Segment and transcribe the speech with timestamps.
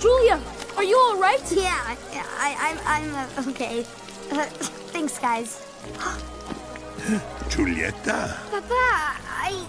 [0.00, 0.40] Julia,
[0.76, 1.42] are you all right?
[1.50, 3.80] Yeah, yeah I, I'm, I'm uh, okay.
[4.30, 4.44] Uh,
[4.94, 5.66] thanks, guys.
[7.48, 8.36] Giulietta?
[8.50, 9.66] Papa, I.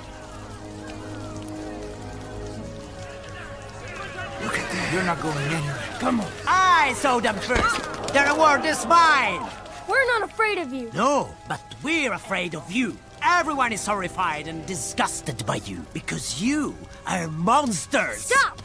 [4.43, 4.93] Look at that.
[4.93, 5.79] You're not going anywhere.
[5.99, 6.31] Come on.
[6.45, 8.13] I saw them first.
[8.13, 9.41] Their reward is mine.
[9.87, 10.91] We're not afraid of you.
[10.93, 12.95] No, but we're afraid of you.
[13.23, 16.75] Everyone is horrified and disgusted by you because you
[17.07, 18.25] are monsters.
[18.25, 18.61] Stop!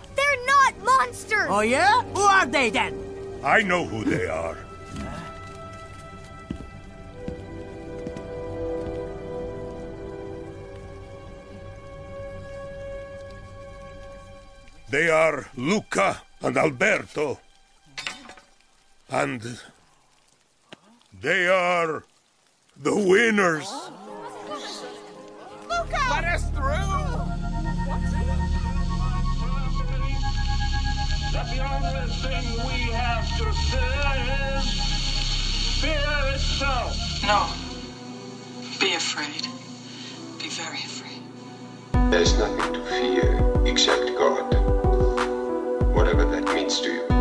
[0.84, 1.46] They're not monsters!
[1.48, 2.02] Oh, yeah?
[2.02, 2.94] Who are they then?
[3.42, 4.56] I know who they are.
[14.90, 17.40] They are Luca and Alberto.
[19.10, 19.58] And
[21.20, 22.04] they are
[22.76, 23.70] the winners.
[25.68, 26.06] Luca!
[26.10, 27.03] Let us through!
[31.34, 36.96] The only thing we have to fear is fear itself.
[37.24, 37.48] No.
[38.78, 39.42] Be afraid.
[40.40, 41.20] Be very afraid.
[42.12, 44.54] There's nothing to fear except God.
[45.92, 47.13] Whatever that means to you.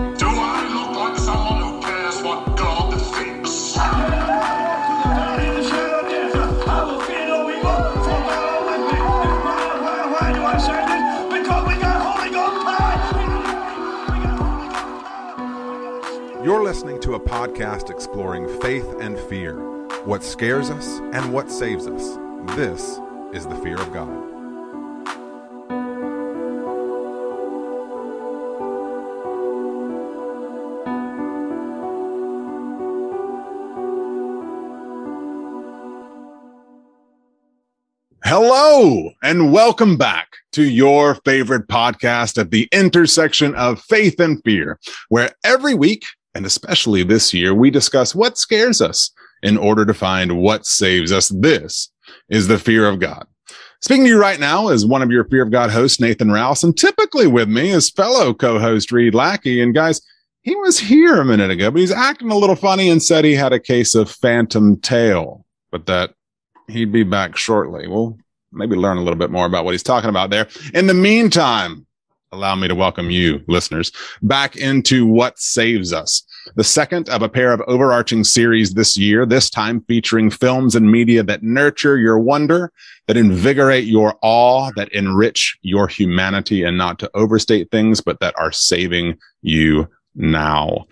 [16.74, 19.54] Listening to a podcast exploring faith and fear,
[20.06, 22.18] what scares us and what saves us.
[22.56, 23.00] This
[23.32, 24.10] is the fear of God.
[38.24, 44.80] Hello, and welcome back to your favorite podcast at the intersection of faith and fear,
[45.10, 49.94] where every week, and especially this year, we discuss what scares us in order to
[49.94, 51.30] find what saves us.
[51.30, 51.90] This
[52.30, 53.28] is the fear of God.
[53.82, 56.64] Speaking to you right now is one of your Fear of God hosts, Nathan Rouse,
[56.64, 59.62] and typically with me is fellow co-host Reed Lackey.
[59.62, 60.02] And guys,
[60.42, 63.36] he was here a minute ago, but he's acting a little funny and said he
[63.36, 66.14] had a case of phantom tail, but that
[66.70, 67.88] he'd be back shortly.
[67.88, 68.18] We'll
[68.54, 70.48] maybe learn a little bit more about what he's talking about there.
[70.74, 71.86] In the meantime,
[72.34, 76.24] allow me to welcome you, listeners, back into What Saves Us,
[76.56, 80.92] the second of a pair of overarching series this year, this time featuring films and
[80.92, 82.72] media that nurture your wonder,
[83.08, 88.34] that invigorate your awe, that enrich your humanity, and not to overstate things, but that
[88.38, 90.86] are saving you now.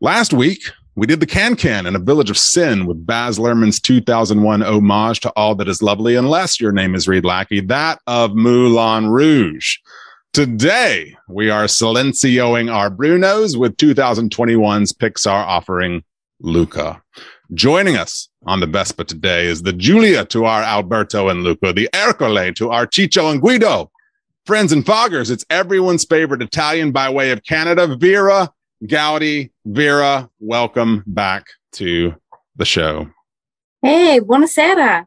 [0.00, 0.62] Last week,
[0.94, 5.20] we did the Can Can in a Village of Sin with Baz Luhrmann's 2001 homage
[5.20, 9.76] to All That Is Lovely, unless your name is Reed Lackey, that of Moulin Rouge.
[10.36, 16.04] Today, we are silencioing our Brunos with 2021's Pixar offering
[16.40, 17.02] Luca.
[17.54, 21.88] Joining us on the Vespa today is the Julia to our Alberto and Luca, the
[21.94, 23.90] Ercole to our Ciccio and Guido.
[24.44, 28.50] Friends and foggers, it's everyone's favorite Italian by way of Canada, Vera
[28.86, 29.52] Goudie.
[29.64, 32.14] Vera, welcome back to
[32.56, 33.08] the show.
[33.80, 35.06] Hey, buonasera.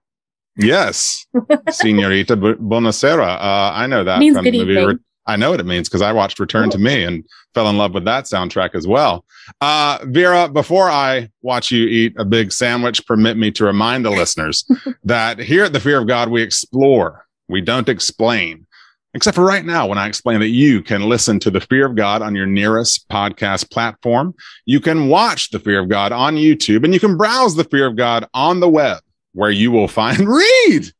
[0.58, 3.36] Yes, Signorita Bu- Buonasera.
[3.40, 4.86] Uh, I know that Means from good the movie.
[4.86, 4.98] Re-
[5.30, 7.24] I know what it means because I watched Return to Me and
[7.54, 9.24] fell in love with that soundtrack as well.
[9.62, 14.10] Uh, Vera, before I watch you eat a big sandwich, permit me to remind the
[14.10, 14.66] listeners
[15.04, 18.66] that here at the Fear of God, we explore, we don't explain.
[19.14, 21.96] Except for right now, when I explain that you can listen to The Fear of
[21.96, 24.34] God on your nearest podcast platform.
[24.66, 27.86] You can watch The Fear of God on YouTube and you can browse The Fear
[27.86, 29.00] of God on the web
[29.34, 30.92] where you will find Reed.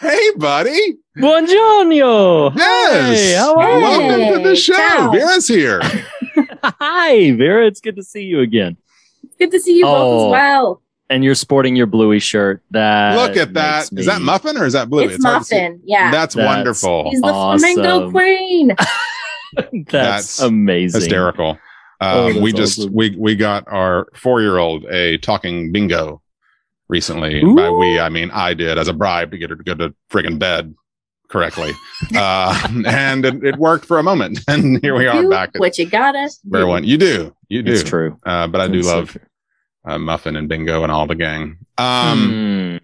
[0.00, 0.98] Hey, buddy.
[1.16, 2.52] Buongiorno.
[2.56, 3.18] Yes.
[3.20, 4.34] Hey, how are Welcome you?
[4.36, 4.74] to the show.
[4.74, 5.10] ciao.
[5.10, 5.80] Vera's here.
[6.62, 7.66] Hi, Vera.
[7.66, 8.76] It's good to see you again.
[9.38, 10.26] Good to see you both Oh.
[10.26, 10.82] as well.
[11.08, 12.62] And you're sporting your bluey shirt.
[12.72, 13.90] That Look at that.
[13.92, 15.04] me- Is that muffin or is that blue?
[15.08, 15.54] it's hard to see.
[15.56, 15.80] Muffin.
[15.84, 16.10] Yeah.
[16.10, 17.10] That's, That's wonderful.
[17.10, 17.74] He's the awesome.
[17.74, 18.68] flamingo queen.
[19.56, 21.00] That's, That's amazing.
[21.00, 21.58] Hysterical.
[22.00, 22.92] Oh, Um, that's we just awesome.
[22.92, 26.20] we we got our four year old a talking bingo
[26.88, 27.40] recently.
[27.40, 29.74] And By we, I mean I did as a bribe to get her to go
[29.76, 30.74] to friggin' bed
[31.28, 31.72] correctly,
[32.14, 34.40] uh, and it, it worked for a moment.
[34.48, 36.38] And here we are Do back what you got us.
[36.44, 36.84] where one.
[36.84, 37.72] You do, you do.
[37.72, 38.18] It's true.
[38.24, 39.20] Uh, but I do It's love true.
[39.84, 41.58] uh, Muffin and Bingo and all the gang.
[41.78, 42.78] Um,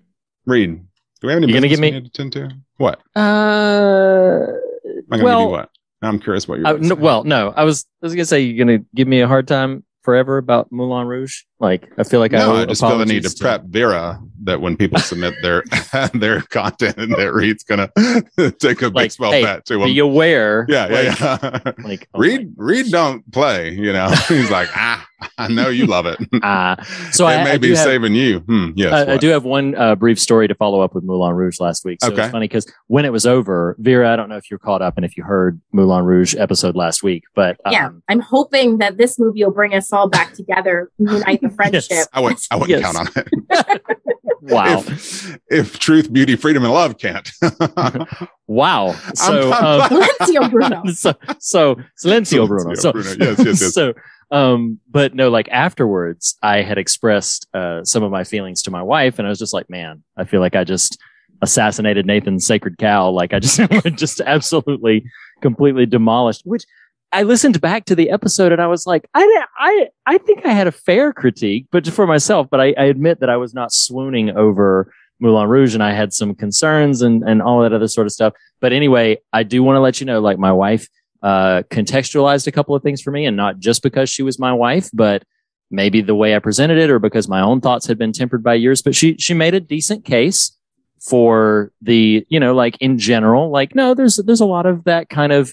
[0.47, 0.51] Hmm.
[0.51, 0.81] Reed,
[1.21, 2.51] do we have any You gonna business give me- we need to tend to?
[2.79, 3.01] What?
[3.15, 5.71] Uh, Am I gonna well, give you what?
[6.03, 6.67] I'm curious what you're.
[6.67, 9.21] I- gonna no, well, no, I was, I was gonna say you're gonna give me
[9.21, 11.43] a hard time forever about Moulin Rouge.
[11.63, 13.63] Like, I feel like I no, owe I just feel the need to apologies prep
[13.67, 15.63] Vera that when people submit their
[16.15, 17.89] their content and that Reed's gonna
[18.59, 20.67] take a Like, baseball hey, bat to be aware.
[20.69, 21.73] Yeah, yeah, like- yeah.
[21.85, 23.71] Like, oh Reed, Reed don't play.
[23.75, 25.07] You know, he's like, ah,
[25.39, 26.19] I know you love it.
[26.43, 26.75] Ah,
[27.13, 28.41] so it I- may I be do have- saving you.
[28.41, 31.37] Hmm, yes, I, I do have one uh, brief story to follow up with Moulin
[31.37, 31.99] Rouge last week.
[32.03, 32.25] So Okay.
[32.25, 34.97] it's funny because when it was over, Vera, I don't know if you're caught up
[34.97, 38.97] and if you heard Moulin Rouge episode last week, but um, yeah, I'm hoping that
[38.99, 42.07] this movie will bring us all back together, unite the friendship.
[42.13, 42.47] I wouldn't.
[42.51, 42.93] I wouldn't Yes.
[42.93, 43.83] count on it.
[44.43, 47.31] wow, If, if truth, beauty, freedom, and love can't.
[48.47, 48.93] wow.
[49.15, 49.89] So, I'm- um,
[50.21, 50.83] Silencio, Bruno.
[50.93, 52.71] so, so Silencio Bruno.
[52.73, 53.11] Silencio So, Bruno.
[53.19, 53.75] Yes, yes, yes.
[53.75, 53.95] so,
[54.31, 58.83] um, but no, like afterwards, I had expressed uh, some of my feelings to my
[58.83, 60.99] wife, and I was just like, man, I feel like I just
[61.43, 63.11] assassinated Nathan's sacred cow.
[63.11, 63.61] Like I just,
[63.97, 65.05] just absolutely,
[65.41, 66.43] completely demolished.
[66.45, 66.65] Which
[67.13, 70.53] I listened back to the episode, and I was like, I, I, I think I
[70.53, 72.49] had a fair critique, but for myself.
[72.51, 76.13] But I, I admit that I was not swooning over Moulin Rouge, and I had
[76.13, 78.33] some concerns and and all that other sort of stuff.
[78.61, 80.89] But anyway, I do want to let you know, like my wife
[81.23, 84.53] uh, contextualized a couple of things for me, and not just because she was my
[84.53, 85.23] wife, but
[85.71, 88.55] maybe the way I presented it, or because my own thoughts had been tempered by
[88.55, 88.81] yours.
[88.81, 90.57] But she she made a decent case
[91.01, 95.11] for the you know like in general, like no, there's there's a lot of that
[95.11, 95.53] kind of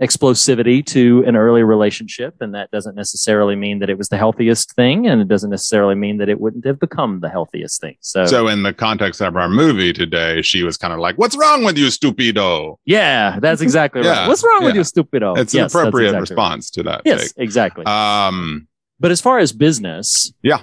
[0.00, 4.72] explosivity to an early relationship and that doesn't necessarily mean that it was the healthiest
[4.74, 8.24] thing and it doesn't necessarily mean that it wouldn't have become the healthiest thing so,
[8.24, 11.64] so, in the context of our movie today, she was kind of like, "What's wrong
[11.64, 15.74] with you, stupido?" yeah that's exactly Yeah, right what's wrong with you stupido It's Yes,
[15.74, 16.20] an appropriate exactly right.
[16.30, 17.02] response to that.
[17.04, 17.42] yes take.
[17.42, 18.68] exactly Um.
[19.00, 20.60] But as far as business, Yeah.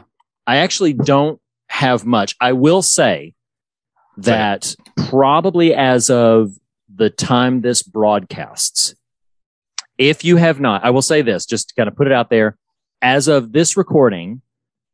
[0.48, 1.40] I actually don't
[1.70, 2.36] have much.
[2.40, 3.34] I will say
[4.18, 4.76] that
[5.10, 6.52] probably as of
[6.94, 8.94] the time this broadcasts,
[9.98, 12.30] if you have not, I will say this just to kind of put it out
[12.30, 12.58] there.
[13.02, 14.42] As of this recording,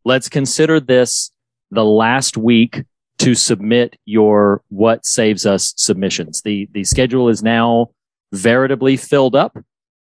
[0.04, 1.32] let's consider this
[1.70, 2.84] the last week
[3.20, 6.42] to submit your what saves us submissions.
[6.42, 7.92] The the schedule is now
[8.34, 9.58] veritably filled up.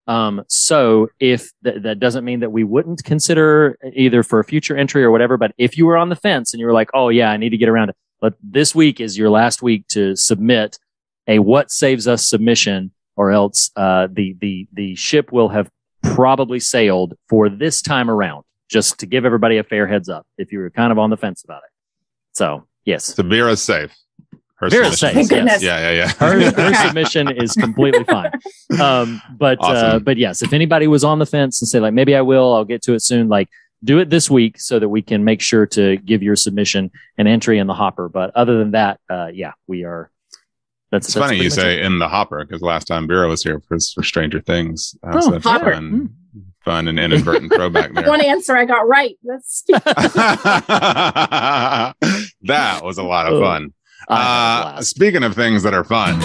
[0.06, 4.76] Um, so if th- that doesn't mean that we wouldn't consider either for a future
[4.76, 7.10] entry or whatever, but if you were on the fence and you were like, oh
[7.10, 10.16] yeah, I need to get around it, but this week is your last week to
[10.16, 10.78] submit
[11.28, 15.68] a what saves us submission, or else uh, the the the ship will have
[16.02, 18.44] probably sailed for this time around.
[18.70, 21.18] Just to give everybody a fair heads up, if you were kind of on the
[21.18, 21.70] fence about it.
[22.32, 23.92] So yes, So Vera's safe.
[24.54, 25.26] Her Vera's submission.
[25.28, 25.62] safe, yes.
[25.62, 26.12] Yeah, yeah, yeah.
[26.12, 28.30] her, her submission is completely fine.
[28.80, 32.16] Um, but uh, but yes, if anybody was on the fence and say like maybe
[32.16, 33.28] I will, I'll get to it soon.
[33.28, 33.48] Like
[33.84, 37.26] do it this week so that we can make sure to give your submission an
[37.26, 38.08] entry in the hopper.
[38.08, 40.10] But other than that, uh, yeah, we are.
[40.90, 41.84] That's It's that's funny you say it.
[41.84, 44.94] in the hopper because last time Vera was here was for Stranger Things.
[45.06, 45.72] Uh, Oh, so that's hopper.
[45.72, 46.10] fun,
[46.64, 48.08] fun and inadvertent throwback there.
[48.08, 49.16] One answer I got right.
[49.22, 49.62] That's
[52.42, 53.72] that was a lot of Oh, fun.
[54.08, 54.24] I had
[54.74, 56.20] a Uh, speaking of things that are fun,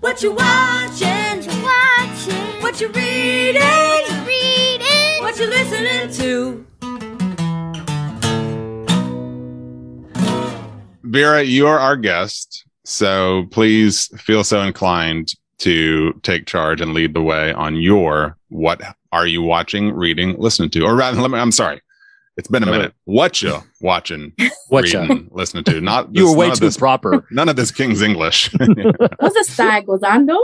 [0.00, 1.08] What you watching?
[1.36, 2.62] What you watching?
[2.62, 3.60] What you reading?
[3.62, 5.22] What you reading?
[5.22, 6.66] What you listening to?
[11.10, 17.14] Vera, you are our guest, so please feel so inclined to take charge and lead
[17.14, 18.80] the way on your what
[19.12, 21.38] are you watching, reading, listening to, or rather, let me.
[21.38, 21.80] I'm sorry,
[22.36, 22.94] it's been a No, minute.
[23.04, 24.32] What you watching,
[24.68, 25.00] What ya?
[25.02, 25.80] reading, listening to?
[25.80, 27.26] Not You were this- way too this- proper.
[27.32, 28.48] None of this King's English.
[28.50, 30.38] Cosa stai gozando?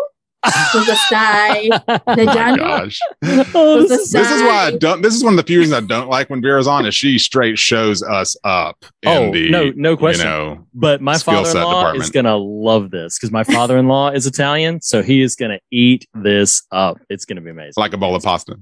[0.73, 2.99] Cosa stai Oh my gosh.
[3.25, 3.45] Oh,
[3.89, 5.03] Cosa This is why I don't.
[5.03, 6.87] This is one of the few reasons I don't like when Vera's on.
[6.87, 8.85] Is she straight shows us up?
[9.05, 10.27] Oh, in Oh, the, no- no question.
[10.27, 15.03] You know, But my father-in-law is gonna love this because my father-in-law is Italian, so
[15.03, 16.99] he is gonna eat this up.
[17.09, 17.75] It's gonna be amazing.
[17.77, 18.57] like a bowl of pasta.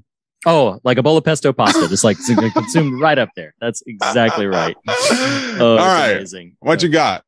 [0.47, 2.19] Oh, like a bowl of pesto pasta, just like
[2.53, 3.55] consumed right up there.
[3.61, 4.77] That's exactly right.
[5.57, 6.57] Oh, All it's right, amazing.
[6.61, 7.25] what you got?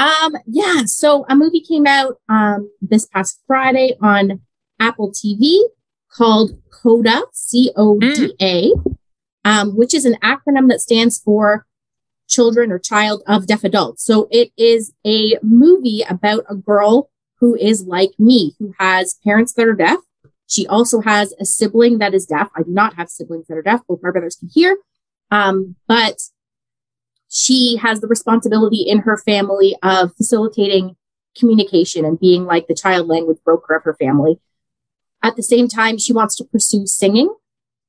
[0.00, 4.40] Um, yeah, so a movie came out um this past Friday on
[4.80, 5.58] Apple TV
[6.10, 8.72] called CODA, C O D A,
[9.44, 11.66] um, which is an acronym that stands for
[12.28, 14.02] Children or Child of Deaf Adults.
[14.02, 19.52] So it is a movie about a girl who is like me, who has parents
[19.52, 19.98] that are deaf.
[20.46, 22.48] She also has a sibling that is deaf.
[22.56, 23.82] I do not have siblings that are deaf.
[23.86, 24.78] Both my brothers can hear.
[25.30, 26.20] Um, but
[27.30, 30.96] she has the responsibility in her family of facilitating
[31.38, 34.40] communication and being like the child language broker of her family.
[35.22, 37.32] At the same time, she wants to pursue singing,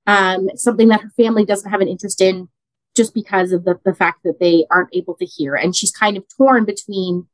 [0.06, 2.50] um, something that her family doesn't have an interest in
[2.96, 5.56] just because of the, the fact that they aren't able to hear.
[5.56, 7.28] And she's kind of torn between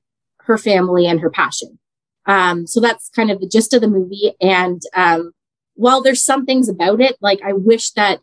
[0.44, 1.78] her family and her passion.
[2.26, 4.34] Um, so that's kind of the gist of the movie.
[4.40, 5.32] And um,
[5.74, 8.20] while there's some things about it, like I wish that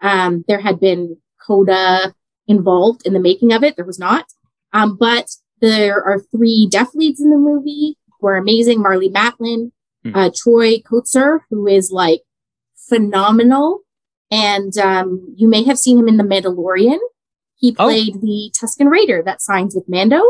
[0.00, 2.12] um, there had been coda
[2.46, 3.76] involved in the making of it.
[3.76, 4.26] There was not.
[4.72, 5.30] Um, but
[5.60, 8.78] there are three deaf leads in the movie who are amazing.
[8.82, 9.72] Marlee Matlin,
[10.04, 10.14] Hmm.
[10.16, 12.22] uh, Troy Kotsur, who is like
[12.88, 13.80] phenomenal.
[14.30, 16.98] And um, you may have seen him in The Mandalorian.
[17.56, 17.86] He Oh.
[17.86, 20.22] played the Tusken Raider that signs with Mando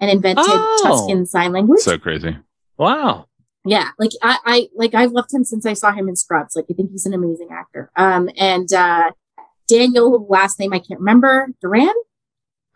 [0.00, 0.82] and invented Oh.
[0.84, 1.80] Tusken Sign Language.
[1.80, 2.36] So crazy.
[2.76, 3.26] Wow.
[3.64, 6.54] Yeah, like I, I like I've loved him since I saw him in Scrubs.
[6.54, 7.90] Like I think he's an amazing actor.
[7.96, 9.12] Um, and uh,
[9.68, 11.96] Daniel, last name I can't remember, Durant,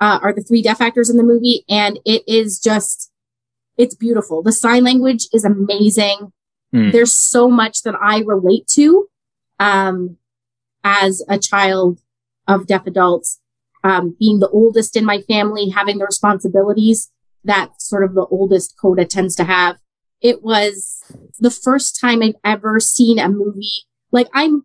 [0.01, 3.11] uh, are the three deaf actors in the movie, and it is just
[3.77, 4.43] it's beautiful.
[4.43, 6.33] The sign language is amazing.
[6.73, 6.91] Hmm.
[6.91, 9.09] There's so much that I relate to,
[9.61, 10.17] um,
[10.83, 12.01] as a child
[12.47, 13.41] of deaf adults,
[13.85, 17.11] um, being the oldest in my family, having the responsibilities
[17.45, 19.79] that sort of the oldest coda tends to have
[20.21, 21.03] it was
[21.39, 24.65] the first time I've ever seen a movie like I'm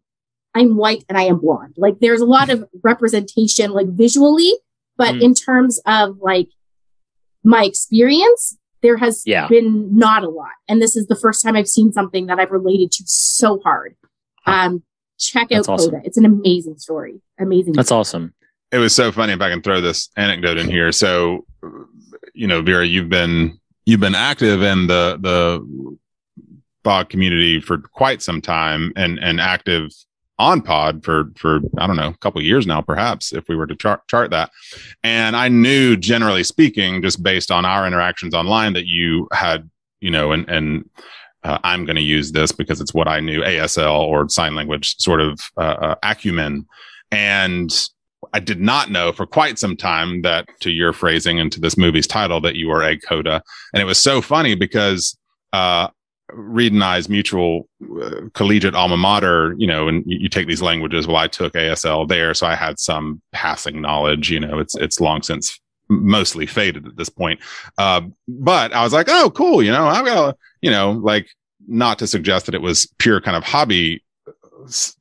[0.56, 1.74] I'm white and I am blonde.
[1.78, 4.52] Like there's a lot of representation like visually,
[4.98, 5.22] but Mm.
[5.24, 6.50] in terms of like
[7.44, 9.48] my experience, there has Yeah.
[9.48, 10.52] been not a lot.
[10.68, 13.96] And this is the first time I've seen something that I've related to so hard.
[14.46, 14.84] Um
[15.20, 15.92] check out That's awesome.
[15.92, 16.02] Coda.
[16.06, 17.22] It's an amazing story.
[17.40, 17.74] Amazing.
[17.74, 18.34] That's awesome.
[18.72, 20.92] It was so funny if I can throw this anecdote in here.
[20.92, 21.46] So,
[22.34, 25.98] you know, Vera, you've been you've been active in the the
[26.84, 29.90] pod community for quite some time and and active
[30.40, 33.68] on pod for for I don't know a couple years now perhaps if we were
[33.68, 34.52] to chart chart that.
[35.04, 39.70] And I knew generally speaking just based on our interactions online that you had
[40.02, 40.90] you know and and
[41.44, 44.96] uh, I'm going to use this because it's what I knew ASL or sign language
[44.98, 46.66] sort of uh, uh, acumen.
[47.12, 47.70] And
[48.32, 51.78] I did not know for quite some time that to your phrasing and to this
[51.78, 53.44] movie's title that you were a coda.
[53.74, 55.18] And it was so funny because
[55.52, 55.90] uh
[56.32, 57.68] Reed and I's mutual
[58.02, 61.08] uh, collegiate alma mater, you know, and you, you take these languages.
[61.08, 64.32] Well, I took ASL there, so I had some passing knowledge.
[64.32, 67.40] You know, it's it's long since mostly faded at this point.
[67.78, 69.62] Uh, but I was like, oh, cool.
[69.62, 71.28] You know, I've got, you know, like
[71.68, 74.04] not to suggest that it was pure kind of hobby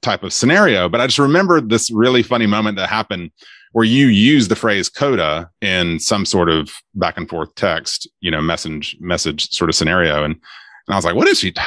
[0.00, 3.30] type of scenario, but I just remembered this really funny moment that happened
[3.72, 8.30] where you use the phrase coda in some sort of back and forth text, you
[8.30, 10.36] know, message message sort of scenario, and
[10.92, 11.54] I was like, what is she?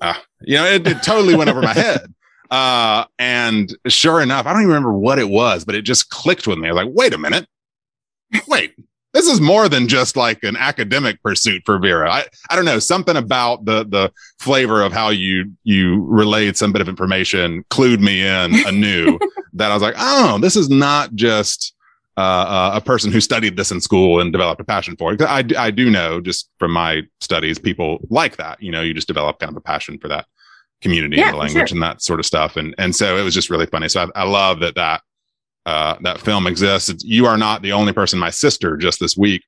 [0.00, 2.12] Uh, you know, it, it totally went over my head.
[2.50, 6.46] Uh, and sure enough, I don't even remember what it was, but it just clicked
[6.46, 6.68] with me.
[6.68, 7.46] I was like, wait a minute.
[8.46, 8.74] Wait,
[9.14, 12.10] this is more than just like an academic pursuit for Vera.
[12.10, 16.72] I, I don't know, something about the the flavor of how you you relayed some
[16.72, 19.18] bit of information clued me in anew
[19.54, 21.73] that I was like, oh, this is not just
[22.16, 25.22] uh, uh, a person who studied this in school and developed a passion for it.
[25.22, 28.62] I, I do know just from my studies, people like that.
[28.62, 30.26] You know, you just develop kind of a passion for that
[30.80, 31.76] community Yeah, and the language sure.
[31.76, 32.56] and that sort of stuff.
[32.56, 33.88] And and so it was just really funny.
[33.88, 35.02] So I, I love that that
[35.66, 36.88] uh, that film exists.
[36.88, 38.18] It's, you are not the only person.
[38.18, 39.42] My sister just this week,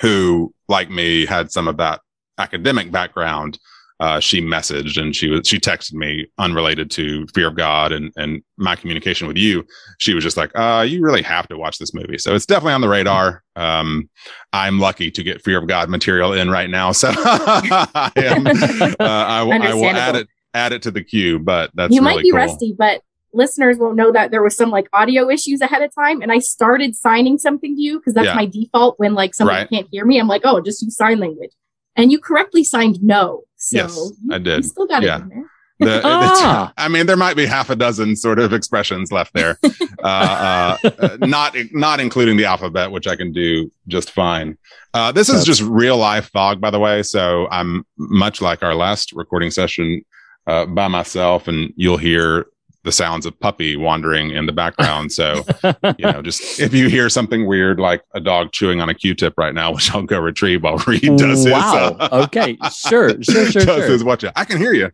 [0.00, 2.00] who like me had some of that
[2.38, 3.58] academic background.
[4.00, 8.12] Uh, she messaged and she was she texted me unrelated to fear of God and
[8.16, 9.64] and my communication with you.
[9.98, 12.18] She was just like, uh, you really have to watch this movie.
[12.18, 13.42] So it's definitely on the radar.
[13.54, 14.10] Um,
[14.52, 16.90] I'm lucky to get fear of God material in right now.
[16.92, 21.38] So I am, uh, I, will- I will add it add it to the queue.
[21.38, 22.38] But that's you really might be cool.
[22.40, 23.00] rusty, but
[23.32, 26.40] listeners won't know that there was some like audio issues ahead of time, and I
[26.40, 28.34] started signing something to you because that's Yeah.
[28.34, 29.68] my default when like somebody Right.
[29.70, 30.18] can't hear me.
[30.18, 31.50] I'm like, oh, just use sign language,
[31.96, 33.42] and you correctly signed no.
[33.64, 34.56] So Yes, you, I did.
[34.58, 35.18] You still got Yeah.
[35.18, 35.50] it in there.
[35.80, 36.72] The, Ah.
[36.78, 39.58] I mean, there might be half a dozen sort of expressions left there,
[40.04, 44.56] uh, uh, uh, not not including the alphabet, which I can do just fine.
[44.92, 47.02] Uh, this is just real life fog, by the way.
[47.02, 50.04] So I'm much like our last recording session
[50.46, 52.46] uh, by myself, and you'll hear
[52.84, 55.10] the sounds of puppy wandering in the background.
[55.10, 55.42] So
[55.98, 59.34] you know, just if you hear something weird like a dog chewing on a Q-tip
[59.36, 61.92] right now, which I'll go retrieve while Reed does wow.
[61.92, 62.08] his.
[62.12, 62.56] Uh, okay.
[62.72, 63.14] Sure.
[63.24, 63.46] Sure.
[63.50, 63.64] Sure.
[63.64, 63.90] does sure.
[63.90, 64.32] his watch it.
[64.36, 64.90] I can hear you.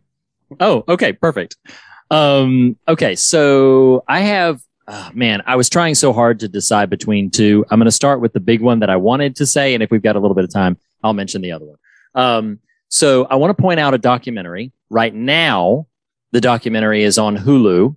[0.59, 1.57] Oh, okay, perfect.
[2.09, 7.29] Um, okay, so I have, uh, man, I was trying so hard to decide between
[7.29, 7.65] two.
[7.69, 9.91] I'm going to start with the big one that I wanted to say, and if
[9.91, 11.77] we've got a little bit of time, I'll mention the other one.
[12.15, 15.87] Um, so I want to point out a documentary right now.
[16.31, 17.95] The documentary is on Hulu,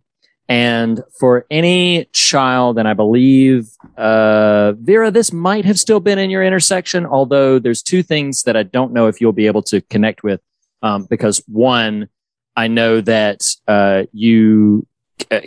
[0.49, 6.31] and for any child, and I believe uh, Vera, this might have still been in
[6.31, 9.81] your intersection, although there's two things that I don't know if you'll be able to
[9.83, 10.41] connect with.
[10.83, 12.09] Um, because one,
[12.57, 14.87] I know that uh, you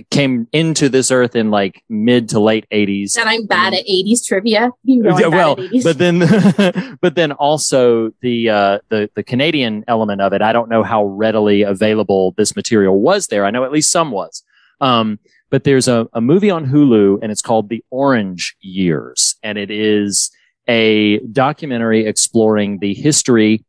[0.10, 3.14] came into this earth in like mid to late 80s.
[3.14, 4.72] That I'm bad at 80s trivia.
[4.84, 5.84] You know, Yeah, well, 80s.
[5.84, 10.42] but then, but then also the uh, the the Canadian element of it.
[10.42, 13.46] I don't know how readily available this material was there.
[13.46, 14.44] I know at least some was.
[14.82, 15.20] Um,
[15.50, 19.36] but there's a, a movie on Hulu and it's called The Orange Years.
[19.44, 20.30] And it is
[20.68, 23.64] a documentary exploring the history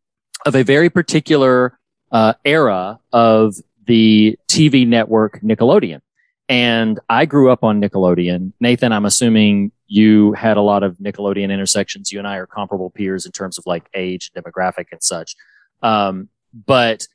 [0.45, 1.79] of a very particular
[2.11, 3.55] uh, era of
[3.89, 6.01] the TV network Nickelodeon.
[6.49, 8.53] And I grew up on Nickelodeon.
[8.61, 12.13] Nathan, I'm assuming you had a lot of Nickelodeon intersections.
[12.13, 15.35] You and I are comparable peers in terms of like age, demographic, and such.
[15.83, 16.29] Um,
[16.67, 17.07] but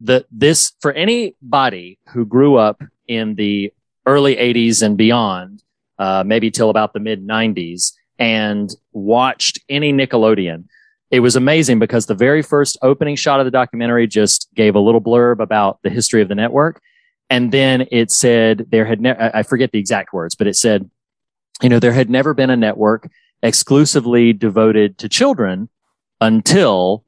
[0.00, 3.72] the this for anybody who grew up in the
[4.06, 5.62] early 80s and beyond,
[5.98, 10.64] uh, maybe till about the mid 90s, and watched any Nickelodeon,
[11.12, 14.80] it was amazing because the very first opening shot of the documentary just gave a
[14.80, 16.80] little blurb about the history of the network.
[17.28, 20.90] And then it said there had never, I forget the exact words, but it said,
[21.60, 23.10] you know, there had never been a network
[23.42, 25.68] exclusively devoted to children
[26.22, 27.04] until,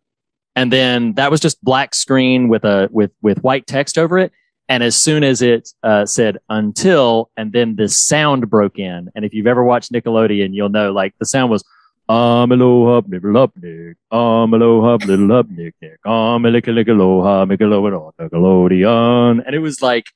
[0.54, 4.32] and then that was just black screen with a, with, with white text over it.
[4.68, 9.10] And as soon as it uh, said until, and then the sound broke in.
[9.14, 11.64] And if you've ever watched Nickelodeon, you'll know like the sound was,
[12.08, 13.96] um, aloha, little up, Nick.
[14.10, 15.98] Um, aloha, little up, Nick, Nick.
[16.04, 19.42] Lick, lick, aloha, Nickelodeon.
[19.46, 20.06] And it was like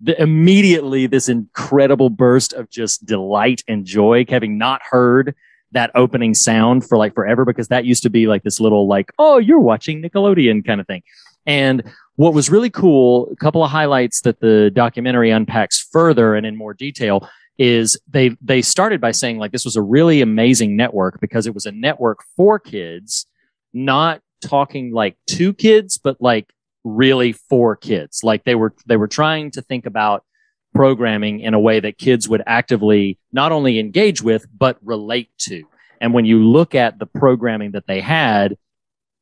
[0.00, 5.34] the, immediately this incredible burst of just delight and joy, having not heard
[5.72, 9.10] that opening sound for like forever, because that used to be like this little like,
[9.18, 11.02] oh, you're watching Nickelodeon kind of thing.
[11.46, 11.82] And
[12.16, 16.56] what was really cool, a couple of highlights that the documentary unpacks further and in
[16.56, 17.28] more detail
[17.58, 21.54] is they they started by saying like this was a really amazing network because it
[21.54, 23.26] was a network for kids,
[23.72, 26.52] not talking like to kids, but like
[26.84, 28.22] really for kids.
[28.22, 30.24] Like they were they were trying to think about
[30.74, 35.64] programming in a way that kids would actively not only engage with but relate to.
[36.00, 38.56] And when you look at the programming that they had,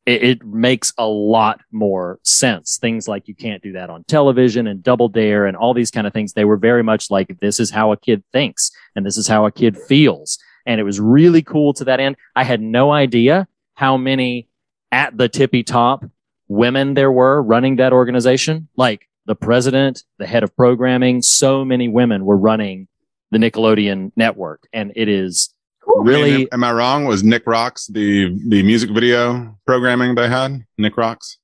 [0.07, 2.77] it, it, makes a lot more sense.
[2.77, 6.07] Things like you can't do that on television and double dare and all these kind
[6.07, 6.31] of things.
[6.31, 9.45] They were very much like, this is how a kid thinks and this is how
[9.45, 10.39] a kid feels.
[10.65, 12.15] And it was really cool to that end.
[12.37, 14.47] I had no idea how many
[14.93, 16.05] at the tippy top
[16.47, 18.69] women there were running that organization.
[18.77, 22.87] Like the president, the head of programming, so many women were running
[23.31, 24.67] the Nickelodeon network.
[24.71, 25.53] And it is
[25.87, 27.05] really I mean, am I wrong?
[27.05, 30.63] Was Nick Rocks the the music video programming they had?
[30.77, 31.37] Nick Rocks.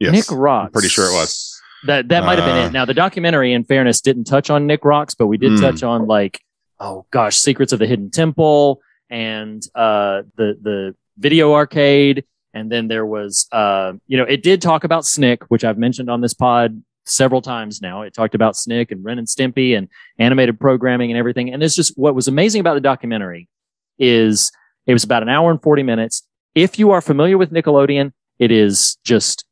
[0.00, 0.66] Yes, Nick Rocks.
[0.66, 1.52] I'm pretty sure it was.
[1.86, 2.72] That that might have been Uh, it.
[2.72, 5.60] Now the documentary, in fairness, didn't touch on Nick Rocks, but we did Hmm.
[5.60, 6.40] touch on like
[6.80, 12.24] oh gosh, Secrets of the Hidden Temple and uh the the video arcade.
[12.52, 16.10] And then there was uh you know, it did talk about Snick, which I've mentioned
[16.10, 18.02] on this pod several times now.
[18.02, 21.52] It talked about Snick and Ren and Stimpy and animated programming and everything.
[21.52, 23.48] And it's just what was amazing about the documentary
[23.98, 24.52] is
[24.86, 26.22] it was about an hour and 40 minutes.
[26.54, 29.44] If you are familiar with Nickelodeon, it is just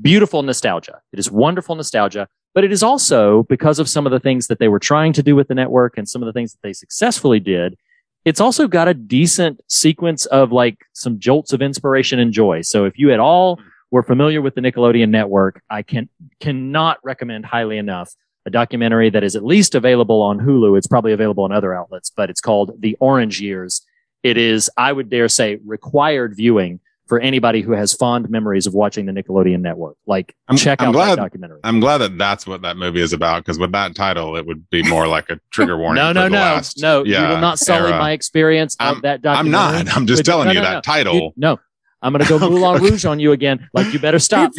[0.00, 1.00] beautiful nostalgia.
[1.12, 4.58] It is wonderful nostalgia, but it is also because of some of the things that
[4.58, 6.72] they were trying to do with the network and some of the things that they
[6.72, 7.76] successfully did.
[8.24, 12.62] It's also got a decent sequence of like some jolts of inspiration and joy.
[12.62, 16.08] So if you at all were familiar with the Nickelodeon network, I can
[16.40, 20.76] cannot recommend highly enough a documentary that is at least available on Hulu.
[20.76, 23.82] It's probably available on other outlets, but it's called The Orange Years.
[24.22, 28.74] It is, I would dare say, required viewing for anybody who has fond memories of
[28.74, 29.96] watching the Nickelodeon network.
[30.06, 31.60] Like, check I'm out glad, that documentary.
[31.64, 34.68] I'm glad that that's what that movie is about because with that title, it would
[34.68, 36.02] be more like a trigger warning.
[36.02, 37.04] No, for no, the no, last, no.
[37.04, 37.98] you yeah, will not sully era.
[37.98, 39.58] my experience of that documentary.
[39.58, 39.96] I'm not.
[39.96, 40.80] I'm just telling no, you no, that no.
[40.82, 41.14] title.
[41.14, 41.58] You- no,
[42.02, 43.70] I'm going to go Moulin Rouge on you again.
[43.72, 44.52] Like, you better stop.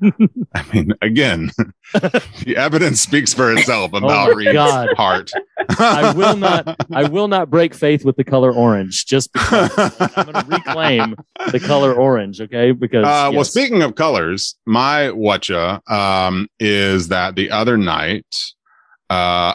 [0.54, 1.50] I mean, again,
[1.94, 4.88] the evidence speaks for itself about Oh Reed's God.
[4.96, 5.30] heart.
[5.78, 6.76] I will not.
[6.92, 11.16] I will not break faith with the color orange just because I'm going to reclaim
[11.52, 12.40] the color orange.
[12.40, 18.26] Okay, because Uh, Well, speaking of colors, my watcha um, is that the other night,
[19.10, 19.54] uh,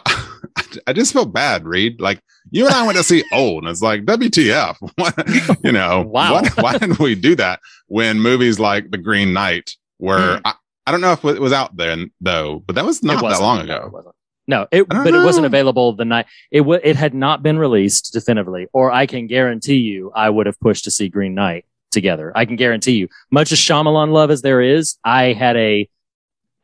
[0.86, 2.00] I just felt bad, Reed.
[2.00, 4.76] Like you and I went to see Old, and it's like WTF?
[4.96, 6.34] What, you know, Wow.
[6.34, 10.18] what- why didn't we do that when movies like The Green Knight were?
[10.18, 10.46] Mm-hmm.
[10.46, 10.54] I,
[10.86, 13.66] I don't know if it was out then though, but that was not that long
[13.66, 13.98] No, ago.
[13.98, 14.04] it.
[14.48, 17.42] No, it, I don't but it wasn't available the night it w- it had not
[17.42, 21.34] been released definitively, or I can guarantee you, I would have pushed to see Green
[21.34, 22.30] Knight together.
[22.36, 25.88] I can guarantee you, much as Shyamalan love as there is, I had a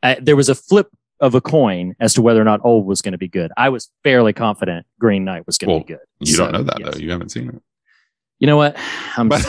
[0.01, 0.87] I, there was a flip
[1.19, 3.51] of a coin as to whether or not Old was going to be good.
[3.57, 5.99] I was fairly confident Green Knight was going to Well, be good.
[6.19, 6.93] You So, don't know that yes.
[6.93, 6.99] though.
[6.99, 7.61] You haven't seen it.
[8.43, 8.75] You know what?
[9.15, 9.39] I'm But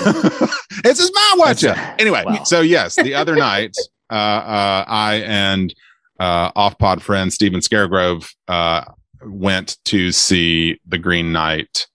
[0.85, 1.67] it's my watcha.
[1.67, 2.45] That's- Anyway, wow.
[2.45, 3.77] so yes, the other night,
[4.09, 5.75] uh, uh, I and
[6.21, 8.85] uh, off pod friend Stephen Scaregrove uh,
[9.25, 11.89] went to see The Green Knight,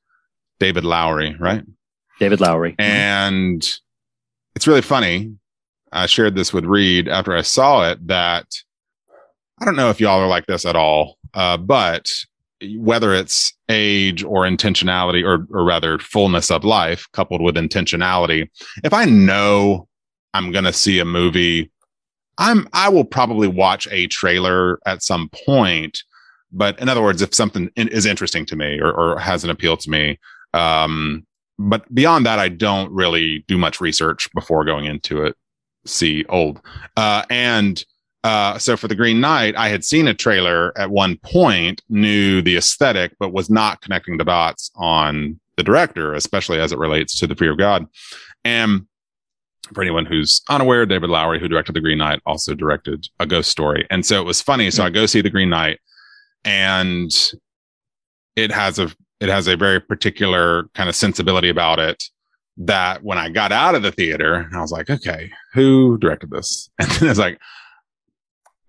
[0.59, 1.63] David Lowery, right?
[2.19, 2.75] David Lowery.
[2.77, 3.65] And
[4.57, 5.35] it's really funny.
[5.93, 8.45] I shared this with Reed after I saw it that
[9.61, 11.17] I don't know if y'all are like this at all.
[11.33, 12.11] Uh, but
[12.77, 18.49] whether it's age or intentionality or, or rather fullness of life coupled with intentionality,
[18.83, 19.87] if I know
[20.33, 21.71] I'm going to see a movie,
[22.37, 26.03] I'm, I will probably watch a trailer at some point.
[26.51, 29.77] But in other words, if something is interesting to me or, or has an appeal
[29.77, 30.19] to me,
[30.53, 31.25] um,
[31.59, 35.35] but beyond that, I don't really do much research before going into it.
[35.85, 36.61] See old,
[36.97, 37.83] uh, and
[38.23, 42.41] uh, so for the Green Knight, I had seen a trailer at one point, knew
[42.41, 47.17] the aesthetic, but was not connecting the dots on the director, especially as it relates
[47.19, 47.85] to the Fear of God.
[48.43, 48.87] And
[49.73, 53.49] for anyone who's unaware, David Lowery, who directed The Green Knight, also directed A Ghost
[53.49, 53.87] Story.
[53.89, 54.71] And so it was funny.
[54.71, 55.79] So I go see The Green Knight,
[56.43, 57.11] and
[58.35, 62.05] it has a it has a very particular kind of sensibility about it
[62.55, 66.69] that when I got out of the theater, I was like, okay, who directed this?
[66.79, 67.39] And then it's like,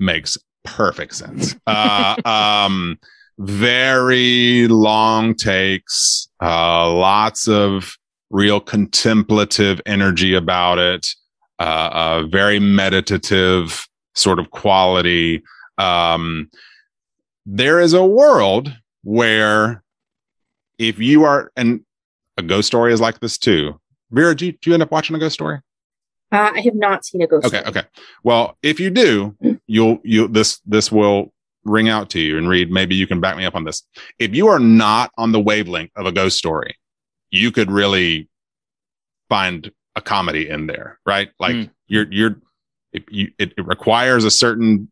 [0.01, 1.57] makes perfect sense.
[1.67, 2.99] Uh, um,
[3.39, 7.97] very long takes, uh, lots of
[8.31, 11.07] real contemplative energy about it,
[11.59, 15.43] uh, a very meditative sort of quality.
[15.79, 16.51] Um,
[17.47, 19.83] there is a world where
[20.79, 21.81] if you are, and
[22.37, 23.79] a ghost story is like this too.
[24.11, 25.61] Vera, do you, do you end up watching a ghost story?
[26.33, 27.47] Uh, I have not seen a ghost.
[27.47, 27.71] Okay, story.
[27.71, 27.89] okay.
[28.23, 29.37] Well, if you do,
[29.71, 31.33] you'll you this this will
[31.65, 32.71] ring out to you and Reed.
[32.71, 33.83] Maybe you can back me up on this.
[34.19, 36.77] If you are not on the wavelength of a ghost story,
[37.31, 38.29] you could really
[39.29, 41.31] find a comedy in there, right?
[41.39, 42.37] Like you're you're
[42.93, 44.91] it, you, it, it requires a certain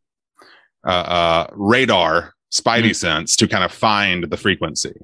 [0.87, 4.95] uh, uh, radar spidey sense to kind of find the frequency.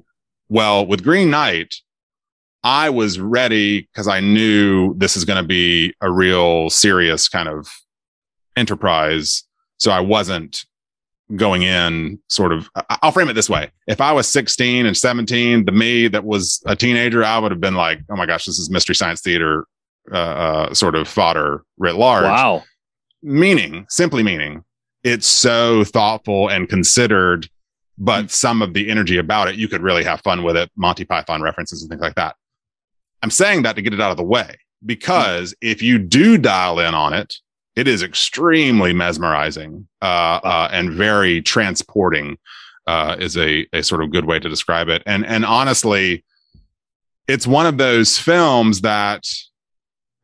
[0.47, 1.75] Well, with Green Knight,
[2.63, 7.49] I was ready because I knew this is going to be a real serious kind
[7.49, 7.67] of
[8.55, 9.43] enterprise.
[9.77, 10.65] So I wasn't
[11.35, 12.69] going in sort of,
[13.01, 13.71] I'll frame it this way.
[13.87, 17.61] If I was 16 and 17, the me that was a teenager, I would have
[17.61, 19.65] been like, oh my gosh, this is Mystery Science Theater,
[20.11, 22.25] uh, uh, sort of fodder writ large.
[22.25, 22.63] Wow.
[23.23, 24.63] Meaning, simply meaning,
[25.03, 27.49] it's so thoughtful and considered,
[27.97, 30.69] but some of the energy about it, you could really have fun with it.
[30.75, 32.35] Monty Python references and things like that.
[33.23, 36.79] I'm saying that to get it out of the way because if you do dial
[36.79, 37.35] in on it,
[37.75, 42.37] it is extremely mesmerizing uh, uh, and very transporting.
[42.87, 45.01] Uh, is a a sort of good way to describe it.
[45.07, 46.23] And and honestly,
[47.27, 49.27] it's one of those films that,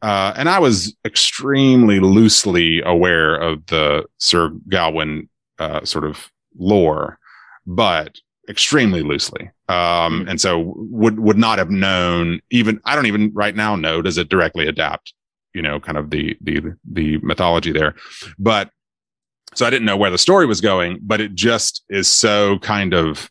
[0.04, 7.18] uh, and I was extremely loosely aware of the Sir Gawain uh, sort of lore,
[7.66, 9.50] but extremely loosely.
[9.68, 14.02] Um, and so would would not have known even I don't even right now know
[14.02, 15.14] does it directly adapt,
[15.54, 17.96] you know, kind of the the the mythology there.
[18.38, 18.70] But
[19.54, 22.94] so I didn't know where the story was going, but it just is so kind
[22.94, 23.30] of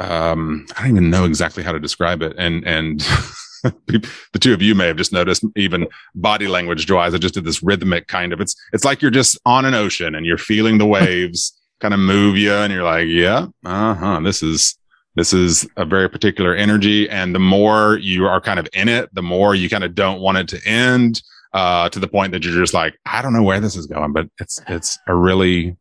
[0.00, 2.34] um I don't even know exactly how to describe it.
[2.38, 3.00] And and
[3.86, 7.44] the two of you may have just noticed even body language wise, I just did
[7.44, 10.78] this rhythmic kind of it's it's like you're just on an ocean and you're feeling
[10.78, 14.20] the waves kind of move you and you're like, yeah, uh-huh.
[14.20, 14.78] This is
[15.14, 17.08] this is a very particular energy.
[17.08, 20.20] And the more you are kind of in it, the more you kind of don't
[20.20, 21.22] want it to end,
[21.52, 24.12] uh, to the point that you're just like, I don't know where this is going,
[24.12, 25.76] but it's it's a really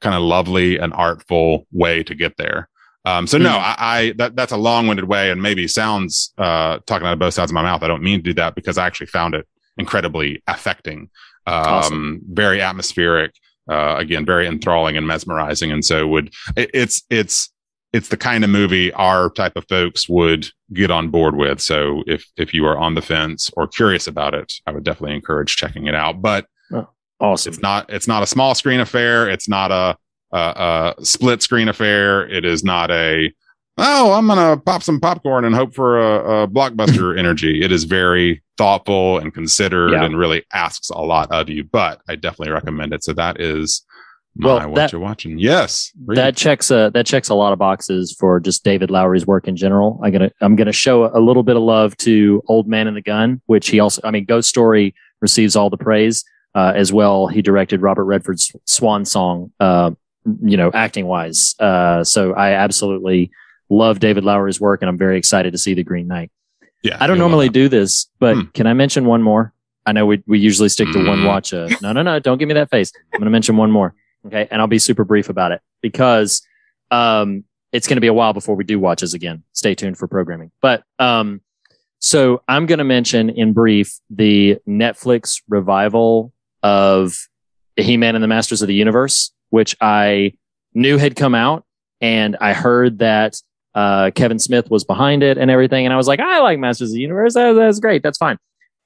[0.00, 2.68] kind of lovely and artful way to get there.
[3.04, 7.06] Um, so no, I, I that that's a long-winded way and maybe sounds uh talking
[7.06, 7.82] out of both sides of my mouth.
[7.82, 9.46] I don't mean to do that because I actually found it
[9.78, 11.08] incredibly affecting,
[11.46, 12.20] um, Awesome.
[12.30, 13.32] very atmospheric,
[13.70, 15.72] uh, again, very enthralling and mesmerizing.
[15.72, 17.50] And so would it, it's it's
[17.92, 21.60] it's the kind of movie our type of folks would get on board with.
[21.60, 25.16] So if if you are on the fence or curious about it, I would definitely
[25.16, 26.22] encourage checking it out.
[26.22, 26.88] But oh,
[27.20, 27.52] awesome.
[27.52, 29.28] it's not it's not a small screen affair.
[29.28, 29.96] It's not a
[30.32, 32.26] a, a split screen affair.
[32.28, 33.30] It is not a
[33.76, 37.62] oh I'm gonna pop some popcorn and hope for a, a blockbuster energy.
[37.62, 40.04] It is very thoughtful and considered Yeah.
[40.04, 41.64] and really asks a lot of you.
[41.64, 43.04] But I definitely recommend it.
[43.04, 43.84] So that is
[44.36, 45.38] my Well, what that- you're watching.
[45.38, 46.16] Yes, Reed.
[46.18, 49.56] that checks a that checks a lot of boxes for just David Lowery's work in
[49.56, 50.00] general.
[50.02, 53.02] I'm gonna I'm gonna show a little bit of love to Old Man in the
[53.02, 57.26] Gun, which he also I mean Ghost Story receives all the praise uh, as well.
[57.28, 59.90] He directed Robert Redford's Swan Song, uh,
[60.42, 61.54] you know, acting wise.
[61.60, 63.30] Uh, so I absolutely
[63.70, 66.30] love David Lowery's work, and I'm very excited to see The Green Knight.
[66.82, 66.96] yeah.
[67.00, 68.40] I don't normally do this, but Hmm.
[68.54, 69.52] can I mention one more?
[69.86, 71.26] I know we we usually stick to one Mm.
[71.26, 71.52] watch.
[71.54, 72.18] Uh, no, no, no!
[72.20, 72.92] Don't give me that face.
[73.12, 73.94] I'm going to mention one more.
[74.26, 76.46] Okay, and I'll be super brief about it because
[76.90, 79.42] um, it's going to be a while before we do watches again.
[79.52, 80.52] Stay tuned for programming.
[80.60, 81.40] But um,
[81.98, 86.32] so I'm going to mention in brief the Netflix revival
[86.62, 87.16] of
[87.76, 90.34] He-Man and the Masters of the Universe, which I
[90.74, 91.64] new had come out,
[92.00, 93.40] and I heard that
[93.74, 96.90] uh, Kevin Smith was behind it and everything, and I was like, I like Masters
[96.90, 97.34] of the Universe.
[97.34, 98.02] That, that's great.
[98.02, 98.38] That's fine.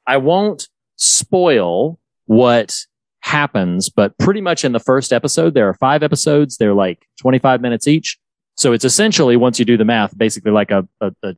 [0.07, 2.77] I won't spoil what
[3.27, 6.57] happens, but pretty much in the first episode, there are five episodes.
[6.57, 8.19] They're like 25 minutes each.
[8.57, 11.35] So it's essentially, once you do the math, basically like a, a, a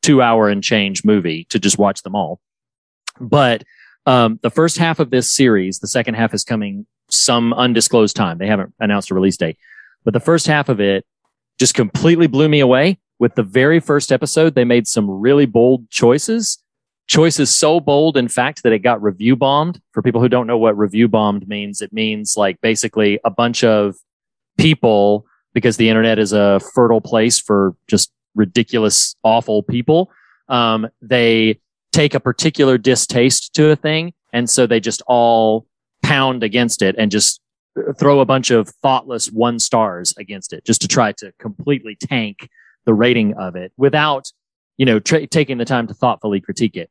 [0.00, 2.40] two hour and change movie to just watch them all.
[3.20, 3.64] But
[4.06, 8.38] um, the first half of this series, the second half is coming some undisclosed time.
[8.38, 9.58] They haven't announced a release date,
[10.04, 11.04] but the first half of it
[11.58, 12.98] just completely blew me away.
[13.18, 16.62] With the very first episode, they made some really bold choices.
[17.06, 19.80] Choices is so bold, in fact, that it got review bombed.
[19.92, 23.62] For people who don't know what review bombed means, it means like basically a bunch
[23.62, 23.96] of
[24.56, 30.10] people, because the internet is a fertile place for just ridiculous, awful people.
[30.48, 31.60] Um, they
[31.92, 34.12] take a particular distaste to a thing.
[34.32, 35.66] And so they just all
[36.02, 37.40] pound against it and just
[37.98, 42.48] throw a bunch of thoughtless one stars against it just to try to completely tank
[42.84, 44.32] the rating of it without,
[44.76, 46.90] you know, tra- taking the time to thoughtfully critique it.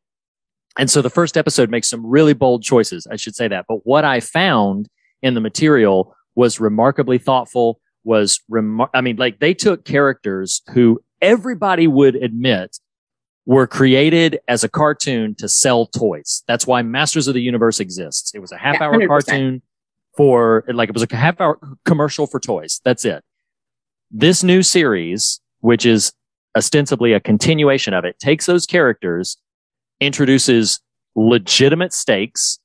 [0.77, 3.07] And so the first episode makes some really bold choices.
[3.12, 3.65] I should say that.
[3.67, 4.89] But what I found
[5.21, 11.01] in the material was remarkably thoughtful, was remar- I mean, like they took characters who
[11.21, 12.77] everybody would admit
[13.45, 16.43] were created as a cartoon to sell toys.
[16.47, 18.33] That's why Masters of the Universe exists.
[18.33, 19.07] It was a half hour 100%.
[19.07, 19.62] cartoon
[20.15, 22.79] for like it was a half hour commercial for toys.
[22.86, 23.23] That's it.
[24.12, 26.13] This new series, which is
[26.55, 29.38] ostensibly a continuation of it, takes those characters,
[30.06, 30.80] introduces
[31.16, 32.60] legitimate stakes,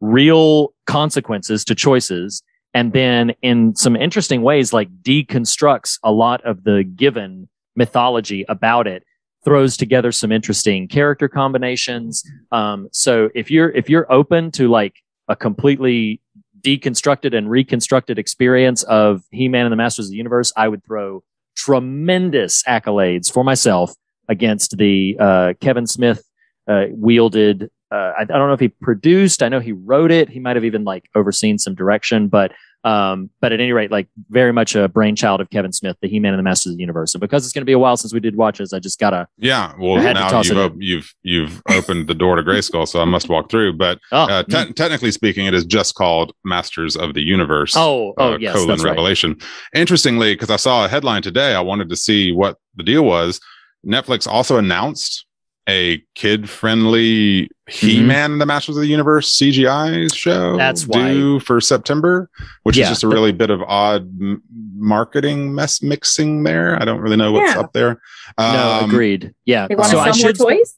[0.00, 2.42] real consequences to choices,
[2.74, 8.86] and then in some interesting ways, like deconstructs a lot of the given mythology about
[8.86, 9.04] it
[9.44, 12.22] throws together some interesting character combinations.
[12.52, 14.96] Um, so if you're if you're open to like
[15.28, 16.20] a completely
[16.60, 21.22] deconstructed and reconstructed experience of He-Man and the Masters of the Universe, I would throw
[21.56, 23.94] tremendous accolades for myself
[24.28, 26.27] against the uh, Kevin Smith
[26.68, 27.70] uh, wielded.
[27.90, 29.42] Uh, I, I don't know if he produced.
[29.42, 30.28] I know he wrote it.
[30.28, 32.52] He might have even like overseen some direction, but
[32.84, 36.32] um, but at any rate, like very much a brainchild of Kevin Smith, the He-Man
[36.32, 37.12] and the Masters of the Universe.
[37.12, 39.26] And because it's going to be a while since we did watches, I just gotta
[39.36, 43.28] Yeah, well, now you've op- you've you've opened the door to Grayskull, so I must
[43.28, 43.74] walk through.
[43.74, 47.74] But Oh, uh, te- technically speaking, it is just called Masters of the Universe.
[47.76, 48.90] Oh, oh, uh, yes, colon that's right.
[48.90, 49.36] Revelation.
[49.74, 53.40] Interestingly, because I saw a headline today, I wanted to see what the deal was.
[53.86, 55.26] Netflix also announced
[55.68, 60.50] a kid-friendly He-Man and the Masters of the Universe CGI show.
[60.50, 60.58] Mm-hmm.
[60.58, 62.30] That's why- due for September,
[62.62, 62.84] which Yeah.
[62.84, 64.42] is just a really bit of odd m-
[64.74, 66.80] marketing mess mixing there.
[66.80, 67.60] I don't really know what's Yeah.
[67.60, 68.00] up there.
[68.38, 69.34] no, Um, agreed.
[69.44, 69.66] Yeah.
[69.68, 70.76] They want so to I sell more should toys?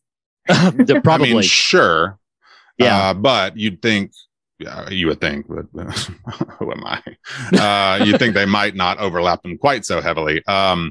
[0.86, 1.30] the- probably.
[1.30, 2.18] I mean, sure.
[2.78, 3.10] Yeah.
[3.10, 4.10] Uh, but you'd think,
[4.58, 5.66] yeah, you would think, but
[6.58, 7.00] who am I?
[7.56, 10.44] Uh, you'd think they might not overlap them quite so heavily.
[10.46, 10.90] Um,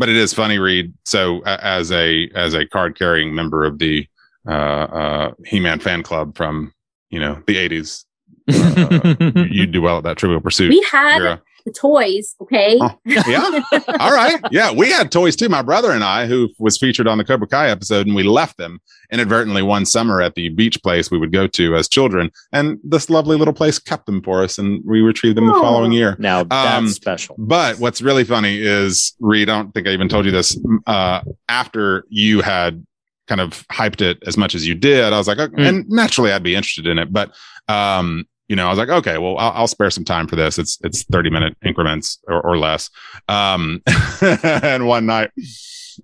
[0.00, 0.94] but it is funny, Reed.
[1.04, 4.08] So uh, as a as a card carrying member of the
[4.48, 6.72] uh, uh, He-Man fan club from
[7.10, 8.06] you know the '80s,
[8.50, 10.70] uh, you do well at that Trivial Pursuit.
[10.70, 11.42] We had Vera.
[11.64, 12.78] The toys, okay?
[12.80, 13.60] Oh, yeah.
[14.00, 14.40] All right.
[14.50, 15.48] Yeah, we had toys too.
[15.48, 18.56] My brother and I, who was featured on the Cobra Kai episode, and we left
[18.56, 18.80] them
[19.12, 22.30] inadvertently one summer at the beach place we would go to as children.
[22.52, 25.60] And this lovely little place kept them for us, and we retrieved them the Oh.
[25.62, 26.16] following year.
[26.18, 27.36] now that's Um, special.
[27.38, 30.58] But what's really funny is, Reed, I don't think I even told you this.
[30.86, 32.84] Uh, after you had
[33.28, 35.68] kind of hyped it as much as you did, I was like, okay, Mm.
[35.68, 37.12] and naturally I'd be interested in it.
[37.12, 37.32] But,
[37.68, 40.58] um, you know, I was like, okay, well, I'll, I'll spare some time for this.
[40.58, 42.90] It's, it's 30 minute increments or, or less.
[43.28, 43.80] Um,
[44.42, 45.30] and one night,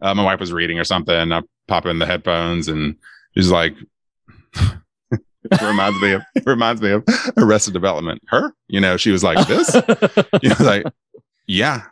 [0.01, 1.33] uh, my wife was reading or something.
[1.33, 2.95] I pop in the headphones and
[3.35, 3.75] she's like,
[4.55, 7.05] it reminds me of, it reminds me of
[7.37, 8.23] Arrested Development.
[8.29, 9.75] Her, you know, she was like, this,
[10.41, 10.85] you know, like,
[11.49, 11.83] yeah,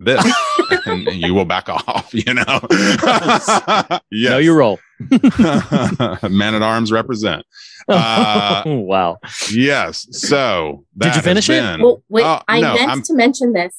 [0.00, 0.24] this,
[0.86, 2.60] and you will back off, you know.
[2.70, 4.00] yes.
[4.30, 4.78] No, you roll.
[5.10, 7.44] Man at arms represent.
[7.88, 9.18] Uh, wow.
[9.50, 10.06] yes.
[10.10, 11.60] So Did you that has finish it?
[11.62, 13.74] been- Well, wait, Oh, I no, meant I'm- to mention this.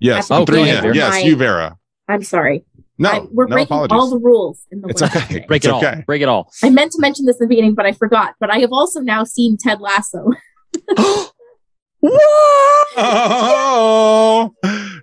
[0.00, 0.30] yes.
[0.30, 0.72] Oh, through go you.
[0.72, 1.76] ahead, Yes, My- you, Vera.
[2.08, 2.64] I'm sorry.
[2.98, 3.92] No, I- we're no breaking apologies.
[3.98, 5.16] all the rules in the it's world.
[5.16, 5.44] okay.
[5.48, 5.84] Break it's it all.
[5.84, 6.02] okay.
[6.06, 6.50] Break it all.
[6.62, 8.34] I meant to mention this in the beginning, but I forgot.
[8.40, 10.30] But I have also now seen Ted Lasso.
[12.96, 14.54] Oh,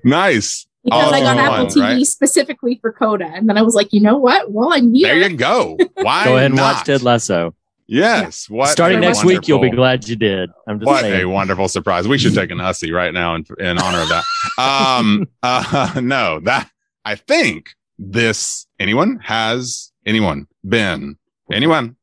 [0.04, 0.68] nice.
[0.84, 2.06] Because I got Apple fun, TV right?
[2.08, 3.26] specifically for Coda.
[3.26, 4.52] And then I was like, you know what?
[4.52, 5.78] Well, I'm here, There you go.
[5.96, 6.76] Why Go ahead and not?
[6.76, 7.56] watch Ted Lasso.
[7.88, 8.50] Yes.
[8.50, 10.50] What Starting a next week, you'll be glad you did.
[10.68, 11.24] I'm just What saying.
[11.24, 12.08] a wonderful surprise.
[12.08, 14.24] We should take an Hussy right now in, in honor of that.
[14.58, 16.70] Um, uh, no, that
[17.04, 21.18] I think this anyone has anyone been
[21.52, 21.98] anyone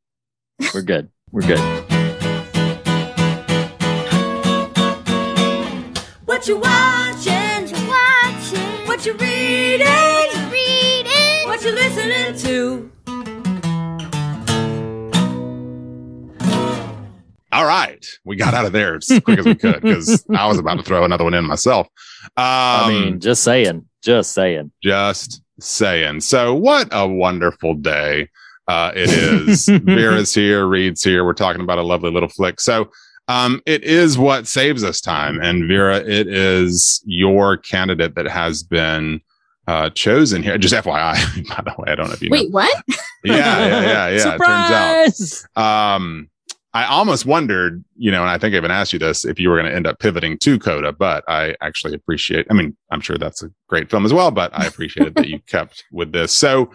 [0.74, 1.08] We're good.
[1.32, 1.58] We're good.
[6.26, 6.97] What you watching?
[8.98, 10.50] What you reading?
[10.50, 11.46] Reading.
[11.46, 12.90] What you listening to?
[17.52, 20.58] All right, we got out of there as quick as we could because I was
[20.58, 21.86] about to throw another one in myself.
[22.36, 24.72] Um, I mean, just saying, just saying.
[24.82, 26.22] just saying.
[26.22, 28.28] So, what a wonderful day
[28.66, 29.66] uh, it is.
[29.84, 31.24] Vera's here, Reed's here.
[31.24, 32.60] We're talking about a lovely little flick.
[32.60, 32.90] So,
[33.28, 35.38] um, it is what saves us time.
[35.40, 39.20] And Vera, it is your candidate that has been
[39.66, 40.56] uh, chosen here.
[40.56, 42.38] Just FYI, by the way, I don't know if you know.
[42.38, 42.82] Wait, what?
[43.24, 44.18] Yeah, yeah, yeah, yeah.
[44.18, 45.10] Surprise!
[45.10, 45.62] It turns out.
[45.62, 46.30] Um,
[46.74, 49.48] I almost wondered, you know, and I think I even asked you this if you
[49.48, 52.46] were going to end up pivoting to Coda, but I actually appreciate.
[52.50, 55.38] I mean, I'm sure that's a great film as well, but I appreciated that you
[55.46, 56.32] kept with this.
[56.32, 56.70] So,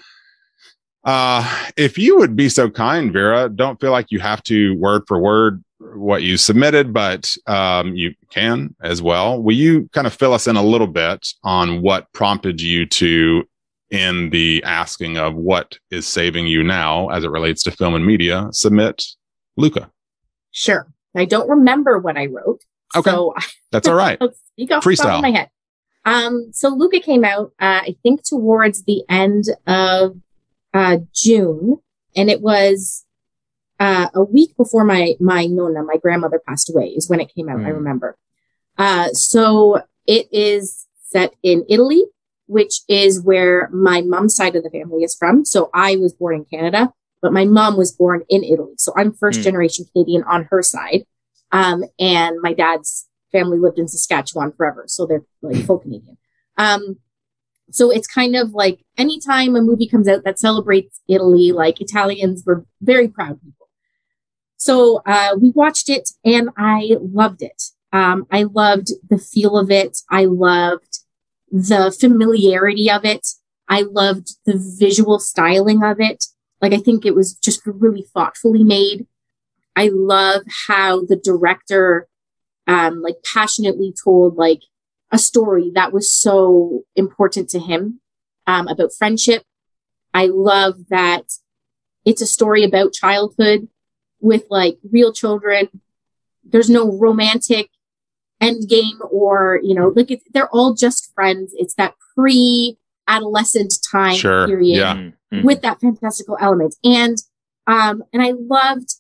[1.04, 5.04] uh, if you would be so kind, Vera, don't feel like you have to word
[5.08, 5.64] for word
[5.96, 9.42] what you submitted, but um, you can as well.
[9.42, 13.44] Will you kind of fill us in a little bit on what prompted you to,
[13.90, 18.06] in the asking of what is saving you now as it relates to film and
[18.06, 19.06] media, submit
[19.56, 19.92] Luca?
[20.52, 20.88] Sure.
[21.16, 22.62] I don't remember what I wrote.
[22.96, 23.12] Okay.
[23.12, 23.34] So
[23.72, 24.20] That's all right.
[24.54, 25.16] Speak off the top Freestyle.
[25.18, 25.50] of my head.
[26.06, 30.18] Um, so Luca came out, uh, I think towards the end of,
[30.74, 31.78] uh, June.
[32.16, 33.06] And it was,
[33.86, 37.50] uh, a week before my, my nonna, my grandmother passed away is when it came
[37.50, 37.62] out.
[37.68, 37.80] I Mm.
[37.82, 38.10] remember.
[38.78, 42.04] Uh, so it is set in Italy,
[42.58, 45.36] which is where my mom's side of the family is from.
[45.54, 46.82] So I was born in Canada,
[47.22, 48.76] but my mom was born in Italy.
[48.78, 49.44] So I'm first Mm.
[49.44, 51.02] generation Canadian on her side.
[51.52, 54.84] Um, and my dad's family lived in Saskatchewan forever.
[54.88, 56.18] So they're like full Canadian.
[56.58, 56.98] Um,
[57.72, 62.44] so it's kind of like anytime a movie comes out that celebrates Italy, like Italians
[62.46, 63.63] were very proud people.
[64.58, 67.64] So, uh, we watched it and I loved it.
[67.92, 70.00] Um, I loved the feel of it.
[70.10, 71.00] I loved
[71.52, 73.28] the familiarity of it.
[73.70, 76.26] I loved the visual styling of it.
[76.62, 79.06] Like, I think it was just really thoughtfully made.
[79.76, 82.08] I love how the director,
[82.68, 84.62] um, like passionately told like
[85.12, 88.00] a story that was so important to him,
[88.48, 89.44] um, about friendship.
[90.14, 91.26] I love that
[92.06, 93.68] it's a story about childhood
[94.24, 95.68] with like real children.
[96.44, 97.70] There's no romantic
[98.42, 101.54] end game or, you know, like it's, they're all just friends.
[101.56, 104.48] It's that pre adolescent time Sure.
[104.48, 104.96] period Yeah.
[104.96, 105.44] Mm, mm.
[105.44, 106.76] with that fantastical element.
[106.84, 107.18] And,
[107.68, 108.96] um, and I loved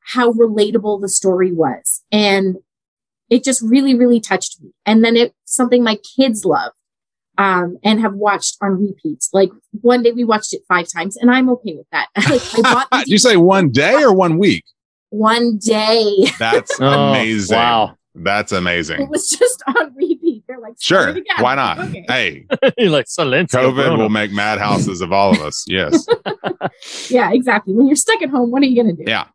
[0.00, 2.02] how relatable the story was.
[2.12, 2.56] And
[3.30, 4.70] it just really, really touched me.
[4.86, 6.72] And then it's something my kids love,
[7.38, 9.30] um, and have watched on repeats.
[9.32, 12.08] Like one day we watched it five times and I'm okay with that.
[12.28, 14.64] like I bought you say one day or one week?
[15.10, 16.26] one day.
[16.38, 17.56] That's Oh, amazing.
[17.56, 17.94] wow.
[18.14, 19.00] That's amazing.
[19.00, 20.42] It was just on repeat.
[20.48, 21.02] They're like, Sure.
[21.02, 21.78] "Start it again." Why not?
[21.78, 22.04] Okay.
[22.08, 22.46] Hey,
[22.76, 23.46] You're like Silencio.
[23.48, 23.96] COVID Bruno.
[23.96, 25.64] will make madhouses of all of us.
[25.68, 26.04] Yes.
[27.10, 27.74] Yeah, exactly.
[27.74, 29.08] When you're stuck at home, what are you going to do?
[29.10, 29.26] Yeah.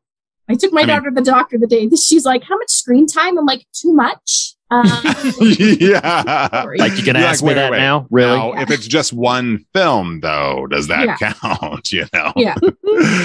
[0.49, 2.69] I took my I mean- daughter to the doctor the day she's like, how much
[2.69, 3.37] screen time?
[3.37, 4.52] I'm like, too much.
[4.73, 5.23] Uh,
[5.79, 6.65] yeah.
[6.77, 7.83] Like you can You're ask like, me wait, that wait, wait.
[7.83, 8.07] now?
[8.09, 8.37] Really?
[8.37, 11.33] Now, if it's just one film, though, does that Yeah.
[11.33, 11.91] count?
[11.91, 12.33] You know?
[12.35, 12.55] Yeah.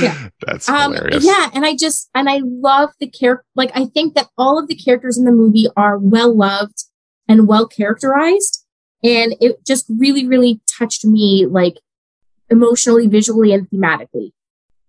[0.00, 0.28] Yeah.
[0.46, 1.24] That's um, hilarious.
[1.24, 1.50] yeah.
[1.54, 3.44] And I just, and I love the character.
[3.54, 6.84] Like, I think that all of the characters in the movie are well loved
[7.28, 8.64] and well characterized.
[9.02, 11.78] And it just really, really touched me, like
[12.50, 14.32] emotionally, visually, and thematically.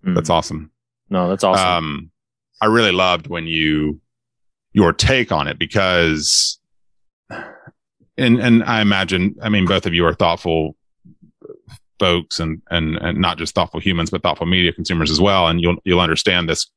[0.05, 0.15] Mm.
[0.15, 0.71] That's awesome.
[1.09, 1.67] No, that's awesome.
[1.67, 2.11] Um,
[2.61, 4.01] I really loved when you
[4.73, 6.59] your take on it because,
[7.29, 10.75] and and I imagine, I mean, both of you are thoughtful
[11.99, 15.61] folks and and and not just thoughtful humans, but thoughtful media consumers as well, and
[15.61, 16.67] you'll you'll understand this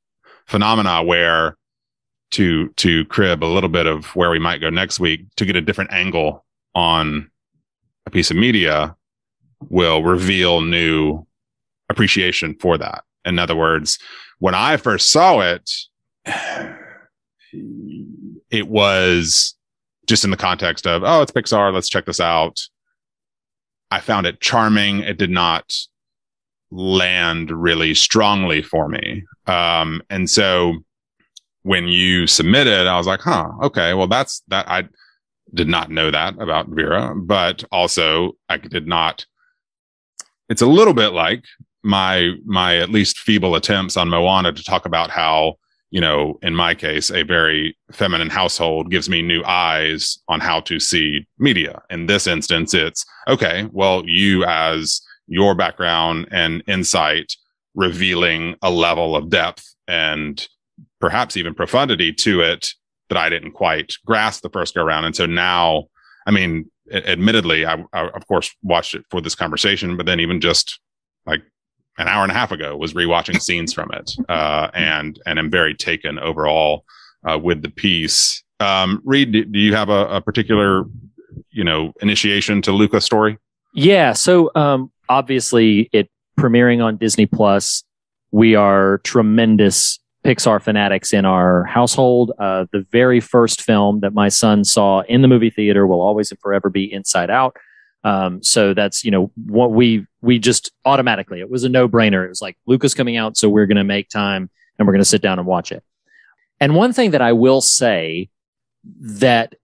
[0.46, 1.57] phenomena where
[2.33, 5.57] to to crib a little bit of where we might go next week to get
[5.57, 7.31] a different angle on
[8.07, 8.96] a piece of media
[9.68, 11.24] will reveal new
[11.88, 13.05] appreciation for that.
[13.24, 13.98] In other words,
[14.38, 15.70] when I first saw it,
[17.52, 19.54] it was
[20.06, 21.72] just in the context of, oh, it's Pixar.
[21.72, 22.60] Let's check this out.
[23.90, 25.00] I found it charming.
[25.00, 25.72] It did not
[26.70, 29.24] land really strongly for me.
[29.46, 30.76] Um, and so
[31.62, 34.68] when you submitted, I was like, huh, okay, well, that's that.
[34.68, 34.88] I
[35.55, 39.26] did not know that about Vera, but also I did not.
[40.48, 41.44] It's a little bit like
[41.82, 45.57] my my at least feeble attempts on Moana to talk about how
[45.93, 50.59] you know in my case a very feminine household gives me new eyes on how
[50.61, 51.80] to see media.
[51.90, 53.68] In this instance, it's okay.
[53.70, 57.36] Well, you as your background and insight
[57.74, 60.47] revealing a level of depth and
[61.01, 62.70] perhaps even profundity to it
[63.09, 65.05] that I didn't quite grasp the first go around.
[65.05, 65.84] And so now
[66.26, 70.40] I mean, admittedly, I, I of course watched it for this conversation, but then even
[70.40, 70.80] just
[71.26, 71.43] like
[71.99, 75.51] an hour and a half ago was rewatching scenes from it, uh, and and am
[75.51, 76.84] very taken overall
[77.28, 78.43] uh, with the piece.
[78.61, 80.84] Um, Reed, do, do you have a, a particular,
[81.51, 83.38] you know, initiation to Luca's story?
[83.74, 84.12] Yeah.
[84.12, 87.84] So um, obviously, it premiering on Disney Plus.
[88.30, 92.32] We are tremendous Pixar fanatics in our household.
[92.38, 96.30] Uh, the very first film that my son saw in the movie theater will always
[96.30, 97.57] and forever be Inside Out.
[98.05, 102.25] Um, so that's you know what we we just automatically it was a no brainer.
[102.25, 104.49] It was like Luca's coming out, so we're going to make time
[104.79, 105.83] and we're going to sit down and watch it.
[106.61, 108.31] And one thing that I will say
[109.01, 109.55] that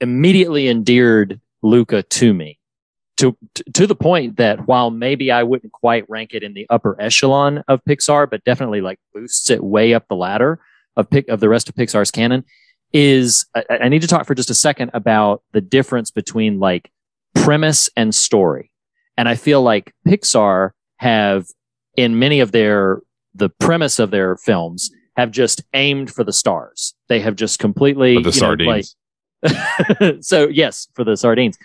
[0.00, 2.58] immediately endeared Luca to me
[3.18, 3.36] to
[3.72, 7.62] to the point that while maybe I wouldn't quite rank it in the upper echelon
[7.68, 10.58] of Pixar, but definitely like boosts it way up the ladder
[10.96, 12.44] of pick of the rest of Pixar's canon,
[12.92, 16.90] is I, I need to talk for just a second about the difference between like
[17.34, 18.71] premise and story.
[19.16, 21.46] And I feel like Pixar have
[21.96, 23.00] in many of their
[23.34, 26.94] the premise of their films have just aimed for the stars.
[27.08, 28.96] They have just completely For the you know, sardines.
[29.42, 31.58] like- so yes, for the sardines.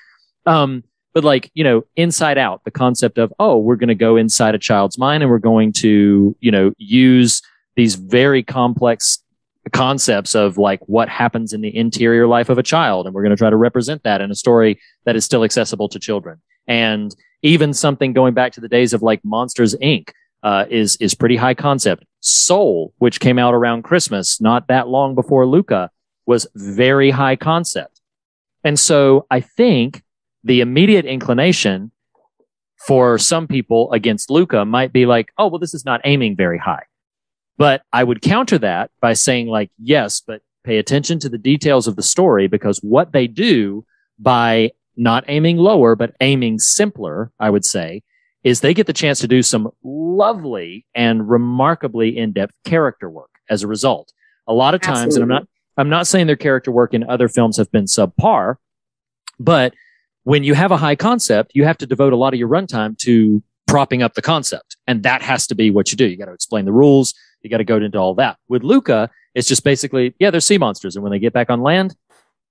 [0.46, 0.84] Um,
[1.14, 4.56] but like you know, inside out, the concept of oh, we're going to go inside
[4.56, 7.42] a child's mind and we're going to you know use
[7.76, 9.24] these very complex
[9.74, 13.36] concepts of like what happens in the interior life of a child, and we're going
[13.36, 16.42] to try to represent that in a story that is still accessible to children.
[16.68, 20.12] And even something going back to the days of like Monsters Inc.
[20.44, 22.06] Uh, is is pretty high concept.
[22.20, 25.90] Soul, which came out around Christmas, not that long before Luca,
[26.28, 28.00] was very high concept.
[28.64, 30.04] And so I think
[30.44, 31.92] the immediate inclination
[32.86, 36.60] for some people against Luca might be like, oh, well, this is not aiming very
[36.60, 36.84] high.
[37.58, 41.88] But I would counter that by saying, like, yes, but pay attention to the details
[41.88, 43.86] of the story because what they do
[44.20, 48.02] by not aiming lower, but aiming simpler, I would say,
[48.44, 53.64] is they get the chance to do some lovely and remarkably in-depth character work as
[53.64, 54.12] a result.
[54.48, 57.28] A lot of times, and I'm not, I'm not saying their character work in other
[57.28, 58.56] films have been subpar,
[59.40, 59.74] but
[60.24, 62.98] when you have a high concept, you have to devote a lot of your runtime
[63.00, 64.78] to propping up the concept.
[64.88, 66.08] And that has to be what you do.
[66.08, 67.14] You got to explain the rules.
[67.42, 68.38] You got to go into all that.
[68.48, 70.96] With Luca, it's just basically, yeah, they're sea monsters.
[70.96, 71.96] And when they get back on land,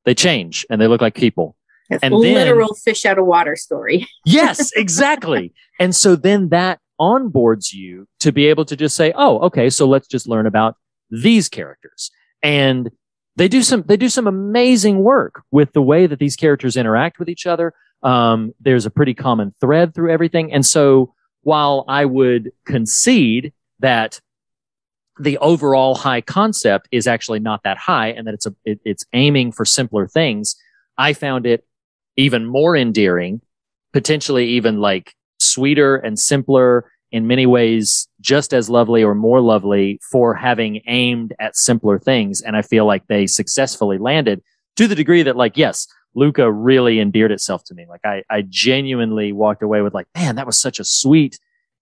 [0.05, 1.56] they change and they look like people.
[1.91, 4.07] It's and a then- literal fish out of water story.
[4.24, 5.53] Yes, exactly.
[5.78, 9.87] and so then that onboards you to be able to just say, oh, okay, so
[9.87, 10.76] let's just learn about
[11.11, 12.11] these characters.
[12.43, 12.91] And
[13.37, 17.18] they do some they do some amazing work with the way that these characters interact
[17.18, 17.74] with each other.
[18.03, 20.53] Um, there's a pretty common thread through everything.
[20.53, 24.20] And so while I would concede that
[25.18, 29.05] the overall high concept is actually not that high and that it's a it, it's
[29.12, 30.57] aiming for simpler things,
[30.99, 31.64] I found it
[32.17, 33.41] even more endearing,
[33.93, 40.01] potentially even like sweeter and simpler in many ways, just as lovely or more lovely
[40.11, 42.43] for having aimed at simpler things.
[42.43, 44.43] And I feel like they successfully landed
[44.77, 47.87] to the degree that, like, yes, Luca really endeared itself to me.
[47.89, 51.39] Like, I, I genuinely walked away with, like, man, that was such a sweet,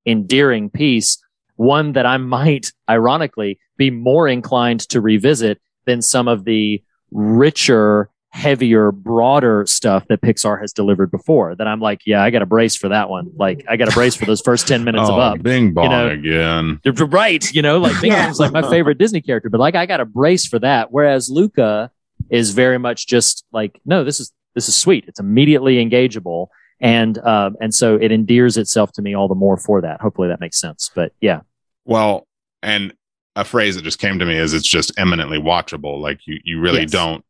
[0.06, 1.18] endearing piece.
[1.56, 8.10] One that I might, ironically, be more inclined to revisit than some of the richer,
[8.34, 11.54] heavier, broader stuff that Pixar has delivered before.
[11.54, 13.30] That I'm like, yeah, I got a brace for that one.
[13.36, 15.42] Like, I got a brace for those first 10 minutes oh, of Up.
[15.42, 16.08] Bing bong you know?
[16.08, 16.80] again.
[16.82, 17.48] You're Right.
[17.54, 18.24] You know, like Bing Yeah.
[18.24, 20.90] Bong's like my favorite Disney character, but like I got a brace for that.
[20.90, 21.92] Whereas Luca
[22.28, 25.04] is very much just like, no, this is, this is sweet.
[25.06, 26.48] It's immediately engageable.
[26.80, 30.00] And, um, and so it endears itself to me all the more for that.
[30.00, 30.90] Hopefully that makes sense.
[30.92, 31.42] But yeah.
[31.84, 32.26] Well,
[32.64, 32.94] and
[33.36, 36.00] a phrase that just came to me is it's just eminently watchable.
[36.00, 36.90] Like you, you really Yes.
[36.90, 37.24] don't,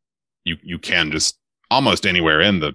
[0.44, 1.38] you, you can just
[1.70, 2.72] almost anywhere in the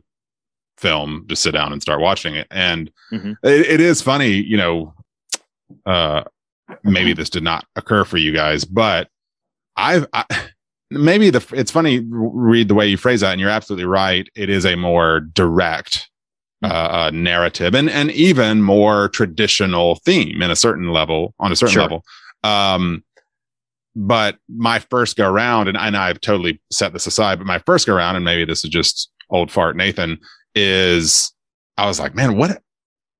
[0.78, 2.47] film just sit down and start watching it.
[2.51, 3.38] And Mhm.
[3.43, 4.93] it, it is funny, you know,
[5.86, 6.24] uh,
[6.84, 9.09] maybe this did not occur for you guys, but
[9.76, 10.26] I've, I,
[10.91, 13.32] maybe the, it's funny, Reed the way you phrase that.
[13.32, 14.28] And you're absolutely right.
[14.36, 16.09] It is a more direct,
[16.63, 21.55] uh, uh, narrative and, and even more traditional theme in a certain level, on a
[21.55, 21.84] certain Sure.
[21.84, 22.03] level.
[22.43, 23.03] Um,
[24.01, 27.85] but my first go around, and, and I've totally set this aside, but my first
[27.85, 30.17] go around, and maybe this is just old fart Nathan,
[30.55, 31.33] is
[31.77, 32.61] I was like, man, what,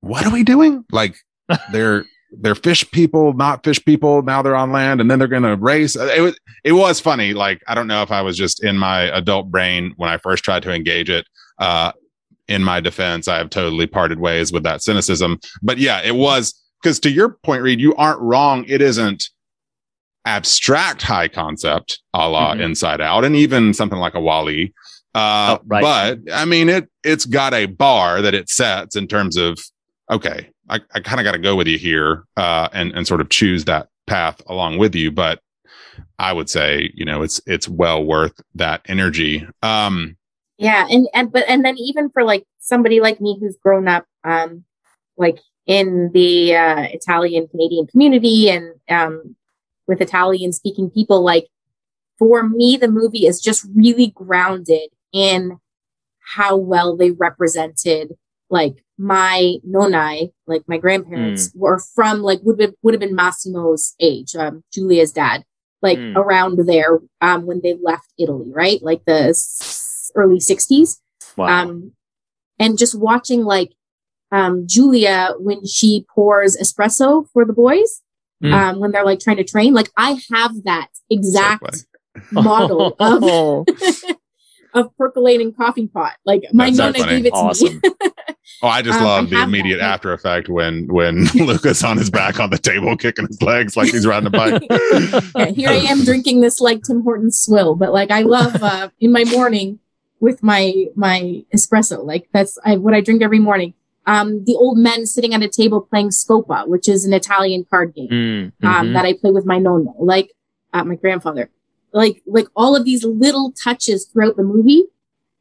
[0.00, 0.86] what are we doing?
[0.90, 1.16] Like
[1.72, 4.22] they're, they're fish people, not fish people.
[4.22, 5.96] Now they're on land and then they're going to race.
[5.96, 7.34] It was, it was funny.
[7.34, 10.44] Like, I don't know if I was just in my adult brain when I first
[10.44, 11.26] tried to engage it.
[11.58, 11.92] Uh,
[12.48, 15.40] in my defense, I have totally parted ways with that cynicism.
[15.62, 18.64] But yeah, it was because to your point, Reed, you aren't wrong.
[18.66, 19.28] It isn't
[20.24, 22.60] abstract high concept a la Mhm.
[22.62, 24.72] Inside Out, and even something like a WALL-E.
[25.14, 25.82] Uh, Oh, right.
[25.82, 29.58] but I mean, it, it's got a bar that it sets in terms of,
[30.10, 33.20] okay, I, I kind of got to go with you here, uh, and, and sort
[33.20, 35.10] of choose that path along with you.
[35.10, 35.40] But
[36.18, 39.46] I would say, you know, it's, it's well worth that energy.
[39.62, 40.16] Um,
[40.58, 44.04] Yeah, and and but and then even for like somebody like me who's grown up,
[44.24, 44.64] um,
[45.16, 49.34] like in the uh, Italian Canadian community and um,
[49.90, 51.48] with Italian speaking people, like
[52.18, 55.58] for me, the movie is just really grounded in
[56.36, 58.14] how well they represented
[58.50, 63.94] like my nonai, like my grandparents were from like would have would have been Massimo's
[64.00, 65.44] age, um, Julia's dad,
[65.82, 66.16] like Mm.
[66.16, 68.80] around there um, when they left Italy, right?
[68.82, 71.00] Like the s- early 60s.
[71.36, 71.46] Wow.
[71.46, 71.92] Um,
[72.58, 73.72] and just watching like
[74.32, 78.02] um, Julia when she pours espresso for the boys
[78.42, 78.52] Mm.
[78.54, 81.84] um, when they're like trying to train, like I have that exact
[82.32, 83.66] model of
[84.74, 86.14] of percolating coffee pot.
[86.24, 87.80] Like my That's nonna gave it to Awesome.
[87.82, 87.90] me.
[88.62, 91.96] Oh, I just Um, love I the immediate that, after effect when when Luca's on
[91.96, 94.62] his back on the table, kicking his legs like he's riding a bike.
[95.36, 98.90] yeah, here I am drinking this like Tim Hortons swill, but like I love uh,
[99.00, 99.78] in my morning
[100.18, 102.04] with my my espresso.
[102.04, 103.72] Like that's I, what I drink every morning.
[104.06, 107.94] Um, the old men sitting at a table playing Scopa, which is an Italian card
[107.94, 108.92] game Mm, um, mhm.
[108.94, 110.32] that I play with my nonno, like
[110.72, 111.50] uh, my grandfather.
[111.92, 114.84] Like like all of these little touches throughout the movie.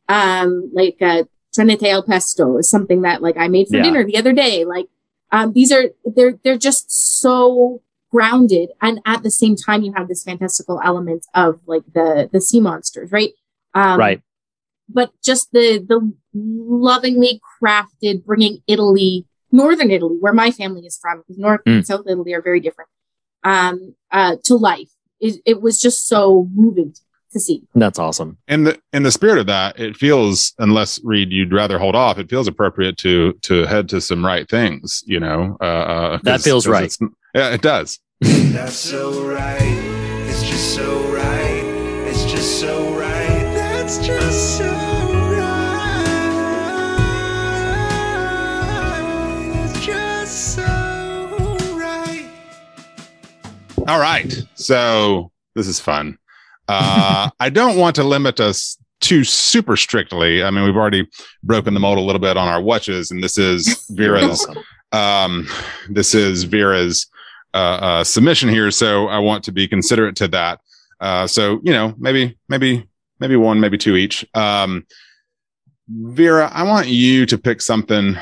[0.07, 1.23] Um, like uh,
[1.55, 3.83] Trenette al pesto is something that like I made for Yeah.
[3.83, 4.65] dinner the other day.
[4.65, 4.87] Like
[5.31, 6.91] um, these are they're they're just
[7.21, 7.81] so
[8.11, 12.41] grounded, and at the same time you have this fantastical element of like the the
[12.41, 13.31] sea monsters, right?
[13.75, 14.21] Um, right.
[14.91, 21.19] But just the the lovingly crafted bringing Italy, northern Italy, where my family is from,
[21.19, 21.75] because North Mm.
[21.77, 22.89] and South Italy are very different,
[23.43, 24.89] um, uh, to life.
[25.19, 26.93] It, it was just so moving
[27.33, 27.61] to see.
[27.75, 28.37] That's awesome.
[28.47, 32.17] in the in the spirit of that, it feels unless Reed, you'd rather hold off.
[32.17, 35.03] It feels appropriate to to head to some right things.
[35.05, 36.95] You know, uh, uh, 'cause- That feels right.
[37.35, 37.99] Yeah, it does.
[38.21, 39.61] That's so right.
[40.29, 41.63] It's just so right.
[42.07, 43.08] It's just so right.
[53.87, 54.31] All right.
[54.53, 56.19] So this is fun.
[56.67, 60.43] Uh, I don't want to limit us too super strictly.
[60.43, 61.09] I mean, we've already
[61.41, 64.45] broken the mold a little bit on our watches, and this is Vera's.
[64.91, 65.47] um,
[65.89, 67.07] this is Vera's
[67.55, 70.59] uh, uh, submission here, so I want to be considerate to that.
[70.99, 72.85] Uh, so you know, maybe, maybe,
[73.19, 74.25] maybe one, maybe two each.
[74.33, 74.85] Um,
[75.91, 78.15] Vera, I want you to pick something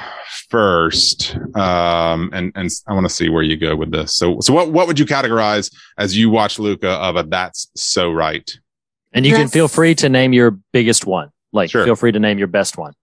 [0.50, 4.16] first, um, and and I want to see where you go with this.
[4.16, 8.12] So, so what what would you categorize as you watch Luca of a "That's So
[8.12, 8.50] Right"?
[9.14, 11.30] And you can feel free to name your biggest one.
[11.52, 11.84] Like, Sure.
[11.84, 12.94] feel free to name your best one.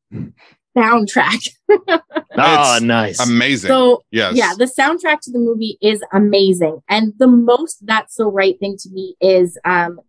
[0.77, 1.49] Soundtrack.
[2.37, 3.21] Oh, nice.
[3.21, 3.69] Amazing.
[3.69, 4.35] So yes.
[4.35, 6.81] yeah, the soundtrack to the movie is amazing.
[6.89, 10.01] And the most that's so right thing to me is um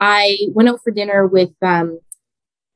[0.00, 2.00] I went out for dinner with um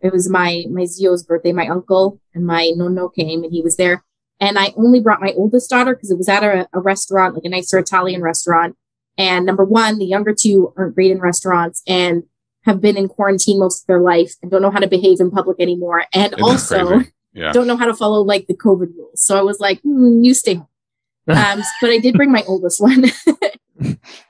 [0.00, 3.76] it was my my Zio's birthday, my uncle and my nonno came and he was
[3.76, 4.04] there.
[4.40, 7.44] And I only brought my oldest daughter because it was at a, a restaurant, like
[7.44, 8.76] a nicer Italian restaurant.
[9.16, 12.24] And number one, the younger two aren't great in restaurants and
[12.64, 15.30] have been in quarantine most of their life and don't know how to behave in
[15.30, 16.04] public anymore.
[16.12, 17.02] And Isn't also
[17.32, 17.52] yeah.
[17.52, 19.22] don't know how to follow like the COVID rules.
[19.22, 20.68] So I was like, "Hmm, you stay home.
[21.26, 23.04] Um, but I did bring my oldest one.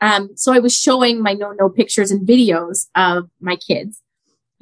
[0.01, 4.01] um, so I was showing my nonno pictures and videos of my kids,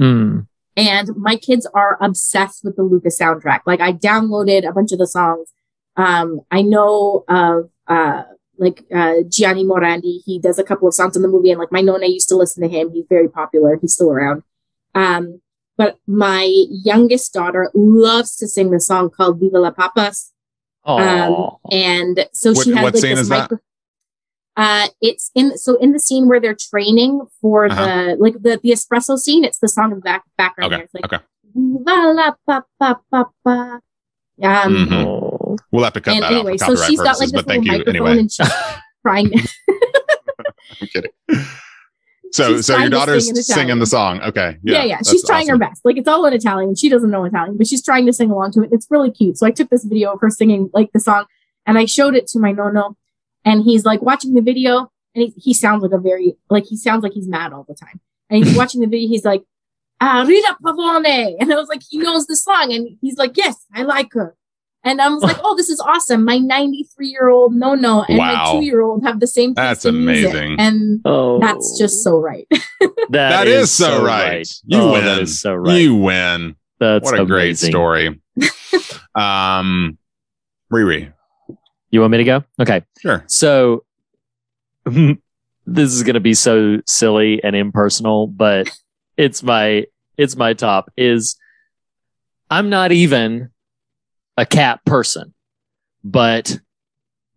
[0.00, 0.46] Mm.
[0.76, 3.60] and my kids are obsessed with the Luca soundtrack.
[3.66, 5.48] Like I downloaded a bunch of the songs.
[5.96, 8.22] Um, I know of uh,
[8.58, 10.20] like uh, Gianni Morandi.
[10.24, 12.36] He does a couple of songs in the movie, and like my nonna used to
[12.36, 12.90] listen to him.
[12.92, 13.76] He's very popular.
[13.80, 14.42] He's still around.
[14.94, 15.40] Um,
[15.76, 20.32] but my youngest daughter loves to sing the song called "Viva la Papas."
[20.84, 23.58] Um, and so What- she has what like this micro-
[24.56, 27.84] Uh, it's in so in the scene where they're training for Uh-huh.
[27.86, 29.44] the like the the espresso scene.
[29.44, 30.72] It's the song in the back background.
[30.72, 30.76] Okay.
[30.76, 30.84] There.
[30.84, 31.24] It's like Okay.
[31.54, 33.80] "Viva la pa pa pa pa."
[34.42, 35.04] Um, Mhm.
[35.06, 35.56] Oh.
[35.70, 37.32] We'll have to cut and that anyway, out for so copyright she's got like this
[37.32, 38.20] but thank little you microphone anyway.
[38.20, 38.50] and she's
[39.02, 39.30] trying.
[40.80, 41.10] I'm kidding.
[42.32, 44.20] So, She's so your daughter's sing singing the song.
[44.22, 44.56] Okay.
[44.62, 44.84] Yeah, Yeah.
[44.84, 44.98] yeah.
[45.08, 45.60] She's trying awesome.
[45.60, 45.82] her best.
[45.84, 46.74] Like it's all in Italian.
[46.74, 48.70] She doesn't know Italian, but she's trying to sing along to it.
[48.72, 49.38] It's really cute.
[49.38, 51.24] So I took this video of her singing like the song
[51.66, 52.96] and I showed it to my nono
[53.44, 56.76] and he's like watching the video and he, he sounds like a very, like he
[56.76, 58.00] sounds like he's mad all the time.
[58.30, 59.08] And he's watching the video.
[59.08, 59.42] He's like,
[60.00, 61.36] ah, Rita Pavone.
[61.40, 62.72] And I was like, he knows the song.
[62.72, 64.34] And he's like, yes, I like her.
[64.84, 66.24] And I was like, oh, this is awesome.
[66.24, 68.34] My 93 year old nonno and Wow.
[68.34, 70.30] my two year old have the same taste That's in music.
[70.32, 70.56] amazing.
[70.58, 72.48] And Oh, that's just so right.
[73.10, 74.48] that is, so right.
[74.64, 75.04] You Oh, win.
[75.04, 75.76] That is so right.
[75.78, 76.56] You win.
[76.80, 78.20] That's what a great story.
[79.14, 79.98] um,
[80.72, 81.12] Riri.
[81.92, 82.44] You want me to go?
[82.58, 82.82] Okay.
[83.00, 83.22] Sure.
[83.28, 83.84] So
[84.86, 88.68] this is going to be so silly and impersonal, but
[89.16, 89.86] it's my
[90.16, 91.36] it's my top is
[92.50, 93.50] I'm not even
[94.36, 95.34] a cat person,
[96.02, 96.58] but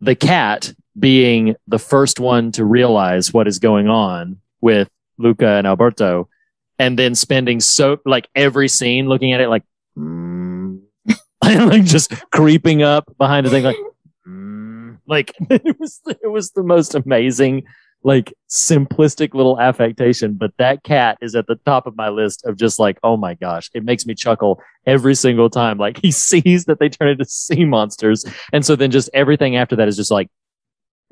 [0.02, 5.68] the cat being the first one to realize what is going on with Luca and
[5.68, 6.30] Alberto
[6.80, 9.64] and then spending so like every scene looking at it like
[9.98, 10.80] mm,
[11.44, 13.78] like just creeping up behind the thing like
[15.08, 17.64] like it was it was the most amazing
[18.04, 22.56] like simplistic little affectation but that cat is at the top of my list of
[22.56, 25.78] just like oh my gosh it makes me chuckle every single time.
[25.78, 29.76] Like he sees that they turn into sea monsters and so then just everything after
[29.76, 30.30] that is just like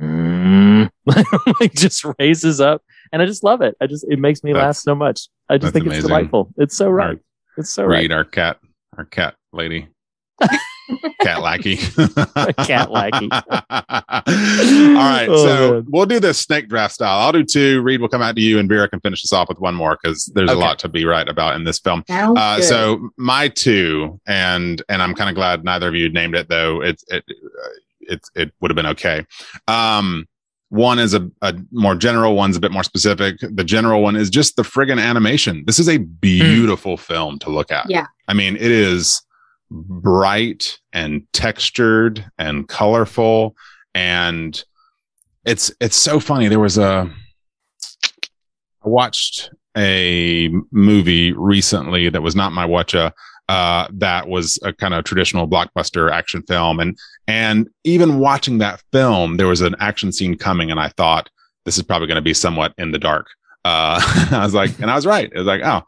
[0.01, 0.89] mm,
[1.59, 3.77] like just raises up and i just love it.
[3.79, 5.29] I just it makes me laugh so much.
[5.47, 6.51] I just that's think it's delightful.
[6.57, 7.19] It's so right.
[7.57, 8.01] It's so right.
[8.01, 8.57] Reed our cat,
[8.97, 9.87] our cat lady,
[11.21, 11.77] cat lackey,
[12.65, 13.29] cat lackey.
[13.31, 15.85] All right, Oh, so man.
[15.87, 17.19] we'll do this snake draft style.
[17.19, 17.81] I'll do two.
[17.81, 19.97] Reed will come out to you, and Vera can finish us off with one more
[20.01, 22.03] because there's a lot to be right about in this film.
[22.09, 26.49] Uh, so my two, and and I'm kind of glad neither of you named it,
[26.49, 26.81] though.
[26.81, 27.69] It it uh,
[28.01, 29.25] it it would have been okay.
[29.67, 30.27] Um,
[30.69, 33.37] one is a, a more general, one's a bit more specific.
[33.41, 35.63] The general one is just the friggin' animation.
[35.67, 37.87] This is a beautiful film to look at.
[37.91, 38.07] Yeah.
[38.27, 39.21] I mean, it is
[39.73, 43.55] bright and textured and colorful.
[43.95, 44.63] And
[45.45, 46.47] it's it's so funny.
[46.47, 47.11] There was a
[48.85, 53.11] i watched a movie recently that was not my watcha
[53.49, 56.79] uh that was a kind of traditional blockbuster action film.
[56.79, 56.97] And
[57.27, 61.29] and even watching that film there was an action scene coming and i thought
[61.65, 63.27] this is probably going to be somewhat in the dark.
[63.65, 63.99] Uh
[64.31, 65.31] i was like and i was right.
[65.33, 65.81] It was like oh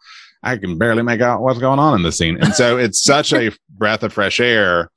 [0.45, 2.37] I can barely make out what's going on in the scene.
[2.41, 4.89] And so it's such a breath of fresh air.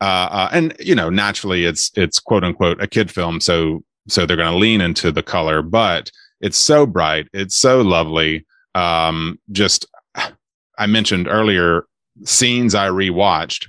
[0.00, 3.40] Uh, uh, and you know, naturally it's, it's quote unquote a kid film.
[3.40, 6.10] So, so they're going to lean into the color, but
[6.40, 7.26] it's so bright.
[7.32, 8.46] It's so lovely.
[8.74, 9.86] Um, just,
[10.78, 11.86] I mentioned earlier
[12.24, 13.68] scenes I rewatched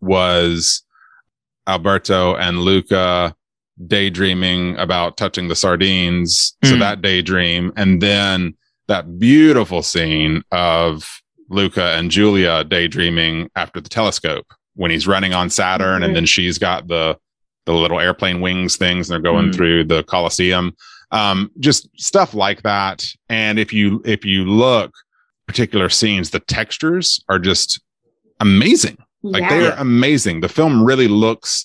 [0.00, 0.82] was
[1.66, 3.34] Alberto and Luca
[3.86, 6.56] daydreaming about touching the sardines.
[6.64, 6.78] So Mm.
[6.80, 7.72] that daydream.
[7.76, 8.54] And then
[8.88, 15.50] that beautiful scene of Luca and Julia daydreaming after the telescope when he's running on
[15.50, 17.16] Saturn and then she's got the
[17.66, 19.54] the little airplane wings things and they're going Mm.
[19.54, 20.74] through the Colosseum.
[21.12, 23.04] Um, just stuff like that.
[23.28, 24.92] And if you if you look
[25.46, 27.80] particular scenes, the textures are just
[28.40, 28.98] amazing.
[29.22, 30.40] Like they are amazing.
[30.40, 31.64] The film really looks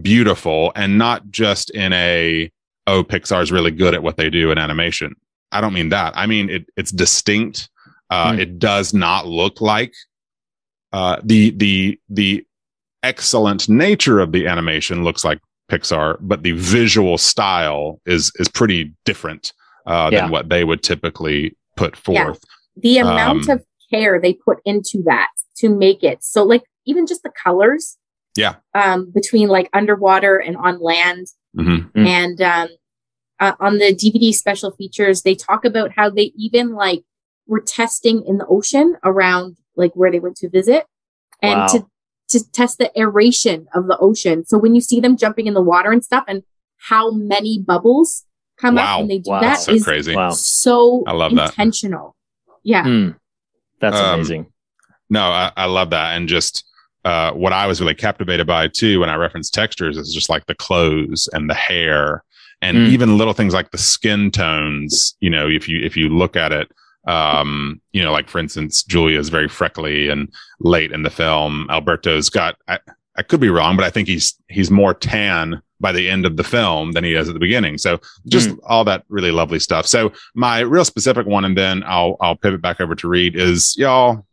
[0.00, 2.50] beautiful and not just in a
[2.86, 5.14] oh Pixar's really good at what they do in animation.
[5.52, 6.12] I don't mean that.
[6.16, 7.68] I mean it it's distinct.
[8.10, 8.38] Uh Mm.
[8.40, 9.92] it does not look like
[10.92, 12.44] uh the the the
[13.02, 15.38] excellent nature of the animation looks like
[15.70, 19.52] Pixar, but the visual style is is pretty different
[19.86, 20.22] uh Yeah.
[20.22, 22.40] than what they would typically put forth.
[22.42, 22.80] Yeah.
[22.82, 25.28] the amount Um, of care they put into that
[25.58, 27.98] to make it so like even just the colors
[28.36, 28.54] Yeah.
[28.74, 31.26] um between like underwater and on land
[31.56, 31.92] Mhm.
[31.92, 32.06] Mm.
[32.06, 32.68] and um
[33.42, 37.02] uh, on the dvd special features they talk about how they even like
[37.46, 40.82] were testing in the ocean around like where they went to visit
[41.42, 41.66] and Wow.
[41.72, 41.78] to
[42.32, 45.66] to test the aeration of the ocean so when you see them jumping in the
[45.72, 46.42] water and stuff and
[46.90, 48.24] how many bubbles
[48.62, 48.84] come Wow.
[48.94, 49.40] up when they do Wow.
[49.40, 50.14] that So is crazy.
[50.16, 50.30] Wow.
[50.30, 51.50] so I love that.
[51.50, 52.06] intentional
[52.62, 53.16] yeah Mm.
[53.80, 54.46] That's Um, amazing.
[55.10, 56.16] No, I, I love that.
[56.16, 56.64] And just
[57.04, 60.46] uh, what I was really captivated by too when I referenced textures is just like
[60.46, 62.22] the clothes and the hair
[62.62, 62.88] and Mm.
[62.88, 65.14] even little things like the skin tones.
[65.20, 66.70] You know, if you if you look at it,
[67.06, 71.66] um, you know, like for instance, Julia is very freckly and late in the film.
[71.68, 72.78] Alberto's got I,
[73.18, 76.36] I could be wrong, but I think he's he's more tan by the end of
[76.36, 77.76] the film than he is at the beginning.
[77.76, 77.98] So
[78.28, 79.84] just all that really lovely stuff.
[79.84, 83.74] So my real specific one, and then I'll I'll pivot back over to Reed is
[83.76, 84.24] y'all.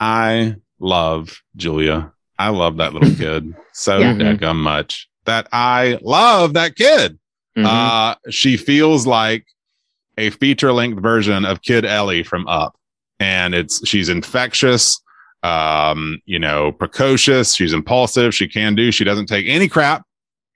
[0.00, 2.12] I love Julia.
[2.38, 4.52] I love that little kid so Yeah.
[4.52, 7.18] much that I love that kid.
[7.56, 7.64] Mhm.
[7.66, 9.46] Uh, she feels like
[10.16, 12.76] a feature length version of Kid Ellie from Up,
[13.20, 15.00] and it's she's infectious,
[15.42, 17.54] um, you know, precocious.
[17.54, 18.34] She's impulsive.
[18.34, 18.90] She can do.
[18.90, 20.02] She doesn't take any crap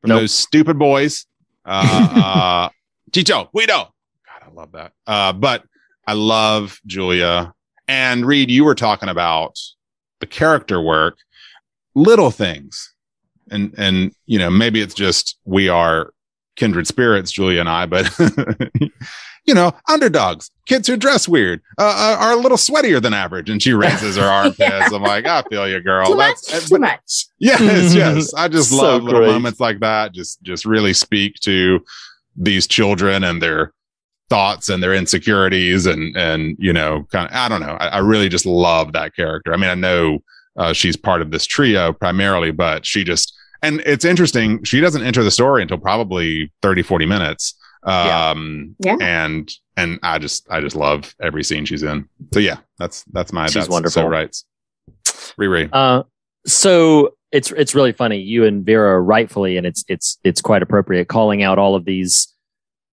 [0.00, 0.20] from Nope.
[0.20, 1.26] those stupid boys.
[1.64, 2.68] Uh, uh,
[3.12, 3.76] Ciccio, Guido.
[4.26, 4.92] God, I love that.
[5.06, 5.62] Uh, but
[6.08, 7.54] I love Julia
[7.86, 8.50] and Reed.
[8.50, 9.56] You were talking about
[10.18, 11.18] the character work.
[11.94, 12.91] little things.
[13.52, 16.12] And and you know, maybe it's just we are
[16.56, 18.10] kindred spirits, Julia and I, but
[19.44, 23.50] you know, underdogs, kids who dress weird, uh, uh, are a little sweatier than average.
[23.50, 24.58] And she raises her armpits.
[24.60, 24.88] Yeah.
[24.92, 26.06] I'm like, I feel you, girl.
[26.06, 26.36] Too much.
[26.46, 27.26] That's- Too much.
[27.38, 28.34] Yes, yes.
[28.34, 29.32] I just So love little great.
[29.32, 30.12] moments like that.
[30.12, 31.80] Just just really speak to
[32.36, 33.72] these children and their
[34.30, 37.76] thoughts and their insecurities and and you know, kind of I don't know.
[37.80, 39.52] I, I really just love that character.
[39.52, 40.18] I mean, I know
[40.56, 45.02] uh, she's part of this trio primarily, but she just and it's interesting, she doesn't
[45.02, 47.54] enter the story until probably 30, 40 minutes.
[47.84, 48.96] Um Yeah.
[49.00, 52.08] and and I just I just love every scene she's in.
[52.32, 54.02] So yeah, that's that's my She's that's wonderful.
[54.02, 54.44] So rights.
[55.40, 55.68] Riri.
[55.72, 56.02] Uh,
[56.46, 58.18] so it's it's really funny.
[58.18, 62.28] You and Vera rightfully, and it's it's it's quite appropriate, calling out all of these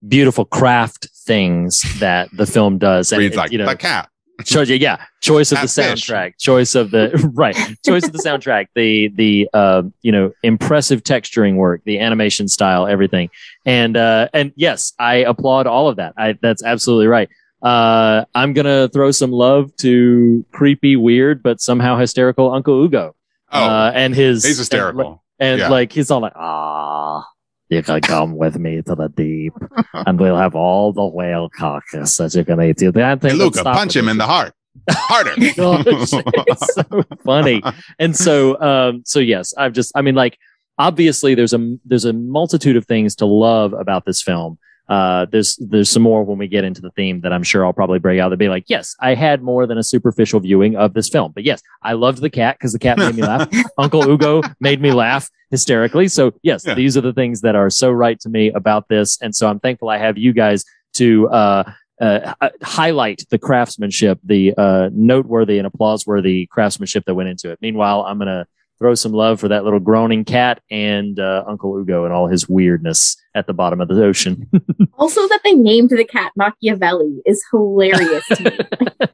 [0.07, 3.11] beautiful craft things that the film does.
[3.11, 4.09] And Reads it- like you know, the cat.
[4.45, 9.09] You, yeah, choice of the soundtrack, choice of the right, choice of the soundtrack, the
[9.09, 13.29] the uh, you know impressive texturing work, the animation style, everything,
[13.65, 16.13] and uh, and yes, I applaud all of that.
[16.17, 17.29] I that's absolutely right.
[17.61, 23.15] Uh, I'm gonna throw some love to creepy, weird, but somehow hysterical Uncle Ugo.
[23.51, 25.23] Oh, uh, and his he's hysterical.
[25.39, 25.69] and, and Yeah.
[25.69, 27.25] like he's all like, ah,
[27.69, 29.53] you can come with me to the deep,
[29.93, 32.81] and we'll have all the whale carcass that you can eat.
[32.81, 34.53] You that Hey, Luca, punch him in the heart.
[34.89, 35.35] Harder.
[35.55, 37.61] Gosh, it's so funny.
[37.99, 40.37] And so, um, so yes, I've just, I mean, like,
[40.77, 44.57] obviously there's a, there's a multitude of things to love about this film.
[44.89, 47.73] Uh, there's, there's some more when we get into the theme that I'm sure I'll
[47.73, 48.29] probably break out.
[48.29, 51.43] They'll be like, yes, I had more than a superficial viewing of this film, but
[51.43, 53.47] yes, I loved the cat because the cat made me laugh.
[53.77, 56.07] Uncle Ugo made me laugh hysterically.
[56.07, 56.73] So yes, Yeah.
[56.73, 59.17] these are the things that are so right to me about this.
[59.21, 61.71] And so I'm thankful I have you guys to, uh,
[62.01, 62.33] uh,
[62.63, 67.59] highlight the craftsmanship, the uh, noteworthy and applause-worthy craftsmanship that went into it.
[67.61, 68.47] Meanwhile, I'm gonna
[68.79, 72.47] throw some love for that little groaning cat and uh, Uncle Ugo and all his
[72.49, 74.49] weirdness at the bottom of the ocean.
[74.97, 78.59] Also, that they named the cat Machiavelli is hilarious to me.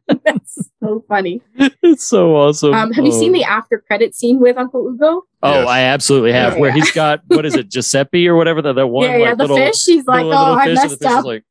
[0.25, 1.41] That's so funny.
[1.83, 2.73] it's so awesome.
[2.73, 3.19] Um, have you Oh.
[3.19, 5.21] seen the after credit scene with Uncle Ugo?
[5.43, 5.67] Oh, Yes.
[5.67, 6.53] I absolutely have.
[6.53, 6.75] Yeah, where yeah.
[6.77, 9.25] he's got what is it, Giuseppe or whatever that that one yeah, yeah.
[9.29, 9.83] like The little fish.
[9.85, 11.25] He's like, little- oh, little I fish, and the messed up.
[11.25, 11.43] like,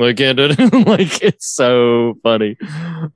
[0.00, 0.86] I can't do it.
[0.86, 2.56] like it's so funny.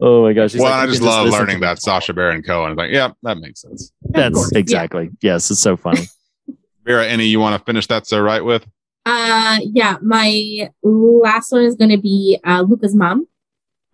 [0.01, 0.53] Oh my gosh!
[0.53, 1.81] He's well, like, I just love listen learning to that.
[1.81, 2.77] Sacha Baron Cohen.
[2.77, 3.93] Like, yeah, that makes sense.
[4.03, 4.59] That's course, yeah.
[4.59, 5.51] exactly yes.
[5.51, 6.07] It's so funny.
[6.85, 8.67] Vera, any you want to finish that so right with?
[9.07, 9.99] Uh, yeah.
[10.03, 13.27] My last one is going to be uh, Luca's mom.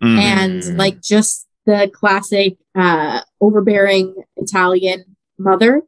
[0.02, 0.18] Mhm.
[0.18, 5.82] and like just the classic uh overbearing Italian mother.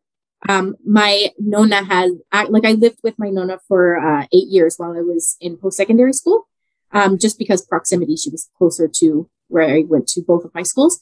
[0.48, 4.74] Um my nonna has I, like I lived with my nonna for uh 8 years
[4.78, 6.48] while I was in post-secondary school.
[6.92, 10.62] Um just because proximity she was closer to where I went to both of my
[10.62, 11.00] schools.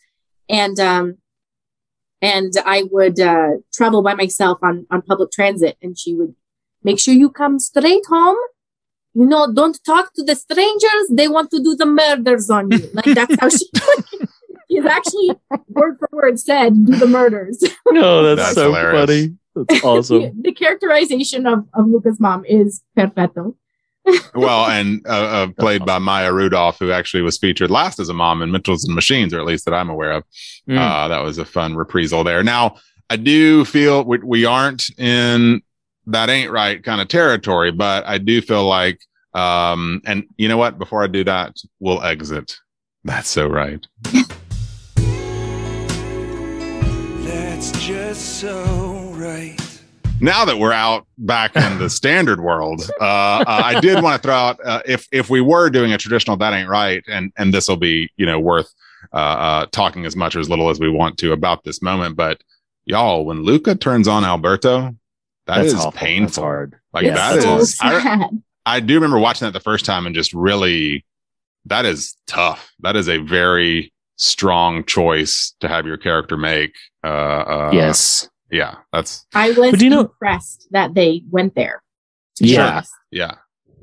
[0.49, 1.18] And um
[2.20, 6.34] and I would uh travel by myself on on public transit and she would
[6.82, 8.36] make sure you come straight home
[9.14, 11.09] you know, don't talk to the strangers.
[11.11, 12.89] They want to do the murders on you.
[12.93, 13.66] Like that's how she.
[14.68, 15.30] He's actually
[15.68, 17.59] word for word said, "Do the murders."
[17.89, 19.07] Oh, that's, That's so hilarious.
[19.07, 19.36] funny.
[19.57, 20.43] That's awesome.
[20.43, 23.57] the characterization of of Luca's mom is perfetto.
[24.34, 28.14] Well, and uh, uh, played by Maya Rudolph, who actually was featured last as a
[28.14, 30.24] mom in Mitchell's and Machines, or at least that I'm aware of.
[30.68, 30.78] Mm.
[30.78, 32.42] Uh, that was a fun reprisal there.
[32.42, 32.76] Now,
[33.11, 35.62] I do feel we, we aren't in
[36.06, 39.00] that ain't right kind of territory, but I do feel like,
[39.34, 40.78] um, and you know what?
[40.78, 42.56] Before I do that, we'll exit.
[43.04, 43.86] That's so right.
[47.24, 49.68] That's just so right.
[50.21, 54.27] Now that we're out back in the standard world, uh, uh, I did want to
[54.27, 57.53] throw out uh, if if we were doing a traditional that ain't right, and and
[57.53, 58.73] this will be you know worth
[59.12, 62.16] uh, uh, talking as much or as little as we want to about this moment,
[62.16, 62.43] but
[62.85, 64.95] y'all, when Luca turns on Alberto,
[65.47, 65.91] that That's is awful.
[65.91, 66.43] That's painful.
[66.43, 66.75] hard.
[66.93, 67.79] Like Yes, that that's is.
[67.81, 68.29] I.
[68.69, 71.03] I do remember watching that the first time and just really,
[71.64, 72.71] that is tough.
[72.81, 76.75] That is a very strong choice to have your character make.
[77.03, 78.29] Uh, uh, yes.
[78.51, 78.76] Yeah.
[78.92, 81.82] That's I was But do you know- impressed that they went there.
[82.36, 82.68] to Yeah.
[82.76, 82.92] honest.
[83.11, 83.32] yeah.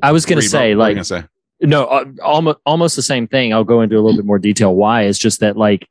[0.01, 1.23] I was going to Reed, say, what were you like, gonna say?
[1.61, 3.53] no, uh, almost almost the same thing.
[3.53, 4.75] I'll go into a little bit more detail.
[4.75, 5.87] Why is just that like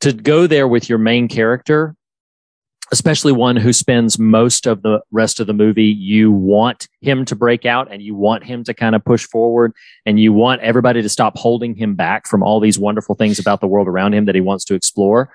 [0.00, 1.96] to go there with your main character,
[2.92, 7.34] especially one who spends most of the rest of the movie, you want him to
[7.34, 9.72] break out and you want him to kind of push forward
[10.04, 13.60] and you want everybody to stop holding him back from all these wonderful things about
[13.60, 15.32] the world around him that he wants to explore.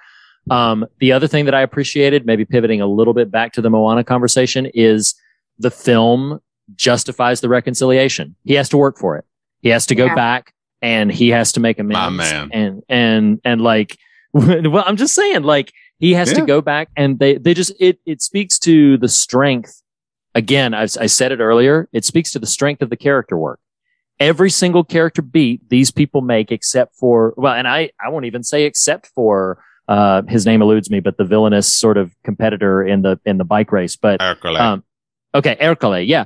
[0.49, 3.69] Um, the other thing that I appreciated, maybe pivoting a little bit back to the
[3.69, 5.13] Moana conversation, is
[5.59, 6.39] the film
[6.75, 8.35] justifies the reconciliation.
[8.43, 9.25] He has to work for it.
[9.61, 10.15] He has to go Yeah.
[10.15, 12.17] back and he has to make amends.
[12.17, 12.49] man.
[12.51, 13.97] And and and like,
[14.33, 17.99] well, I'm just saying, like He has to go back and they, they just, it,
[18.07, 19.83] it speaks to the strength.
[20.33, 21.87] Again, I, I said it earlier.
[21.93, 23.59] It speaks to the strength of the character work.
[24.19, 28.43] Every single character beat these people make except for, well, and I, I won't even
[28.43, 33.01] say except for, uh, his name eludes me, but the villainous sort of competitor in
[33.01, 33.95] the, in the bike race.
[33.97, 34.21] But,
[34.59, 34.83] um,
[35.35, 35.99] okay, Hercule.
[35.99, 36.25] Yeah.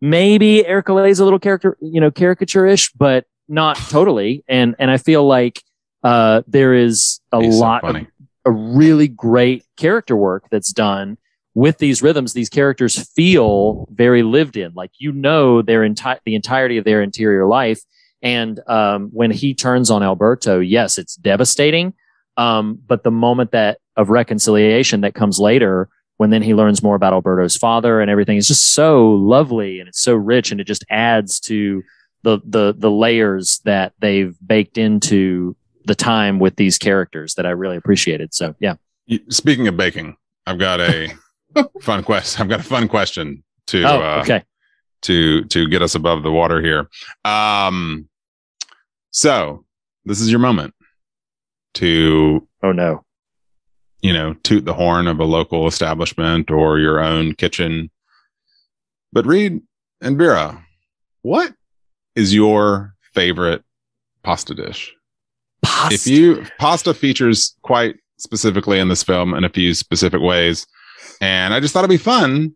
[0.00, 4.44] Maybe Ercole is a little character, you know, caricature-ish, but not totally.
[4.48, 5.62] And, and I feel like,
[6.02, 7.96] uh, there is a He's so lot of
[8.44, 11.16] a really great character work that's done
[11.54, 12.32] with these rhythms.
[12.32, 17.02] These characters feel very lived in, like you know their entire the entirety of their
[17.02, 17.80] interior life.
[18.22, 21.94] And um, when he turns on Alberto, yes, it's devastating.
[22.36, 26.94] Um, but the moment that of reconciliation that comes later, when then he learns more
[26.94, 30.66] about Alberto's father and everything, is just so lovely and it's so rich, and it
[30.66, 31.82] just adds to
[32.22, 37.50] the the the layers that they've baked into the time with these characters that I
[37.50, 38.32] really appreciated.
[38.32, 38.74] So yeah.
[39.28, 40.16] Speaking of baking,
[40.46, 41.12] I've got a
[41.82, 42.38] fun quest.
[42.40, 44.44] I've got a fun question to Oh, uh, okay.
[45.02, 46.88] to to get us above the water here.
[47.24, 48.08] Um,
[49.10, 49.64] so
[50.04, 50.74] this is your moment
[51.74, 53.04] to Oh no.
[54.00, 57.90] you know toot the horn of a local establishment or your own kitchen.
[59.12, 59.60] But Reed
[60.00, 60.64] and Vera,
[61.22, 61.52] what
[62.16, 63.62] is your favorite
[64.22, 64.94] pasta dish?
[65.62, 65.94] Pasta.
[65.94, 70.66] If you pasta features quite specifically in this film in a few specific ways,
[71.20, 72.54] and I just thought it'd be fun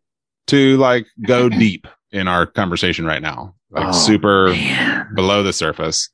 [0.48, 4.54] to like go deep in our conversation right now, like Oh, super
[5.14, 6.08] below the surface,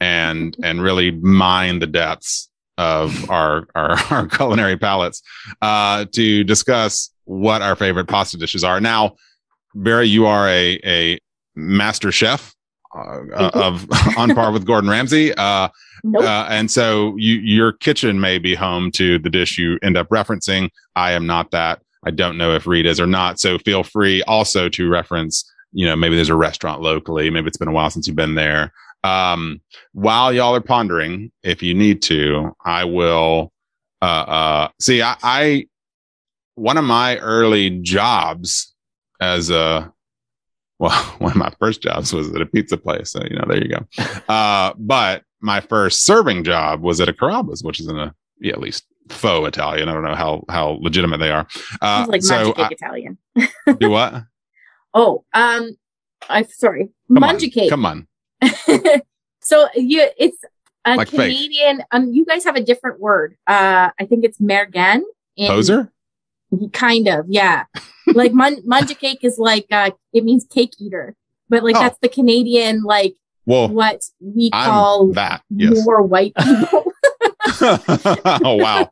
[0.00, 2.48] and and really mine the depths
[2.78, 5.22] of our our, our culinary palates
[5.62, 8.80] uh, to discuss what our favorite pasta dishes are.
[8.80, 9.14] Now,
[9.74, 11.18] Vera, you are a a
[11.54, 12.54] master chef
[12.94, 13.86] uh, uh, of
[14.16, 15.34] on par with Gordon Ramsay.
[15.34, 15.68] Uh,
[16.06, 16.22] Nope.
[16.22, 20.08] uh, and so you, your kitchen may be home to the dish you end up
[20.10, 20.68] referencing.
[20.94, 21.80] I am not that.
[22.06, 23.40] I don't know if Reed is or not.
[23.40, 27.30] So feel free also to reference, you know, maybe there's a restaurant locally.
[27.30, 28.70] Maybe it's been a while since you've been there.
[29.04, 29.60] Um,
[29.92, 33.52] while y'all are pondering, if you need to, I will,
[34.00, 35.66] uh, uh, see, I, I,
[36.54, 38.74] one of my early jobs
[39.20, 39.92] as a,
[40.78, 43.12] well, one of my first jobs was at a pizza place.
[43.12, 44.32] So, you know, there you go.
[44.32, 48.54] Uh, but my first serving job was at a Carrabba's, which is in a, yeah,
[48.54, 49.88] at least faux Italian.
[49.88, 51.46] I don't know how, how legitimate they are.
[51.80, 53.18] Uh, like so Magic I- Italian.
[53.78, 54.24] do what?
[54.96, 55.76] Oh, um,
[56.28, 57.36] I sorry, Come on,
[57.68, 58.06] Come on.
[59.40, 60.38] so you, it's
[60.84, 61.18] a Like fake.
[61.36, 61.82] Canadian.
[61.90, 63.36] Um, you guys have a different word.
[63.46, 65.00] Uh, I think it's mergen.
[65.36, 65.90] in- Poser?
[66.72, 67.64] Kind of, yeah.
[68.14, 71.16] like mun- Mangiacake is like uh, it means cake eater,
[71.48, 71.80] but like Oh.
[71.80, 75.42] that's the Canadian like Well, what we I'm call that.
[75.50, 75.84] Yes.
[75.84, 76.92] more white people.
[77.60, 78.88] oh, wow.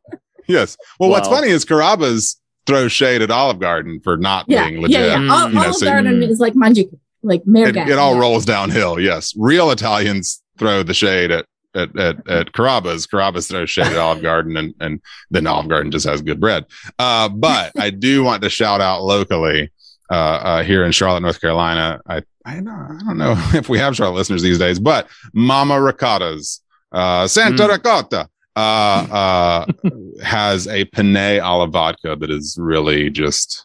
[0.49, 0.77] Yes.
[0.99, 4.99] Well, what's funny is Carrabba's throws shade at Olive Garden for not yeah, being legit.
[5.01, 5.33] yeah, yeah.
[5.33, 8.99] All, You know, Olive so- Garden is like Mangiacake, like it, it all rolls downhill.
[9.01, 13.07] Yes, real Italians throw the shade at at at, at Carrabba's.
[13.07, 15.01] Carrabba's throws shade at Olive Garden, and and
[15.31, 16.67] then Olive Garden just has good bread.
[16.99, 19.71] Uh, but I do want to shout out locally
[20.11, 22.01] uh, uh, here in Charlotte, North Carolina.
[22.07, 25.81] I I know I don't know if we have Charlotte listeners these days, but Mama
[25.81, 26.61] Ricotta's
[26.93, 27.69] uh, Santa Mm.
[27.71, 28.29] Ricotta.
[28.55, 29.67] Uh, uh,
[30.23, 33.65] has a penne alla vodka that is really just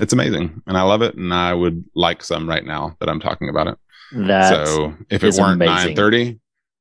[0.00, 3.20] it's amazing and I love it and I would like some right now that I'm
[3.20, 3.78] talking about it.
[4.12, 5.96] That so if it weren't amazing.
[5.96, 6.38] 9:30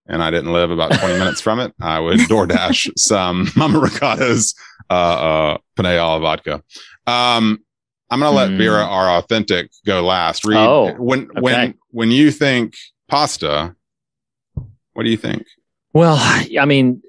[0.07, 4.53] and I didn't live about 20 minutes from it, I would DoorDash some Mama Ricotta's
[4.89, 6.63] uh, uh, penne alla vodka.
[7.07, 7.59] Um,
[8.09, 8.57] I'm gonna let Mm.
[8.57, 10.43] Vera, our authentic, go last.
[10.45, 11.39] Reed Oh, when okay.
[11.39, 12.73] when when you think
[13.07, 13.73] pasta,
[14.93, 15.45] what do you think?
[15.93, 17.01] Well, I mean,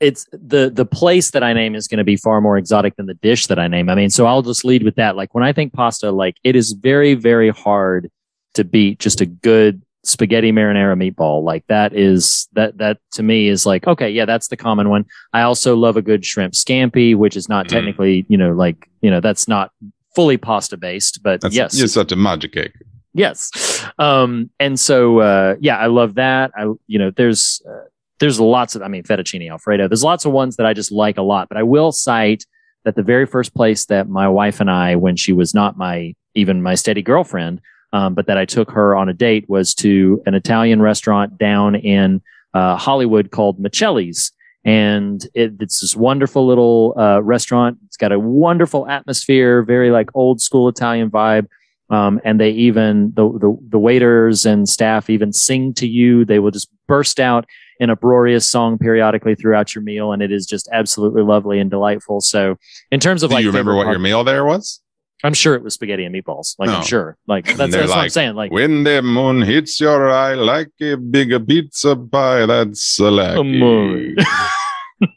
[0.00, 3.06] it's the the place that I name is going to be far more exotic than
[3.06, 3.88] the dish that I name.
[3.88, 5.16] I mean, so I'll just lead with that.
[5.16, 8.10] Like when I think pasta, like it is very very hard
[8.54, 11.42] to beat just a good spaghetti marinara meatball.
[11.42, 15.04] Like that is that that to me is like okay, yeah, that's the common one.
[15.32, 17.70] I also love a good shrimp scampi, which is not Mhm.
[17.70, 19.72] technically, you know, like you know, that's not
[20.14, 22.72] fully pasta based, but That's yes, you're such a magic cake.
[23.14, 23.50] yes
[23.98, 27.84] um and so uh yeah i love that i you know there's uh,
[28.20, 29.88] there's lots of i mean fettuccine alfredo.
[29.88, 32.44] There's lots of ones that i just like a lot but i will cite
[32.84, 36.14] that the very first place that my wife and i when she was not my
[36.34, 37.60] even my steady girlfriend
[37.92, 41.74] um, but that i took her on a date was to an italian restaurant down
[41.74, 42.20] in
[42.54, 44.32] uh, hollywood called Miceli's.
[44.64, 47.78] And it, it's this wonderful little uh, restaurant.
[47.86, 51.46] It's got a wonderful atmosphere very like old school italian vibe.
[51.90, 56.24] Um, and they even the, the the waiters and staff even sing to you.
[56.24, 57.46] They will just burst out
[57.80, 62.20] an uproarious song periodically throughout your meal, and it is just absolutely lovely and delightful.
[62.20, 62.56] So,
[62.90, 64.80] in terms of Do like, you remember favorite what your meal there was?
[65.24, 66.54] I'm sure it was spaghetti and meatballs.
[66.60, 66.76] Like No.
[66.76, 67.16] I'm sure.
[67.26, 68.36] Like that's, And they're what I'm saying.
[68.36, 74.14] Like when the moon hits your eye like a big pizza pie, that's a lucky.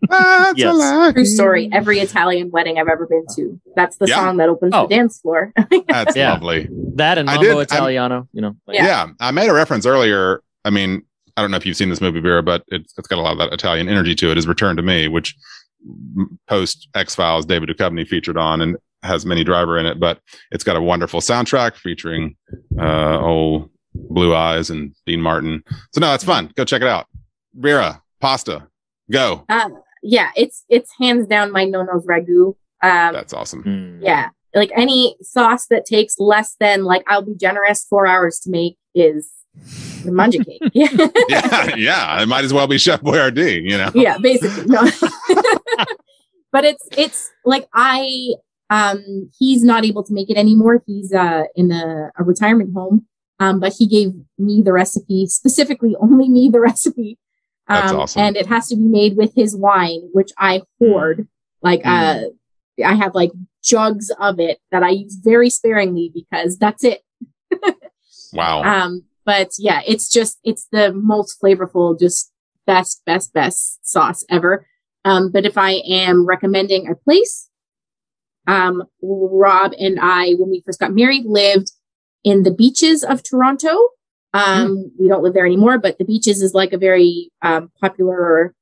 [0.10, 0.74] That's Yes.
[0.74, 1.14] a lucky.
[1.14, 1.70] True story.
[1.72, 4.16] Every Italian wedding I've ever been to, that's the Yeah.
[4.18, 4.86] song that opens Oh.
[4.88, 5.52] the dance floor.
[5.88, 6.34] That's Yeah.
[6.34, 6.68] lovely.
[6.96, 8.28] that and I Mambo did- I'm- Italiano.
[8.34, 8.56] You know.
[8.68, 9.08] Like, Yeah.
[9.20, 10.42] I made a reference earlier.
[10.64, 11.02] I mean,
[11.42, 13.32] I don't know if you've seen this movie, Vera, but it's, it's got a lot
[13.32, 14.38] of that Italian energy to it.
[14.38, 15.36] Is Return to Me, which
[16.48, 20.00] post X Files, David Duchovny featured on and has Minnie Driver in it.
[20.00, 20.20] But
[20.52, 22.36] it's got a wonderful soundtrack featuring
[22.80, 25.64] uh, old Blue Eyes and Dean Martin.
[25.94, 26.52] So no, it's fun.
[26.56, 27.08] Go check it out.
[27.56, 28.68] Vera, pasta,
[29.10, 29.44] go.
[29.50, 32.50] Um, yeah, it's it's hands down my nono's ragu.
[32.84, 33.64] Um, That's awesome.
[33.64, 34.00] mm.
[34.04, 38.52] yeah, like any sauce that takes less than like I'll be generous four hours to
[38.52, 40.60] make is the Mangiacake.
[40.74, 42.22] Yeah, yeah, yeah.
[42.22, 43.92] It might as well be Chef Boyardee, you know.
[43.94, 44.66] yeah, basically.
[44.66, 44.82] No.
[46.52, 48.08] but it's it's like I
[48.70, 50.82] um he's not able to make it anymore.
[50.86, 53.06] He's uh in a, a retirement home.
[53.40, 57.18] Um, but he gave me the recipe, specifically only me the recipe.
[57.68, 58.22] Um, That's awesome.
[58.22, 61.28] and it has to be made with his wine, which I hoard.
[61.62, 62.22] Like uh
[62.84, 63.32] I have like
[63.64, 67.02] jugs of it that I use very sparingly because that's it.
[68.34, 68.64] Wow.
[68.64, 72.32] Um, but yeah, it's just it's the most flavorful, just
[72.66, 74.66] best, best, best sauce ever.
[75.04, 77.50] Um, but if I am recommending a place,
[78.48, 81.72] um, Rob and I, when we first got married, lived
[82.24, 83.78] in the beaches of Toronto.
[84.34, 88.56] Um, we don't live there anymore, but the beaches is like a very um, popular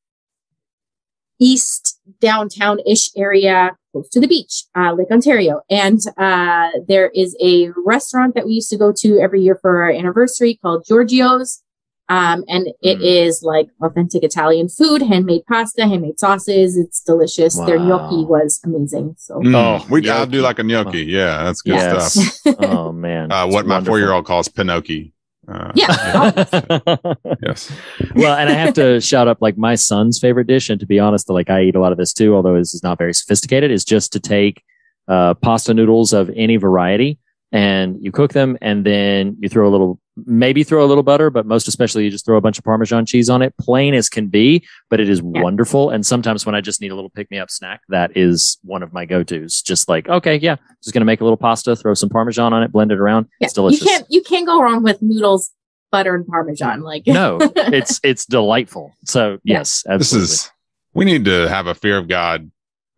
[1.40, 5.62] east downtown ish area close to the beach, uh, Lake Ontario.
[5.70, 9.82] And uh, there is a restaurant that we used to go to every year for
[9.84, 11.64] our anniversary called Giorgio's.
[12.10, 16.76] Um, and it is like authentic Italian food, handmade pasta, handmade sauces.
[16.76, 17.56] It's delicious.
[17.68, 19.14] Their gnocchi was amazing.
[19.20, 21.04] So Mm, Oh, we I'll do like a gnocchi.
[21.04, 22.14] Yeah, that's good Yes.
[22.44, 22.56] stuff.
[22.60, 23.32] oh man.
[23.32, 25.12] Uh, It's what my four year old calls Pinocchio.
[25.50, 26.32] Uh, yeah,
[27.44, 27.72] yes.
[28.16, 31.00] well, and I have to shout up like my son's favorite dish, and to be
[31.00, 33.72] honest, like I eat a lot of this too, although this is not very sophisticated,
[33.72, 34.64] is just to take
[35.08, 37.18] uh, pasta noodles of any variety
[37.52, 41.30] and you cook them, and then you throw a little, maybe throw a little butter,
[41.30, 44.10] but most especially you just throw a bunch of Parmesan cheese on it, plain as
[44.10, 45.90] can be, but it is wonderful.
[45.90, 48.84] And sometimes when I just need a little pick me up snack, that is one
[48.84, 49.62] of my go tos.
[49.62, 52.72] Just like, okay, yeah, just gonna make a little pasta, throw some Parmesan on it,
[52.72, 53.28] blend it around.
[53.40, 53.46] yeah.
[53.46, 53.82] It's delicious.
[53.82, 55.52] You can't you can't go wrong with noodles,
[55.92, 56.82] butter, and parmesan.
[56.82, 58.94] Like no, it's it's delightful.
[59.06, 60.50] So yes, This is,
[60.94, 62.52] we need to have a fear of God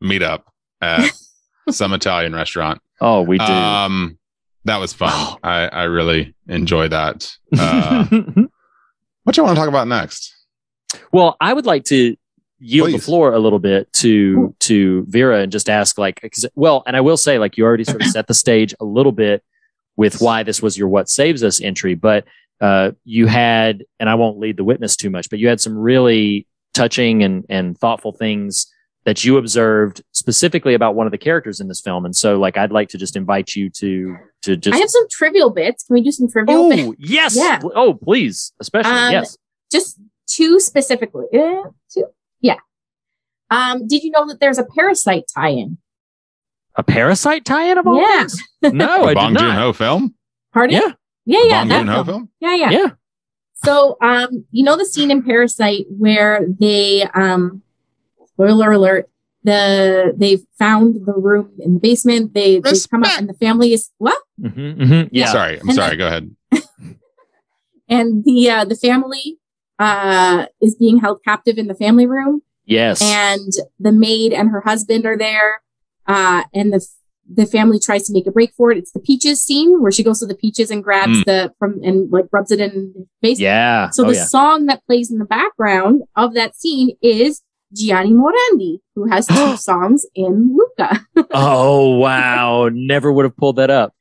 [0.04, 0.44] meetup
[0.82, 1.12] at
[1.70, 2.82] some Italian restaurant.
[3.00, 3.44] oh, we do.
[3.44, 4.18] Um,
[4.66, 5.38] that was fun.
[5.44, 7.32] I, I really enjoyed that.
[7.58, 8.06] Uh,
[9.24, 10.34] what do you want to talk about next?
[11.12, 12.16] well, I would like to
[12.60, 16.84] yield the floor a little bit to to Vera and just ask like 'cause- well,
[16.88, 19.44] and I will say like you already sort of set the stage a little bit
[19.96, 22.26] with why this was your what saves us entry, but
[22.62, 25.78] uh, you had and I won't lead the witness too much, but you had some
[25.78, 28.68] really touching and and thoughtful things
[29.06, 32.58] that you observed specifically about one of the characters in this film, and so like
[32.58, 35.84] I'd like to just invite you to to just I have some trivial bits.
[35.86, 36.82] Can we do some trivial bits?
[36.88, 37.60] oh yes Yeah.
[37.76, 39.38] oh please especially Um, yes
[39.72, 41.26] Just two specifically.
[41.32, 42.06] Yeah, two.
[42.42, 42.58] Yeah.
[43.50, 45.78] Um, did you know that there's a parasite tie-in?
[46.76, 48.20] a parasite tie-in of all Yeah.
[48.20, 48.42] things?
[48.74, 49.58] No, I a Bong did Joon not.
[49.58, 50.16] Ho film?
[50.54, 50.76] Pardon?
[50.82, 50.92] Yeah.
[51.26, 51.64] Yeah, yeah.
[51.66, 52.06] Bong Joon Ho film.
[52.06, 52.30] film?
[52.40, 52.70] Yeah, yeah.
[52.72, 52.88] Yeah.
[53.66, 57.62] So, um, you know the scene in Parasite where they, um,
[58.34, 59.10] spoiler alert,
[59.44, 62.34] the they've found the room in the basement.
[62.34, 64.18] They they come up and the family is what?
[64.40, 65.08] Mm-hmm, mm-hmm.
[65.12, 65.32] Yeah.
[65.32, 65.90] Sorry, I'm And sorry.
[65.98, 66.36] then- Go ahead.
[67.90, 69.38] And the uh, the family
[69.80, 72.42] uh is being held captive in the family room.
[72.66, 73.02] Yes.
[73.02, 75.62] and the maid and her husband are there
[76.08, 76.86] uh and the
[77.34, 80.04] the family tries to make a break for it it's the peaches scene where she
[80.04, 81.26] goes to the peaches and grabs Mm.
[81.26, 83.90] the from and like rubs it in his face Yeah.
[83.90, 84.26] so Oh, the yeah.
[84.26, 87.42] song that plays in the background of that scene is
[87.74, 92.70] Gianni Morandi who has two songs in Luca oh wow!
[92.72, 93.94] Never would have pulled that up.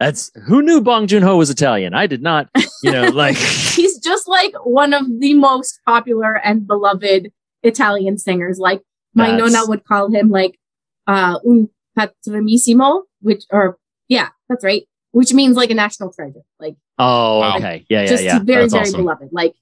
[0.00, 1.94] That's who knew Bong Joon Ho was Italian.
[1.94, 2.48] I did not.
[2.82, 7.30] You know, like he's just like one of the most popular and beloved
[7.62, 8.82] Italian singers like
[9.14, 10.58] my That's- nonna would call him like
[11.06, 11.68] uh un
[11.98, 13.76] patrimissimo which or
[14.08, 17.56] yeah that's right which means like a national treasure like oh Wow.
[17.58, 18.38] okay yeah yeah just yeah.
[18.38, 19.00] very That's very awesome.
[19.02, 19.54] beloved like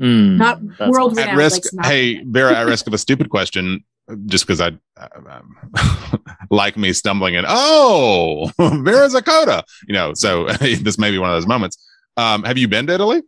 [0.00, 1.18] Mm, not that's world.
[1.18, 3.84] At risk, like, not- hey, Vera, at risk of a stupid question,
[4.26, 5.40] just because I uh,
[6.50, 11.36] like me stumbling in, oh, Vera Zakota, you know, so this may be one of
[11.36, 11.76] those moments.
[12.16, 13.22] Um, have you been to Italy?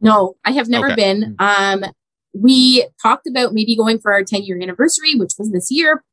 [0.00, 0.94] no i have never Okay.
[0.94, 1.84] been um
[2.32, 6.04] we talked about maybe going for our 10 year anniversary, which was this year.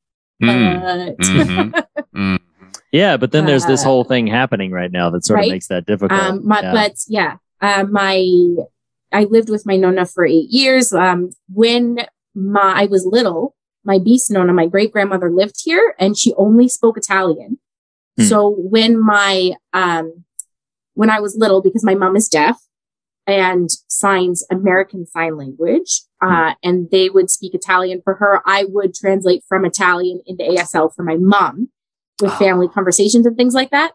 [0.42, 1.16] Mm.
[1.18, 1.86] But
[2.16, 2.40] Mhm.
[2.92, 5.48] Yeah, but then there's this Uh, whole thing happening right now that sort right?
[5.48, 6.20] of makes that difficult.
[6.20, 6.72] Um, my, Yeah.
[6.74, 8.26] But yeah, uh, my
[9.16, 10.92] I lived with my nonna for eight years.
[10.92, 12.00] Um, when
[12.36, 16.68] my I was little, my bis nonna, my great grandmother lived here, and she only
[16.68, 17.60] spoke Italian.
[18.18, 18.24] Hmm.
[18.24, 20.26] So when my um,
[20.94, 22.58] when I was little, because my mom is deaf
[23.26, 28.94] and signs American Sign Language, uh, and they would speak Italian for her, I would
[28.94, 31.70] translate from Italian into ASL for my mom
[32.22, 33.94] with family conversations and things like that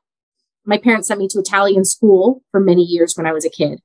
[0.65, 3.81] my parents sent me to Italian school for many years when I was a kid.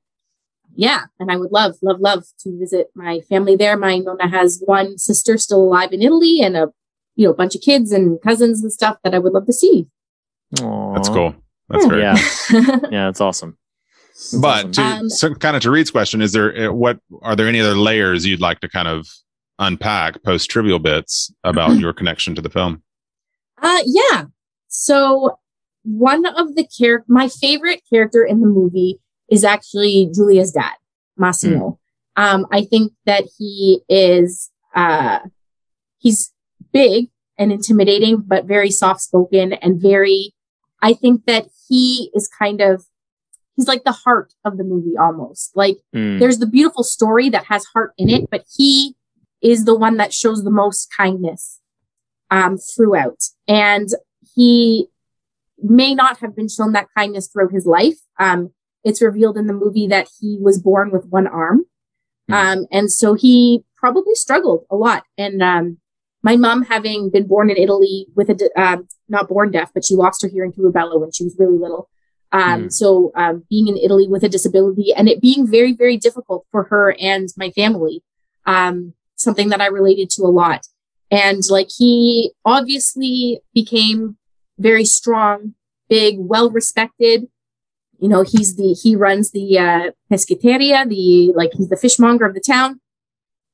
[0.76, 3.76] Yeah, and I would love, love, love to visit my family there.
[3.76, 6.68] My nonna has one sister still alive in Italy, and a
[7.14, 9.86] you know bunch of kids and cousins and stuff that I would love to see.
[10.50, 11.34] That's cool.
[11.68, 12.02] That's great.
[12.02, 12.16] yeah,
[12.48, 12.80] cool.
[12.90, 13.58] yeah, it's awesome.
[14.40, 17.48] But to Um, so kind of to Reed's question, is there uh, what are there
[17.48, 19.08] any other layers you'd like to kind of
[19.58, 22.82] unpack post trivial bits about your connection to the film?
[23.62, 24.24] Uh, yeah.
[24.68, 25.38] So
[25.82, 28.98] one of the character, my favorite character in the movie
[29.30, 30.74] is actually Julia's dad,
[31.16, 31.78] Massimo.
[32.16, 35.18] Um, I think that he is, uh,
[35.98, 36.32] he's
[36.72, 37.08] big
[37.38, 40.32] and intimidating, but very soft spoken and very,
[40.82, 42.84] I think that he is kind of,
[43.56, 45.52] he's like the heart of the movie almost.
[45.54, 46.18] Like Mm.
[46.20, 48.94] there's the beautiful story that has heart in it, but he
[49.42, 51.60] is the one that shows the most kindness
[52.30, 53.22] um, throughout.
[53.46, 53.88] And
[54.34, 54.86] he
[55.58, 57.98] may not have been shown that kindness throughout his life.
[58.18, 58.52] Um,
[58.86, 61.58] it's revealed in the movie that he was born with one arm.
[62.28, 65.04] Um, and so he probably struggled a lot.
[65.18, 65.78] And um,
[66.22, 69.94] my mom, having been born in Italy with a, um, not born deaf, but she
[69.94, 71.88] lost her hearing to rubella when she was really little.
[72.32, 76.46] Um, So um, being in Italy with a disability and it being very, very difficult
[76.50, 78.02] for her and my family,
[78.44, 80.66] um, something that I related to a lot.
[81.10, 84.16] And like he obviously became
[84.58, 85.54] very strong,
[85.88, 87.28] big, well respected.
[87.98, 92.34] You know, he's the, he runs the, uh, pescateria, the, like he's the fishmonger of
[92.34, 92.80] the town.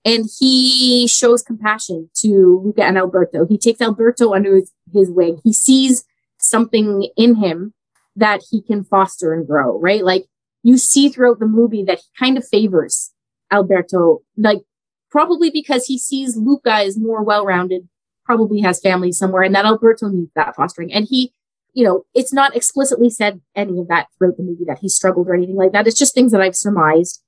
[0.05, 3.47] And he shows compassion to Luca and Alberto.
[3.47, 5.41] He takes Alberto under his, his wing.
[5.45, 6.05] He sees
[6.39, 7.73] something in him
[8.17, 10.05] that he can foster and grow, right?
[10.05, 10.27] Like
[10.63, 13.13] you see throughout the movie that he kind of favors
[13.51, 14.63] Alberto, like
[15.11, 17.89] probably because he sees Luca is more well-rounded,
[18.25, 20.93] probably has family somewhere, and that Alberto needs that fostering.
[20.93, 21.33] And he,
[21.73, 25.29] you know, it's not explicitly said any of that throughout the movie that he struggled
[25.29, 25.87] or anything like that.
[25.87, 27.23] It's just things that I've surmised.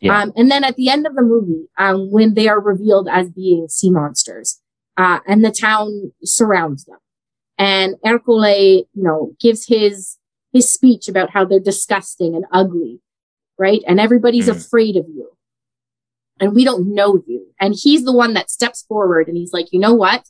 [0.00, 0.18] Yeah.
[0.22, 3.28] Um, and then at the end of the movie, um, when they are revealed as
[3.30, 4.60] being sea monsters,
[4.96, 6.98] uh, and the town surrounds them,
[7.58, 10.16] and Ercole, you know, gives his
[10.52, 13.00] his speech about how they're disgusting and ugly,
[13.58, 13.82] right?
[13.86, 14.56] And everybody's Mm.
[14.56, 15.28] afraid of you,
[16.40, 17.48] and we don't know you.
[17.60, 20.24] And he's the one that steps forward, and he's like, you know what?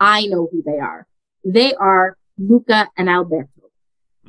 [0.00, 1.06] I know who they are.
[1.44, 3.48] They are Luca and Alberto.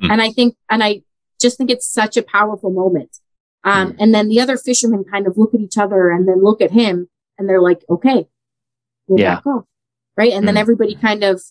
[0.01, 0.11] Mm.
[0.11, 1.01] And I think, and I
[1.41, 3.17] just think it's such a powerful moment.
[3.63, 6.61] Um, and then the other fishermen kind of look at each other and then look
[6.61, 8.27] at him and they're like, okay,
[9.07, 9.35] we'll Yeah.
[9.35, 9.65] back off.
[10.17, 10.33] Right.
[10.33, 10.59] And then Mm.
[10.59, 11.41] everybody kind of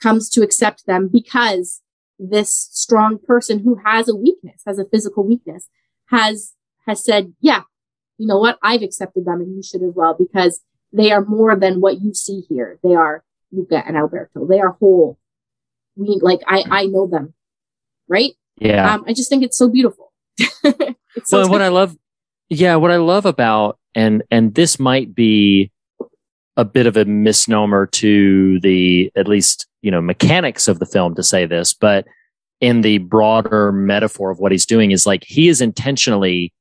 [0.00, 1.80] comes to accept them because
[2.18, 5.68] this strong person who has a weakness, has a physical weakness,
[6.10, 6.54] has,
[6.86, 7.62] has said, yeah,
[8.18, 8.58] you know what?
[8.62, 10.60] I've accepted them and you should as well because
[10.92, 12.78] they are more than what you see here.
[12.84, 14.46] They are Luca and Alberto.
[14.46, 15.18] They are whole.
[15.96, 17.34] We like, I, I know them.
[18.08, 18.32] Right.
[18.58, 18.94] Yeah.
[18.94, 20.12] Um, I just think it's so beautiful.
[20.38, 21.96] it's so well, what I love,
[22.48, 25.70] yeah, what I love about and and this might be
[26.56, 31.14] a bit of a misnomer to the at least you know mechanics of the film
[31.14, 32.06] to say this, but
[32.60, 36.52] in the broader metaphor of what he's doing is like he is intentionally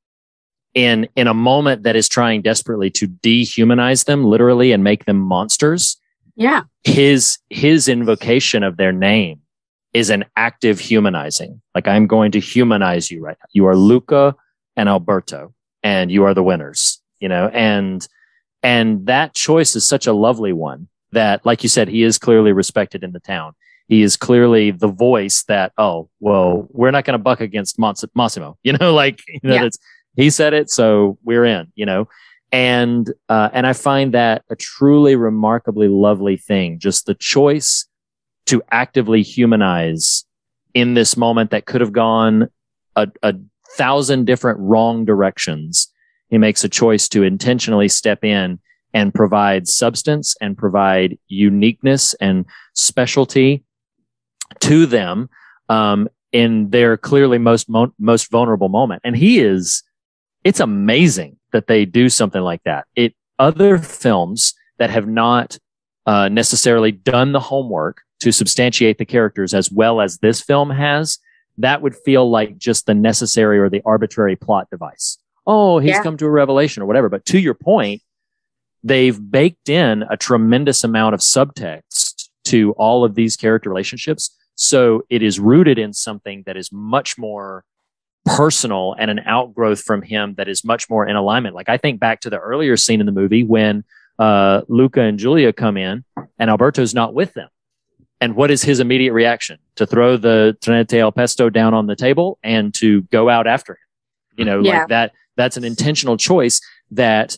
[0.74, 5.20] in in a moment that is trying desperately to dehumanize them literally and make them
[5.20, 5.98] monsters
[6.36, 6.64] yeah.
[6.84, 9.40] his his invocation of their name
[9.94, 11.62] is an active humanizing.
[11.76, 13.48] Like I'm going to humanize you right now.
[13.54, 14.36] You are Luca
[14.76, 15.54] and Alberto,
[15.84, 17.02] and you are the winners.
[17.20, 18.06] You know, and
[18.64, 22.52] and that choice is such a lovely one that, like you said, he is clearly
[22.52, 23.54] respected in the town.
[23.88, 28.06] He is clearly the voice that, oh, well, we're not going to buck against Mons-
[28.16, 28.58] Massimo.
[28.64, 29.62] You know, like you know, Yeah.
[29.64, 29.78] that's
[30.16, 31.72] he said it, so we're in.
[31.76, 32.08] You know,
[32.54, 36.78] and uh, and I find that a truly remarkably lovely thing.
[36.78, 37.88] Just the choice
[38.46, 40.24] to actively humanize
[40.76, 42.50] in this moment that could have gone
[42.96, 43.34] a, a
[43.76, 45.92] thousand different wrong directions.
[46.30, 48.60] He makes a choice to intentionally step in
[48.94, 53.64] and provide substance and provide uniqueness and specialty
[54.60, 55.28] to them
[55.70, 59.02] um, in their clearly most mo- most vulnerable moment.
[59.04, 59.82] And he is,
[60.44, 62.86] it's amazing that they do something like that.
[62.96, 65.58] It other films that have not
[66.06, 71.18] uh, necessarily done the homework to substantiate the characters as well as this film has,
[71.58, 75.18] that would feel like just the necessary or the arbitrary plot device.
[75.46, 76.04] Oh, he's Yeah.
[76.04, 77.10] come to a revelation or whatever.
[77.10, 78.02] But to your point,
[78.84, 84.36] they've baked in a tremendous amount of subtext to all of these character relationships.
[84.56, 87.64] So it is rooted in something that is much more
[88.26, 91.56] personal and an outgrowth from him that is much more in alignment.
[91.56, 93.84] Like I think back to the earlier scene in the movie when
[94.20, 96.04] uh, Luca and Julia come in
[96.40, 97.50] and Alberto's not with them.
[98.22, 99.58] And what is his immediate reaction?
[99.76, 103.74] To throw the Trenette al Pesto down on the table and to go out after
[103.74, 103.80] him.
[104.38, 104.80] You know, Yeah.
[104.80, 107.36] like that, that's an intentional choice that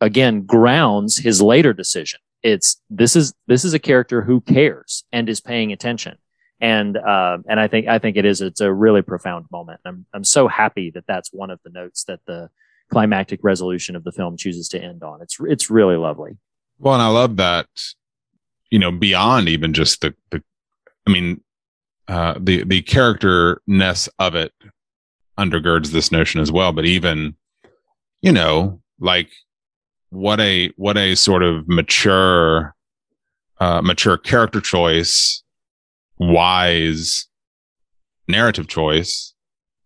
[0.00, 2.20] again grounds his later decision.
[2.42, 6.16] It's this is this is a character who cares and is paying attention,
[6.64, 9.80] and uh, and I think I think it is it's a really profound moment.
[9.84, 12.48] I'm I'm so happy that that's one of the notes that the
[12.90, 15.20] climactic resolution of the film chooses to end on.
[15.20, 16.38] It's it's really lovely.
[16.78, 17.68] Well, and I love that,
[18.70, 20.42] you know, beyond even just the, the,
[21.06, 21.40] I mean,
[22.08, 24.52] uh, the, the characterness of it
[25.38, 26.72] undergirds this notion as well.
[26.72, 27.36] But even,
[28.22, 29.30] you know, like
[30.10, 32.74] what a, what a sort of mature,
[33.60, 35.43] uh, mature character choice,
[36.18, 37.26] wise
[38.28, 39.34] narrative choice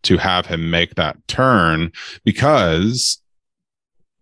[0.02, 1.92] to have him make that turn
[2.24, 3.20] because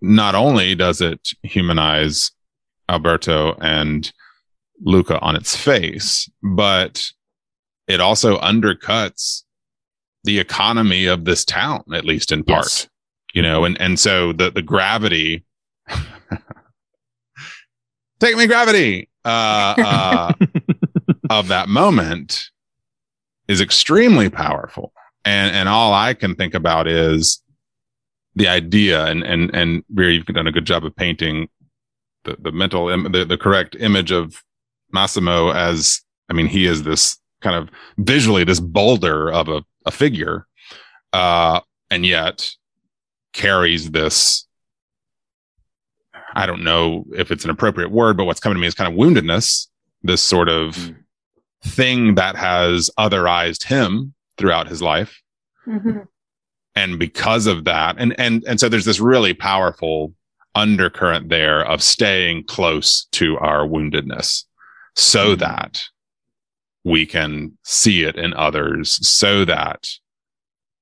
[0.01, 2.31] not only does it humanize
[2.89, 4.13] Alberto and
[4.81, 7.11] Luca on its face, but
[7.89, 9.43] it also undercuts
[10.25, 12.65] the economy of this town, at least in part.
[12.65, 12.89] Yes.
[13.33, 15.45] You know, and and so the the gravity
[18.21, 20.33] take me gravity uh, uh
[21.31, 22.51] of that moment
[23.49, 24.93] is extremely powerful.
[25.25, 27.43] And and all I can think about is
[28.35, 31.49] the idea and and and Vera, you've done a good job of painting
[32.25, 34.43] the the mental Im- the, the correct image of
[34.93, 39.91] Massimo as I mean he is this kind of visually this boulder of a, a
[39.91, 40.47] figure
[41.13, 42.49] uh and yet
[43.33, 44.47] carries this
[46.35, 48.93] I don't know if it's an appropriate word but what's coming to me is kind
[48.93, 49.67] of woundedness
[50.03, 50.95] this sort of
[51.65, 55.23] thing that has otherized him throughout his life.
[55.67, 56.01] Mm-hmm.
[56.75, 60.15] And because of that and and and so there's this really powerful
[60.55, 64.45] undercurrent there of staying close to our woundedness
[64.95, 65.41] so mm-hmm.
[65.41, 65.83] that
[66.85, 69.89] we can see it in others so that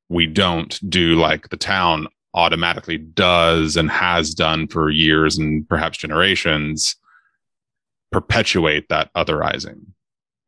[0.09, 5.99] we don't do like the town automatically does and has done for years and perhaps
[5.99, 6.97] generations
[8.13, 9.81] perpetuate that otherizing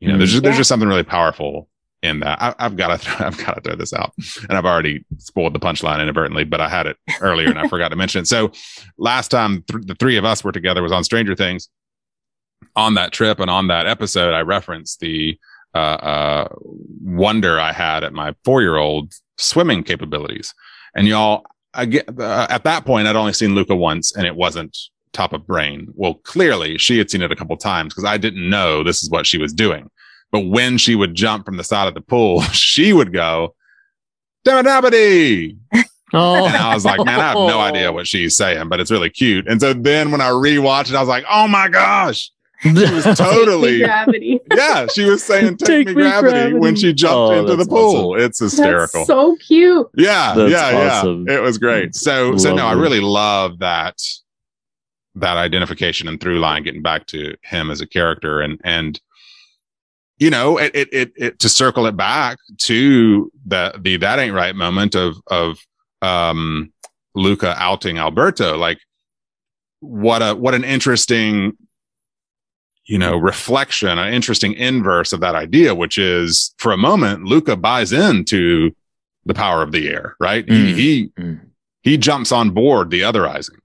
[0.01, 1.69] you know there's just, there's just something really powerful
[2.03, 2.41] in that.
[2.41, 4.13] I, i've got to i've got to throw this out
[4.49, 7.89] and i've already spoiled the punchline inadvertently but i had it earlier and i forgot
[7.89, 8.27] to mention it.
[8.27, 8.53] So
[8.99, 11.69] last time th- the three of us were together was on stranger things.
[12.75, 15.39] On that trip and on that episode i referenced the
[15.75, 16.49] uh, uh,
[17.03, 20.55] wonder i had at my four-year-old swimming capabilities.
[20.95, 21.45] And y'all
[21.75, 24.77] I get, uh, at that point i'd only seen luca once and it wasn't
[25.17, 28.49] top of brain well clearly she had seen it a couple times because i didn't
[28.49, 29.91] know this is what she was doing
[30.33, 33.55] but when she would jump from the side of the pool she would go
[34.47, 35.57] Dabba-dabba-dee!
[36.13, 38.93] Oh, and I was like, man, I have no idea what she's saying, but it's
[38.93, 39.49] really cute.
[39.49, 42.31] And so then when I rewatched it, I was like, oh my gosh,
[42.63, 44.39] she was totally, gravity.
[44.55, 46.59] yeah, she was saying take, Take me, me gravity, gravity.
[46.61, 48.15] when she jumped Oh, into the that's pool.
[48.19, 49.01] It's hysterical.
[49.01, 49.89] That's so cute.
[49.97, 51.27] yeah, That's yeah, awesome.
[51.29, 51.35] yeah.
[51.39, 51.97] It was great.
[51.97, 54.01] So, so no, I really love that
[55.17, 59.01] that identification and through line, getting back to him as a character, and and
[60.19, 64.35] you know, it it it, it to circle it back to the the that ain't
[64.35, 65.59] right moment of of
[66.03, 66.73] um
[67.15, 68.79] Luca outing Alberto, like
[69.81, 71.53] what a what an interesting
[72.87, 77.57] you know reflection an interesting inverse of that idea which is for a moment luca
[77.57, 78.71] buys into
[79.25, 80.75] the power of the air right he Mm.
[80.77, 81.41] he Mm.
[81.83, 83.59] he jumps on board the otherizing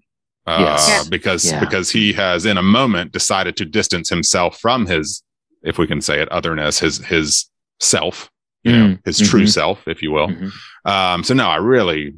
[0.47, 1.07] uh, Yes.
[1.09, 1.59] Because Yeah.
[1.59, 5.23] because he has in a moment decided to distance himself from his
[5.63, 7.45] if we can say it otherness his his
[7.79, 8.29] self
[8.63, 8.99] you know Mm.
[9.05, 9.49] his true Mhm.
[9.53, 10.51] self if you will Mhm.
[10.85, 12.13] um so no i really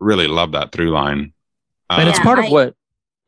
[0.00, 1.32] really love that through line
[1.90, 2.74] and it's Yeah, part of what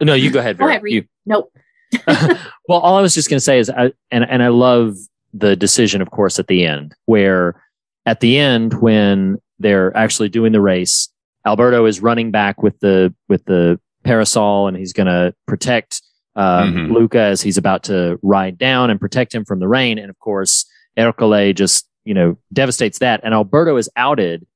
[0.01, 1.53] no you go ahead Go ahead, You- Nope.
[2.07, 4.97] well, all I was just going to say is, I, and and I love
[5.35, 7.61] the decision, of course, at the end, where
[8.07, 11.09] at the end when they're actually doing the race,
[11.47, 16.03] Alberto is running back with the with the parasol, and he's going to protect
[16.37, 16.93] um, Mhm.
[16.93, 20.19] Luca as he's about to ride down and protect him from the rain, and of
[20.21, 20.65] course,
[20.97, 24.47] Ercole just you know devastates that, and Alberto is outed.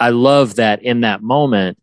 [0.00, 1.78] I love that in that moment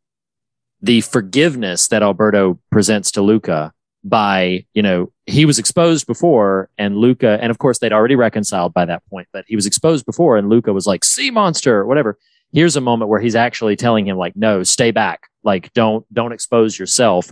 [0.81, 3.71] the forgiveness that Alberto presents to Luca
[4.03, 8.73] by, you know, he was exposed before and Luca, and of course they'd already reconciled
[8.73, 11.85] by that point, but he was exposed before and Luca was like, sea monster, or
[11.87, 12.17] whatever.
[12.55, 15.27] Here's a moment where he's actually telling him like, no, stay back.
[15.43, 17.29] Like, don't, don't expose yourself.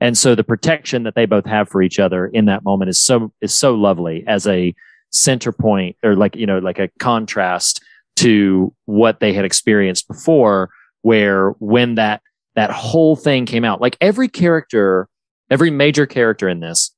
[0.00, 2.98] And so the protection that they both have for each other in that moment is
[2.98, 4.74] so, is so lovely as a
[5.10, 7.82] center point or like, you know, like a contrast
[8.16, 10.70] to what they had experienced before,
[11.02, 12.22] where when that,
[12.54, 15.08] that whole thing came out, like every character,
[15.50, 16.90] every major character in this,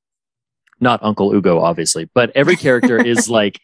[0.78, 3.59] not Uncle Ugo, obviously, but every character is like,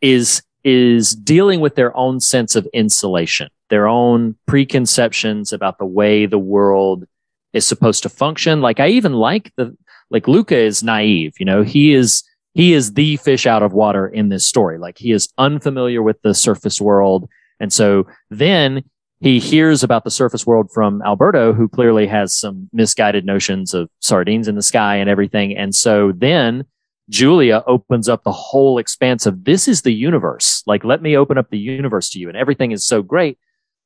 [0.00, 6.26] is, is dealing with their own sense of insulation, their own preconceptions about the way
[6.26, 7.04] the world
[7.52, 8.60] is supposed to function.
[8.60, 9.76] Like I even like the,
[10.10, 12.22] like Luca is naive, you know, he is,
[12.54, 14.78] he is the fish out of water in this story.
[14.78, 17.28] Like he is unfamiliar with the surface world.
[17.60, 18.84] And so then
[19.20, 23.88] he hears about the surface world from Alberto, who clearly has some misguided notions of
[24.00, 25.56] sardines in the sky and everything.
[25.56, 26.64] And so then
[27.12, 30.62] Julia opens up the whole expanse of this is the universe.
[30.66, 32.28] Like, let me open up the universe to you.
[32.28, 33.38] And everything is so great.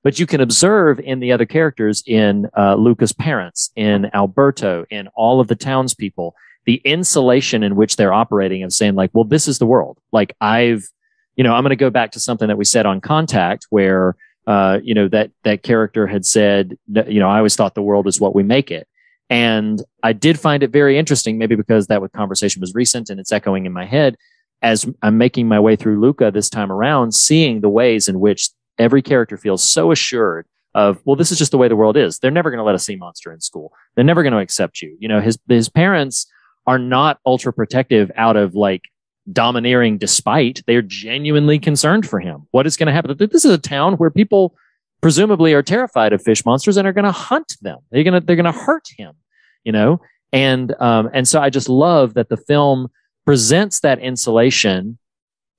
[0.05, 5.09] But you can observe in the other characters, in uh, Luca's parents, in Alberto, in
[5.17, 6.37] all of the townspeople,
[6.67, 9.99] the insulation in which they're operating of saying like, well, this is the world.
[10.13, 10.87] Like I've,
[11.35, 14.15] you know, I'm going to go back to something that we said on contact where,
[14.47, 16.79] uh, you know, that, that character had said,
[17.09, 18.87] you know, I always thought the world is what we make it.
[19.29, 23.33] And I did find it very interesting, maybe because that conversation was recent and it's
[23.33, 24.17] echoing in my head
[24.63, 28.51] as I'm making my way through Luca this time around, seeing the ways in which
[28.79, 32.19] every character feels so assured of, well, this is just the way the world is.
[32.19, 33.73] They're never going to let a sea monster in school.
[33.95, 34.97] They're never going to accept you.
[35.01, 36.27] You know, his, his parents
[36.67, 38.83] are not ultra protective out of like
[39.33, 42.47] domineering despite they're genuinely concerned for him.
[42.51, 43.17] What is going to happen?
[43.19, 44.55] This is a town where people
[45.07, 47.79] presumably are terrified of fish monsters and are going to hunt them.
[47.93, 49.15] They're going to, they're going to hurt him,
[49.63, 50.01] you know?
[50.33, 52.89] And, um, and so I just love that the film
[53.25, 54.99] presents that insulation.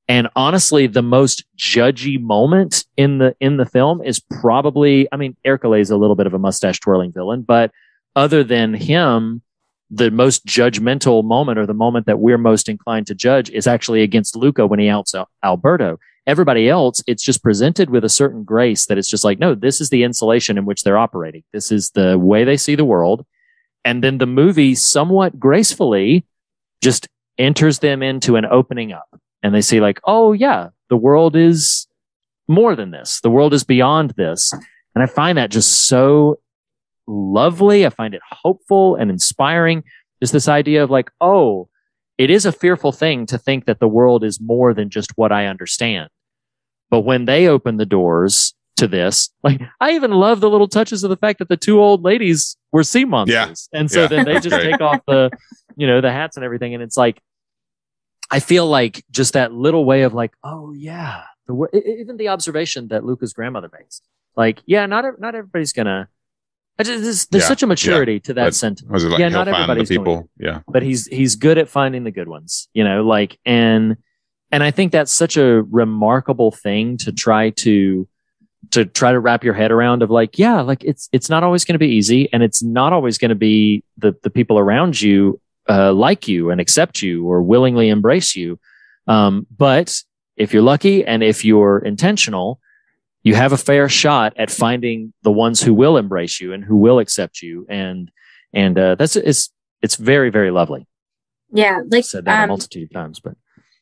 [0.09, 5.37] And honestly, the most judgy moment in the, in the film is probably, I mean,
[5.45, 7.71] Ercole is a little bit of a mustache twirling villain, but
[8.17, 9.41] other than him,
[9.89, 14.01] the most judgmental moment or the moment that we're most inclined to judge is actually
[14.01, 15.99] against Luca when he outs Alberto.
[16.27, 19.79] Everybody else, it's just presented with a certain grace that it's just like, no, this
[19.79, 21.43] is the insulation in which they're operating.
[21.53, 23.25] This is the way they see the world.
[23.85, 26.25] And then the movie somewhat gracefully
[26.83, 29.07] just enters them into an opening up
[29.41, 31.87] and they see like, oh yeah, the world is
[32.47, 33.21] more than this.
[33.21, 34.51] The world is beyond this.
[34.93, 36.39] And I find that just so
[37.07, 37.85] lovely.
[37.85, 39.83] I find it hopeful and inspiring.
[40.21, 41.69] Just this idea of like, oh,
[42.17, 45.31] it is a fearful thing to think that the world is more than just what
[45.31, 46.09] I understand.
[46.89, 51.03] But when they open the doors to this, like I even love the little touches
[51.03, 53.69] of the fact that the two old ladies were sea monsters.
[53.71, 53.79] Yeah.
[53.79, 54.07] And so yeah.
[54.07, 55.31] then they just take off the,
[55.75, 56.73] you know, the hats and everything.
[56.73, 57.19] And it's like,
[58.29, 62.89] I feel like just that little way of like, oh yeah, the, even the observation
[62.89, 64.01] that Luca's grandmother makes,
[64.35, 66.09] like, yeah, not, not everybody's gonna,
[66.79, 68.19] just, there's, there's yeah, such a maturity yeah.
[68.19, 69.03] to that but sentence.
[69.03, 70.29] Like yeah, not everybody's people.
[70.37, 72.69] yeah, but he's he's good at finding the good ones.
[72.71, 73.97] You know, like and
[74.51, 78.07] and I think that's such a remarkable thing to try to
[78.71, 80.03] to try to wrap your head around.
[80.03, 82.93] Of like, yeah, like it's it's not always going to be easy, and it's not
[82.93, 87.25] always going to be the the people around you uh, like you and accept you
[87.27, 88.59] or willingly embrace you.
[89.07, 90.03] Um, but
[90.35, 92.59] if you're lucky and if you're intentional,
[93.23, 96.77] you have a fair shot at finding the ones who will embrace you and who
[96.77, 97.65] will accept you.
[97.69, 98.11] And,
[98.53, 99.49] and, uh, that's, it's,
[99.81, 100.87] it's very, very lovely.
[101.51, 101.81] Yeah.
[101.89, 103.35] Like, I've said that um, a multitude of times, but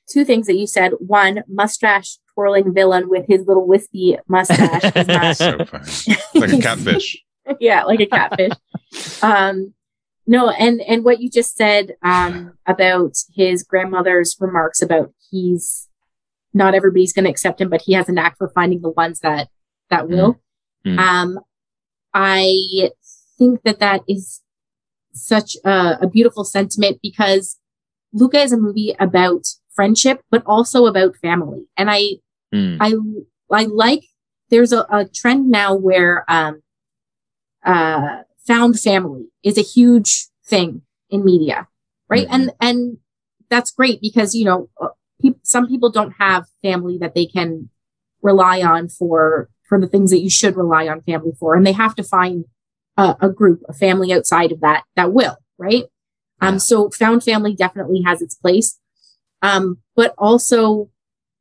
[0.10, 0.94] two things that you said.
[1.00, 4.92] One, mustache twirling villain with his little wispy mustache.
[4.96, 6.18] Is not so funny.
[6.36, 7.24] Like a catfish.
[7.60, 8.54] yeah, like a catfish.
[9.24, 9.74] um,
[10.28, 15.88] no, and and what you just said um, about his grandmother's remarks about he's
[16.54, 19.20] not everybody's going to accept him, but he has a knack for finding the ones
[19.20, 19.50] that
[19.90, 20.40] that will.
[20.86, 20.98] Mm.
[20.98, 21.40] Um,
[22.14, 22.90] I
[23.38, 24.42] think that that is
[25.14, 27.58] such a, a, beautiful sentiment because
[28.14, 29.46] Luca is a movie about
[29.76, 31.66] friendship, but also about family.
[31.78, 32.02] And I,
[32.54, 32.78] mm.
[32.80, 32.94] I,
[33.52, 34.04] I like.
[34.50, 36.62] There's a, a trend now where um,
[37.66, 41.68] uh, found family is a huge thing in media,
[42.10, 42.28] right?
[42.28, 42.34] Mm-hmm.
[42.34, 42.98] And and
[43.50, 44.70] that's great because you know
[45.22, 47.70] pe- some people don't have family that they can
[48.22, 51.72] rely on for for the things that you should rely on family for, and they
[51.72, 52.46] have to find
[52.98, 55.86] a, a group, a family outside of that that will, right?
[56.42, 58.80] Um, so found family definitely has its place,
[59.46, 60.90] um, but also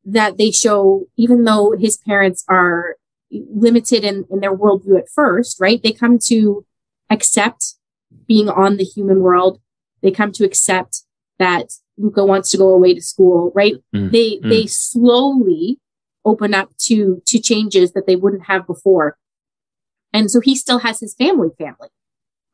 [0.05, 2.97] that they show, even though his parents are
[3.31, 5.83] limited in, in their worldview at first, right?
[5.83, 6.67] They come to
[7.09, 7.77] accept
[8.27, 9.61] being on the human world.
[10.03, 11.03] They come to accept
[11.39, 11.67] that
[11.97, 13.77] Luca wants to go away to school, right?
[13.95, 14.49] Mm, They mm.
[14.51, 15.79] they slowly
[16.25, 19.17] open up to to changes that they wouldn't have before.
[20.13, 21.89] And so he still has his family family.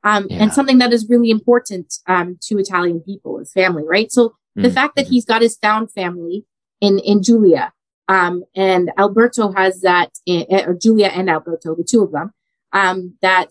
[0.03, 0.43] Um, Yeah.
[0.43, 4.11] and something that is really important um, to Italian people is family, right?
[4.11, 6.45] So the Mm, fact that he's got his found family
[6.81, 7.73] in in Julia,
[8.09, 12.33] um, and Alberto has that, in, or Julia and Alberto, the two of them,
[12.73, 13.51] um, that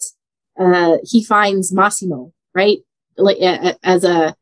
[0.60, 2.80] uh, he finds Massimo, right,
[3.18, 4.36] like uh, as a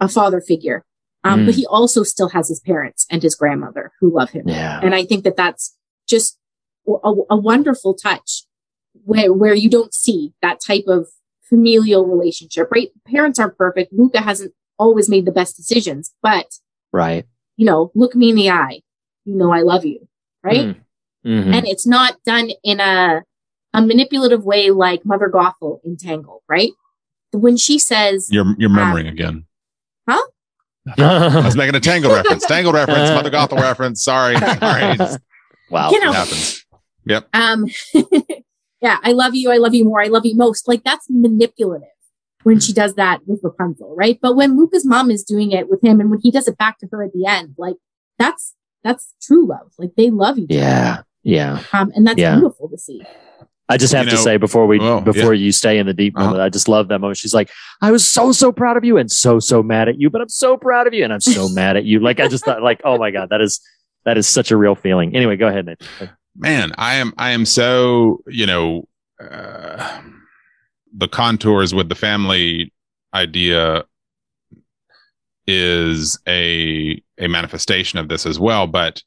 [0.00, 0.84] a father figure.
[1.22, 1.46] Um, Mm.
[1.46, 4.48] But he also still has his parents and his grandmother who love him.
[4.48, 4.80] Yeah.
[4.82, 5.76] And I think that that's
[6.08, 6.38] just
[6.88, 8.44] a, a wonderful touch
[9.04, 11.08] where, where you don't see that type of
[11.42, 12.88] familial relationship, right?
[13.06, 13.92] Parents aren't perfect.
[13.92, 16.46] Luca hasn't always made the best decisions, but
[16.92, 17.24] Right.
[17.56, 18.80] you know, look me in the eye.
[19.24, 20.08] You know, I love you.
[20.42, 20.68] Right.
[20.68, 20.76] Mm.
[21.26, 21.54] Mhm.
[21.54, 23.22] And it's not done in a,
[23.74, 26.72] a manipulative way like Mother Gothel in Tangle, right?
[27.32, 29.44] When she says, You're you're murmuring again.
[30.08, 30.20] huh?
[30.96, 32.46] I was making a Tangle reference.
[32.46, 34.02] Tangle reference, Mother Gothel reference.
[34.02, 34.36] Sorry.
[34.38, 34.96] Sorry.
[35.70, 35.90] wow.
[35.90, 36.64] You It know, happens.
[37.04, 37.28] Yep.
[37.34, 37.66] um,
[38.80, 39.50] yeah, I love you.
[39.52, 40.00] I love you more.
[40.02, 40.66] I love you most.
[40.66, 41.88] Like that's manipulative
[42.42, 44.18] when she does that with Rapunzel, right?
[44.20, 46.78] But when Luca's mom is doing it with him and when he does it back
[46.78, 47.76] to her at the end, like
[48.18, 49.72] that's, that's true love.
[49.78, 51.02] Like they love each Yeah.
[51.22, 51.52] Yeah.
[51.54, 51.66] other.
[51.72, 52.36] Um, and that's Yeah.
[52.36, 53.02] beautiful to see.
[53.68, 55.44] I just have You to say before we Oh, before yeah.
[55.44, 56.24] you stay in the deep Uh-huh.
[56.26, 57.18] moment, I just love that moment.
[57.18, 57.50] She's like,
[57.80, 60.28] "I was so so proud of you and so so mad at you, but I'm
[60.28, 62.80] so proud of you and I'm so mad at you." Like I just thought, like,
[62.84, 63.60] oh my god, that is
[64.06, 65.14] that is such a real feeling.
[65.14, 66.10] Anyway, go ahead, Nathan.
[66.36, 68.86] man i am i am so you know
[69.20, 70.00] uh,
[70.96, 72.72] the contours with the family
[73.14, 73.84] idea
[75.46, 79.02] is a a manifestation of this as well but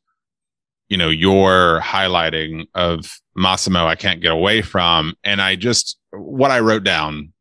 [0.90, 5.16] you know your highlighting of massimo i can't get away from.
[5.24, 7.34] And i just what i wrote down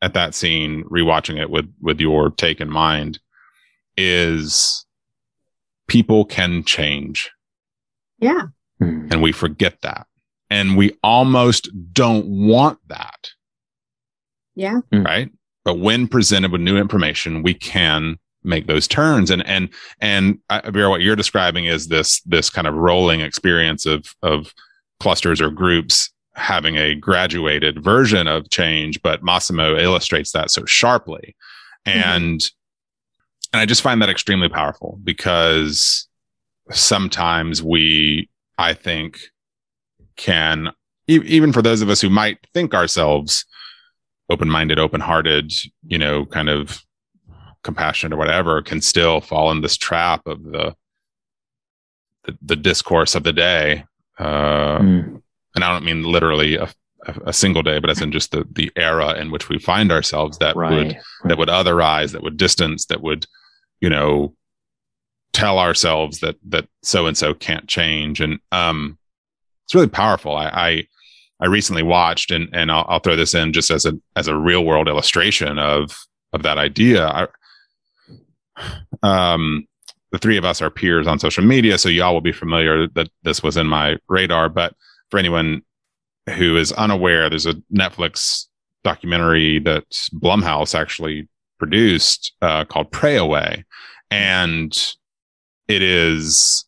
[0.00, 3.20] at that scene rewatching it with with your take in mind
[3.96, 4.86] is
[5.86, 7.30] people can change.
[8.18, 8.46] Yeah.
[8.78, 9.08] Hmm.
[9.10, 10.06] and we forget that.
[10.48, 13.30] And we almost don't want that
[14.54, 14.80] Yeah.
[14.92, 15.30] right?
[15.64, 19.30] But when presented with new information we can make those turns.
[19.30, 19.68] And and
[20.00, 24.52] and uh, Vera, what you're describing is this this kind of rolling experience of of
[25.00, 31.36] clusters or groups having a graduated version of change but massimo illustrates that so sharply.
[31.84, 32.42] And
[33.52, 36.08] and i just find that extremely powerful because
[36.70, 39.18] sometimes we i think
[40.16, 40.68] can
[41.08, 43.44] e- even for those of us who might think ourselves
[44.32, 45.52] open-minded open-hearted
[45.86, 46.82] you know kind of
[47.62, 50.74] compassionate or whatever can still fall in this trap of the
[52.24, 53.84] the, the discourse of the day.
[54.18, 55.22] Uh Mm.
[55.54, 56.68] and i don't mean literally a,
[57.06, 59.90] a, a single day but as in just the the era in which we find
[59.92, 60.98] ourselves that would
[61.28, 63.26] that would otherize that would distance that would
[63.80, 64.34] you know
[65.32, 68.20] tell ourselves that that so and so can't change.
[68.20, 68.98] And um
[69.64, 70.36] it's really powerful.
[70.36, 70.86] I i,
[71.42, 74.36] I recently watched and and I'll, I'll throw this in just as a as a
[74.36, 77.06] real world illustration of of that idea.
[77.08, 77.26] I,
[79.02, 79.66] um
[80.12, 83.08] the three of us are peers on social media so y'all will be familiar that
[83.24, 84.48] this was in my radar.
[84.48, 84.74] But
[85.10, 85.62] for anyone
[86.36, 88.46] who is unaware there's a netflix
[88.84, 91.28] documentary that blumhouse actually
[91.58, 93.64] produced uh, called pray away.
[94.10, 94.72] And
[95.68, 96.64] it is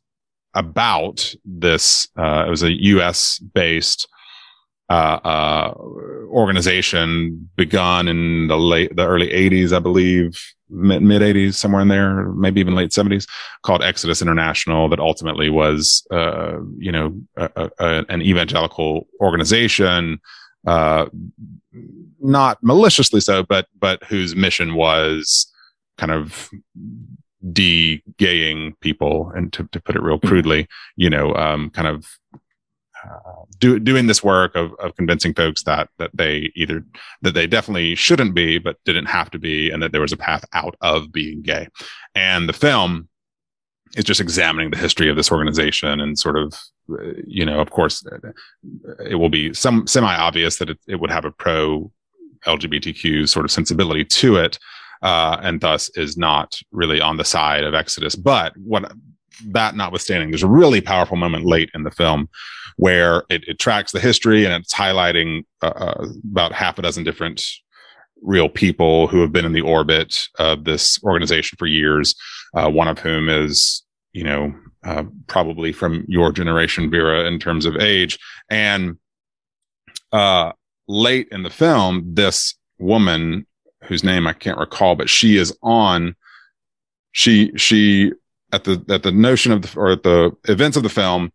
[0.54, 4.08] about this uh, it was a us based
[4.94, 5.74] uh, uh,
[6.42, 10.28] organization begun in the late the early 80s i believe
[10.88, 13.24] mid, mid 80s somewhere in there maybe even late 70s
[13.66, 16.54] called exodus international that ultimately was uh,
[16.86, 17.06] you know
[17.36, 18.90] a, a, a- an evangelical
[19.20, 20.18] organization
[20.74, 21.06] uh,
[22.20, 25.46] not maliciously so but but whose mission was
[25.98, 26.50] kind of
[27.52, 30.66] de-gaying people and to, to put it real crudely
[30.96, 32.06] you know um, kind of
[33.04, 36.84] uh, do, doing this work of, of convincing folks that that they either
[37.22, 40.16] that they definitely shouldn't be but didn't have to be and that there was a
[40.16, 41.68] path out of being gay.
[42.14, 43.08] And the film
[43.96, 46.54] is just examining the history of this organization and sort of
[46.90, 48.32] uh, you know of course uh,
[49.08, 51.90] it will be some semi obvious that it, it would have a pro
[52.46, 54.58] lgbtq sort of sensibility to it
[55.04, 58.16] uh, and thus is not really on the side of exodus.
[58.16, 58.90] But what
[59.46, 62.28] that notwithstanding there's a really powerful moment late in the film
[62.76, 67.04] where it, it tracks the history and it's highlighting uh, uh, about half a dozen
[67.04, 67.42] different
[68.22, 72.14] real people who have been in the orbit of this organization for years.
[72.54, 73.82] Uh, one of whom is,
[74.12, 74.52] you know,
[74.84, 78.18] uh, probably from your generation, Vera, in terms of age.
[78.50, 78.98] And
[80.12, 80.52] uh,
[80.88, 83.46] late in the film, this woman
[83.84, 86.16] whose name I can't recall, but she is on.
[87.12, 88.12] She she
[88.54, 91.32] at the at the notion of the or at the events of the film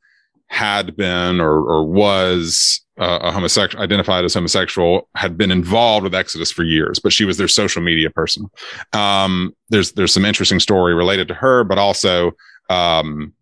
[0.47, 6.15] had been or or was uh, a homosexual identified as homosexual had been involved with
[6.15, 8.49] Exodus for years, but she was their social media person.
[8.93, 12.31] Um, there's there's some interesting story related to her, but also
[12.69, 13.33] um,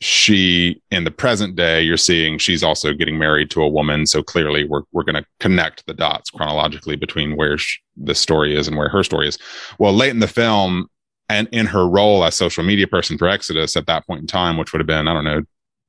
[0.00, 4.20] she in the present day you're seeing she's also getting married to a woman so
[4.20, 8.66] clearly we're we're going to connect the dots chronologically between where sh- this story is
[8.66, 9.38] and where her story is
[9.78, 10.88] well late in the film
[11.32, 14.56] and in her role as social media person for exodus at that point in time
[14.56, 15.42] which would have been i don't know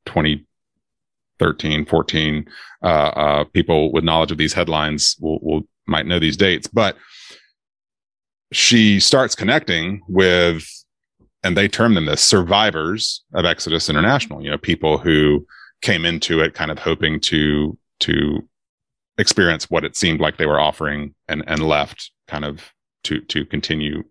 [0.05, 2.45] 2013 14
[2.83, 6.67] uh, uh, people with knowledge of these headlines will, will might know these dates.
[6.67, 6.97] But
[8.51, 10.67] she starts connecting with
[11.43, 15.45] and they term them the survivors of Exodus International, you know, people who
[15.81, 18.47] came into it kind of hoping to to
[19.17, 22.61] experience what it seemed like they were offering and and left kind of
[23.03, 24.03] to to continue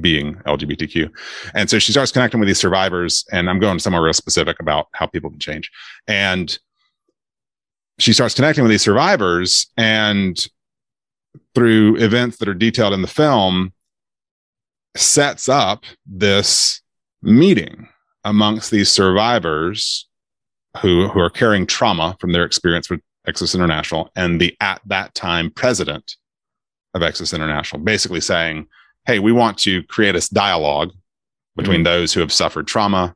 [0.00, 1.10] being LGBTQ.
[1.54, 4.88] And so she starts connecting with these survivors and I'm going somewhere real specific about
[4.92, 5.70] how people can change.
[6.06, 6.58] And
[7.98, 10.46] she starts connecting with these survivors and
[11.54, 13.72] through events that are detailed in the film
[14.96, 16.80] sets up this
[17.22, 17.88] meeting
[18.24, 20.08] amongst these survivors
[20.82, 25.14] who who are carrying trauma from their experience with Exodus International and the at that
[25.14, 26.16] time president
[26.94, 28.66] of Exodus International, basically saying,
[29.06, 30.92] "Hey, we want to create a dialogue
[31.56, 31.84] between mm-hmm.
[31.84, 33.14] those who have suffered trauma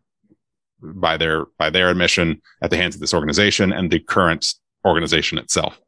[0.80, 4.54] by their by their admission at the hands of this organization and the current
[4.84, 5.80] organization itself."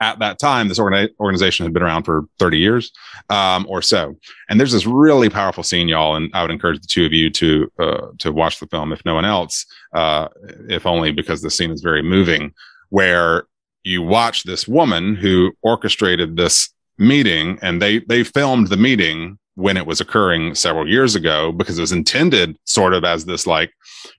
[0.00, 2.92] at that time, this organi- organization had been around for 30 years
[3.30, 4.16] um, or so.
[4.48, 7.30] And there's this really powerful scene, y'all, and I would encourage the two of you
[7.30, 10.28] to uh, to watch the film, if no one else, uh,
[10.68, 12.52] if only because the scene is very moving,
[12.90, 13.44] where
[13.82, 19.76] you watch this woman who orchestrated this meeting, and they they filmed the meeting when
[19.76, 23.70] it was occurring several years ago because it was intended sort of as this like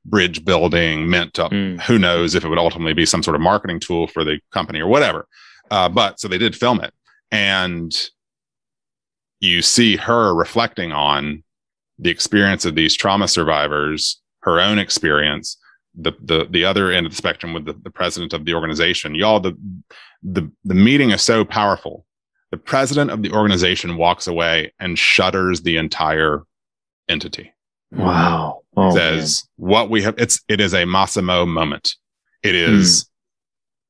[0.06, 1.80] bridge building meant to mm.
[1.82, 4.80] who knows if it would ultimately be some sort of marketing tool for the company
[4.80, 5.28] or whatever
[5.72, 6.94] uh, but so they did film it,
[7.32, 8.10] and
[9.40, 11.44] you see her reflecting on
[11.98, 15.58] the experience of these trauma survivors, her own experience,
[15.96, 19.16] the the the other end of the spectrum with the, the president of the organization.
[19.16, 19.58] Y'all, the
[20.22, 22.05] the the meeting is so powerful.
[22.56, 26.44] The president of the organization walks away and shutters the entire
[27.10, 27.52] entity.
[27.92, 28.62] Wow.
[28.78, 29.70] Oh, says man.
[29.70, 31.96] what we have it's it is a Massimo moment.
[32.44, 33.10] It is mm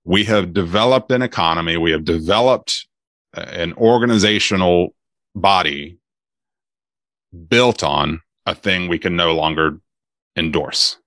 [0.07, 2.87] we have developed an economy, we have developed
[3.33, 4.93] an organizational
[5.33, 5.97] body
[7.49, 9.79] built on a thing we can no longer
[10.35, 10.97] endorse.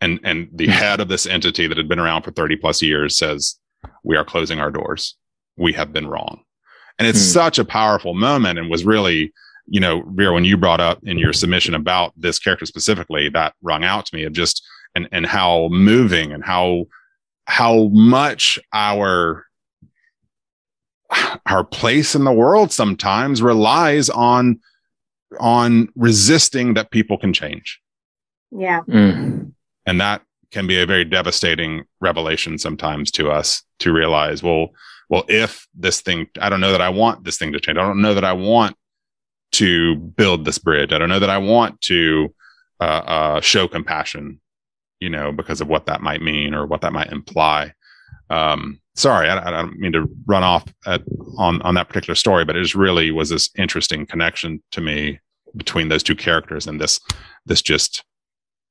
[0.00, 0.72] And, and the hmm.
[0.72, 3.58] head of this entity that had been around for 30 plus years says,
[4.02, 5.16] we are closing our doors.
[5.58, 6.40] We have been wrong.
[6.98, 7.32] And it's hmm.
[7.32, 9.32] such a powerful moment and was really,
[9.66, 13.54] you know, Vera, when you brought up in your submission about this character specifically, that
[13.62, 14.64] rung out to me of just,
[14.94, 16.86] and, and how moving and how
[17.46, 19.46] how much our
[21.46, 24.60] our place in the world sometimes relies on
[25.38, 27.80] on resisting that people can change.
[28.50, 28.80] Yeah.
[28.88, 29.52] Mm.
[29.84, 34.68] And that can be a very devastating revelation sometimes to us to realize, well,
[35.08, 37.78] well, if this thing, I don't know that I want this thing to change.
[37.78, 38.76] I don't know that I want
[39.52, 40.92] to build this bridge.
[40.92, 42.34] I don't know that I want to
[42.80, 44.40] uh, uh, show compassion
[45.00, 47.72] you know, because of what that might mean or what that might imply.
[48.30, 51.02] Um, sorry, I, I, don't mean to run off at,
[51.36, 55.20] on on that particular story, but it just really was this interesting connection to me
[55.54, 57.00] between those two characters and this
[57.44, 58.04] this just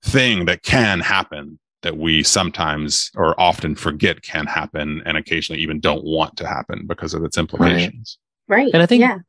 [0.03, 5.79] thing that can happen that we sometimes or often forget can happen and occasionally even
[5.79, 8.17] don't want to happen because of its implications.
[8.47, 8.63] Right.
[8.63, 8.73] right.
[8.73, 9.19] And I think yeah.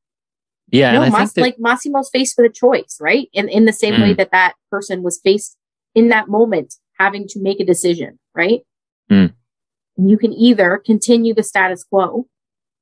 [0.73, 3.29] Yeah, no, and I Mas- think that, like Massimo's faced with a choice, right?
[3.33, 4.03] In in the same mm.
[4.03, 5.57] way that that person was faced
[5.95, 8.63] in that moment having to make a decision, right?
[9.09, 9.33] Mm.
[9.97, 12.27] And you can either continue the status quo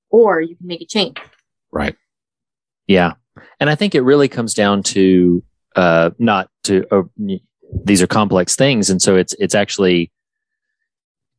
[0.08, 1.18] or you can make a change.
[1.72, 1.96] Right.
[2.86, 3.14] Yeah.
[3.60, 5.42] And I think it really comes down to
[5.76, 7.02] uh, not to uh,
[7.84, 10.10] these are complex things, and so it's it's actually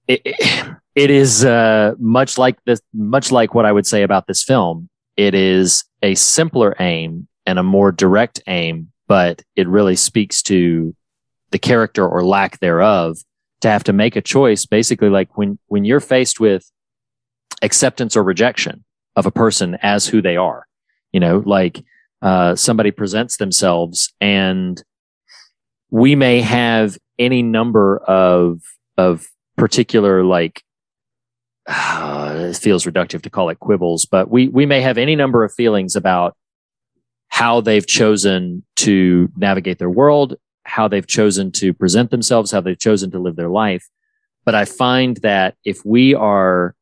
[0.07, 0.21] it,
[0.95, 4.89] it is uh, much like this, much like what I would say about this film.
[5.17, 10.95] It is a simpler aim and a more direct aim, but it really speaks to
[11.51, 13.17] the character or lack thereof
[13.61, 16.69] to have to make a choice basically like when when you're faced with
[17.61, 18.83] acceptance or rejection
[19.15, 20.67] of a person as who they are
[21.13, 21.83] you know like
[22.21, 24.83] uh, somebody presents themselves and
[25.95, 28.59] we may have any number of
[28.97, 30.61] of particular like
[31.67, 35.45] uh, it feels reductive to call it quibbles, but we we may have any number
[35.45, 36.35] of feelings about
[37.29, 40.35] how they've chosen to navigate their world,
[40.65, 43.87] how they've chosen to present themselves, how they've chosen to live their life.
[44.43, 46.75] But I find that if we are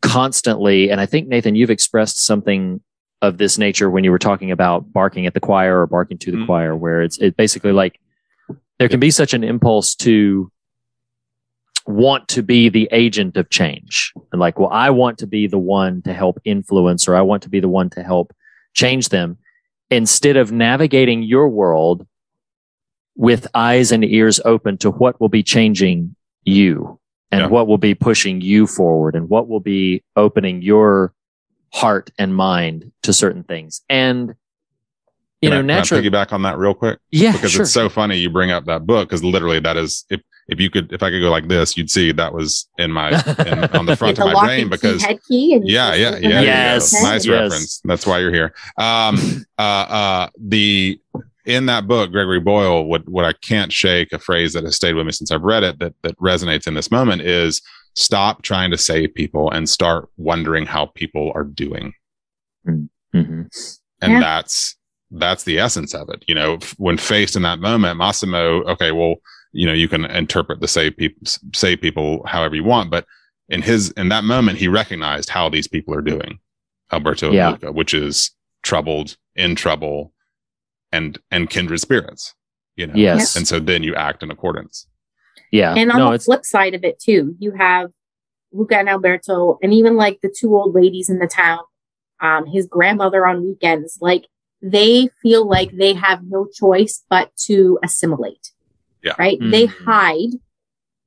[0.00, 2.80] constantly, and I think Nathan, you've expressed something
[3.20, 6.30] of this nature when you were talking about barking at the choir or barking to
[6.30, 6.46] the mm-hmm.
[6.46, 7.98] choir, where it's it basically like
[8.78, 10.50] there can be such an impulse to
[11.86, 14.12] want to be the agent of change.
[14.32, 17.42] And like well i want to be the one to help influence or i want
[17.44, 18.34] to be the one to help
[18.74, 19.38] change them.
[19.90, 22.06] Instead of navigating your world
[23.16, 26.14] with eyes and ears open to what will be changing
[26.44, 27.00] you
[27.30, 31.12] and what will be pushing you forward and what will be opening your
[31.72, 33.82] heart and mind to certain things.
[33.88, 34.34] And
[35.40, 36.98] you Can know I- can I naturally piggyback on that real quick.
[37.10, 37.62] Yeah, because sure.
[37.62, 40.70] it's so funny you bring up that book because literally that is if if you
[40.70, 43.86] could if I could go like this, you'd see that was in my in, on
[43.86, 46.22] the front With of my brain and key, because head key and yeah, yeah, just-
[46.22, 46.28] yeah.
[46.30, 46.52] there you go.
[46.52, 47.28] Yes, Nice yes.
[47.28, 47.80] reference.
[47.84, 48.54] That's why you're here.
[48.78, 51.00] Um, uh, uh, the
[51.44, 54.94] in that book, Gregory Boyle, what what I can't shake a phrase that has stayed
[54.94, 57.60] with me since I've read it that that resonates in this moment is
[57.94, 61.92] stop trying to save people and start wondering how people are doing.
[62.66, 63.42] Mm-hmm.
[64.00, 64.20] And Yeah.
[64.20, 64.76] that's
[65.10, 66.24] that's the essence of it.
[66.28, 69.16] You know, f- when faced in that moment, Massimo, okay, well,
[69.52, 73.06] you know, you can interpret the save people save people however you want, but
[73.48, 76.38] in his in that moment, he recognized how these people are doing,
[76.92, 77.50] Alberto Yeah.
[77.50, 78.30] Luca, which is
[78.62, 80.12] troubled, in trouble,
[80.92, 82.34] and and kindred spirits.
[82.76, 83.34] You know, Yes.
[83.36, 84.86] and so then you act in accordance.
[85.50, 87.90] yeah And on no the it's flip side of it too, you have
[88.52, 91.58] Luca and Alberto, and even like the two old ladies in the town,
[92.20, 94.26] um, his grandmother on weekends, like
[94.60, 98.52] they feel like they have no choice but to assimilate.
[99.02, 99.14] Yeah.
[99.18, 99.38] Right?
[99.40, 99.84] They Mhm.
[99.84, 100.40] hide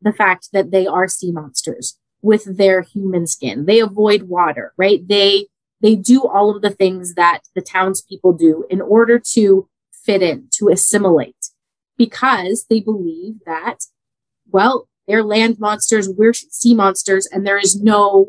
[0.02, 3.66] the fact that they are sea monsters with their human skin.
[3.66, 5.06] They avoid water, right?
[5.08, 5.48] They
[5.82, 10.48] they do all of the things that the townspeople do in order to fit in,
[10.52, 11.50] to assimilate,
[11.98, 13.86] because they believe that
[14.52, 18.28] well, they're land monsters, we're sea monsters, and there is no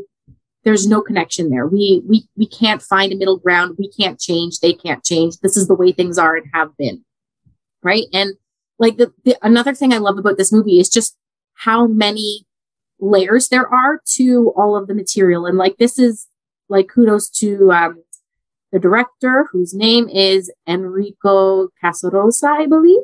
[0.64, 1.66] there's no connection there.
[1.66, 3.76] We we we can't find a middle ground.
[3.78, 4.60] We can't change.
[4.60, 5.38] They can't change.
[5.38, 7.04] This is the way things are and have been.
[7.82, 8.06] Right.
[8.12, 8.34] And
[8.78, 11.16] like the, the another thing I love about this movie is just
[11.54, 12.46] how many
[13.00, 15.46] layers there are to all of the material.
[15.46, 16.28] And like this is
[16.68, 18.02] like kudos to um
[18.70, 23.02] the director whose name is Enrico Casarosa, I believe.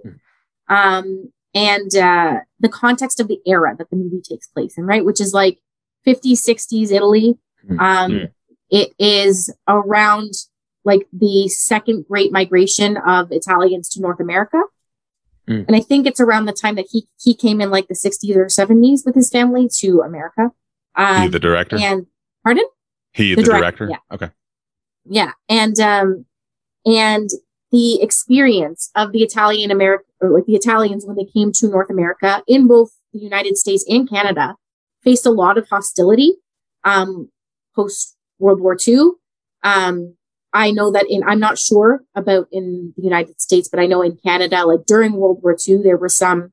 [0.69, 5.05] Um and uh the context of the era that the movie takes place in, right?
[5.05, 5.59] Which is like
[6.07, 7.37] 50s, 60s Italy.
[7.71, 7.77] Um,
[8.13, 8.31] Mm.
[8.71, 10.33] it is around
[10.85, 14.63] like the second great migration of Italians to North America.
[15.49, 15.67] Mm.
[15.67, 18.37] And I think it's around the time that he, he came in like the 60s
[18.37, 20.51] or 70s with his family to America.
[20.97, 21.77] he, Um, the director.
[21.77, 22.07] and
[22.45, 22.65] pardon?
[23.13, 24.03] he, the the, director, director.
[24.13, 24.31] Okay.
[25.07, 25.33] Yeah.
[25.49, 26.27] And, um,
[26.87, 27.29] and
[27.73, 31.91] the experience of the Italian America or like the Italians when they came to North
[31.91, 34.55] America in both the United States and Canada
[35.03, 36.35] faced a lot of hostility,
[36.85, 37.31] um,
[37.79, 39.11] post World War II.
[39.63, 40.17] Um,
[40.53, 44.03] I know that in, I'm not sure about in the United States, but I know
[44.03, 46.53] in Canada, like during World War II, there were some,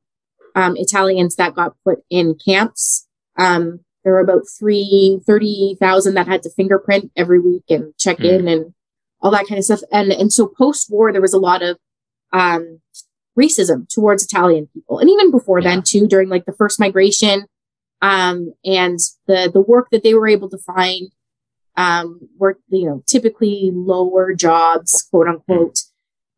[0.53, 3.07] um, Italians that got put in camps.
[3.37, 8.47] Um, there were about three, 30,000 that had to fingerprint every week and check in
[8.47, 8.73] and
[9.21, 9.81] all that kind of stuff.
[9.91, 11.77] And, and so post war, there was a lot of,
[12.31, 12.81] um,
[13.37, 14.99] racism towards Italian people.
[14.99, 17.45] And even before then too, during like the first migration,
[18.01, 21.11] um, and the, the work that they were able to find,
[21.77, 25.79] um, were, you know, typically lower jobs, quote unquote.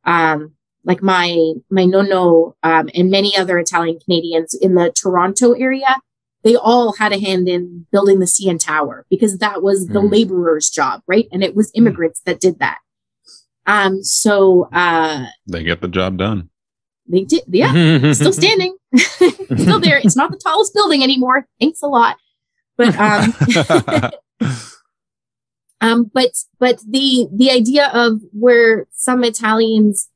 [0.05, 0.53] Um,
[0.83, 5.97] like my, my nonno, um, and many other Italian Canadians in the Toronto area,
[6.43, 10.11] they all had a hand in building the CN Tower because that was the Mm.
[10.11, 11.27] laborer's job, right?
[11.31, 12.77] And it was immigrants that did that.
[13.65, 16.49] Um, so, uh, They get the job done.
[17.09, 19.97] they did, yeah, still standing, still there.
[20.01, 21.47] It's not the tallest building anymore.
[21.59, 22.15] Thanks a lot.
[22.77, 23.33] But, um,
[25.81, 30.09] um, but, but the, the idea of where some Italians,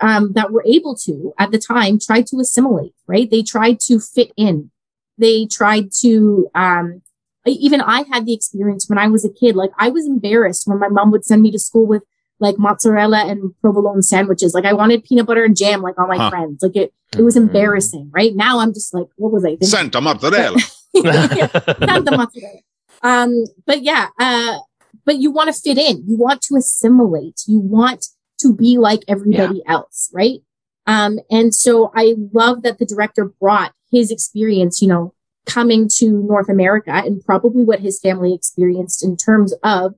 [0.00, 3.30] um, that were able to at the time tried to assimilate, right?
[3.30, 4.70] They tried to fit in.
[5.16, 7.00] They tried to, um,
[7.46, 9.56] even I had the experience when I was a kid.
[9.56, 12.02] Like I was embarrassed when my mom would send me to school with
[12.40, 14.52] like mozzarella and provolone sandwiches.
[14.52, 16.28] Like I wanted peanut butter and jam, like all my Huh.
[16.28, 16.62] friends.
[16.62, 18.10] Like it, it was embarrassing.
[18.12, 19.68] Right now, I'm just like, what was I thinking?
[19.68, 20.58] Santa mozzarella.
[20.96, 22.60] Santa mozzarella.
[23.02, 24.58] Um, but yeah, uh,
[25.04, 26.04] but you want to fit in.
[26.06, 27.42] You want to assimilate.
[27.46, 28.06] You want
[28.40, 30.40] to be like everybody else, right?
[30.86, 35.14] Um, and so I love that the director brought his experience, you know,
[35.46, 39.94] coming to North America and probably what his family experienced in terms of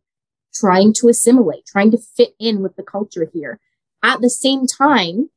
[0.55, 3.59] trying to assimilate, trying to fit in with the culture here.
[4.03, 5.31] At the same time,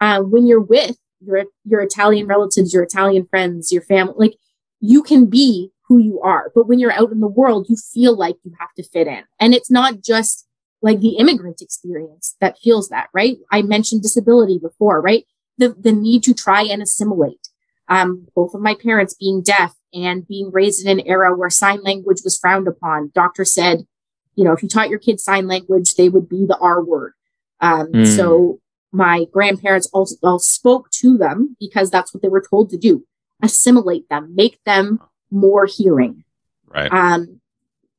[0.00, 4.36] uh, when you're with your your Italian relatives, your Italian friends, your family, like
[4.80, 6.50] you can be who you are.
[6.54, 9.24] But when you're out in the world, you feel like you have to fit in.
[9.38, 10.46] And it's not just
[10.82, 13.38] like the immigrant experience that feels that, right?
[13.50, 15.24] I mentioned disability before, right?
[15.58, 17.48] The, the need to try and assimilate.
[17.88, 21.82] Um, both of my parents being deaf and being raised in an era where sign
[21.82, 23.12] language was frowned upon.
[23.14, 23.86] Doctor said,
[24.34, 27.12] you know, if you taught your kids sign language, they would be the R word.
[27.60, 28.16] Um, Mm.
[28.16, 28.60] so
[28.92, 33.04] my grandparents also, all spoke to them because that's what they were told to do.
[33.42, 35.00] Assimilate them, make them
[35.30, 36.24] more hearing.
[36.68, 36.92] Right.
[36.92, 37.40] Um,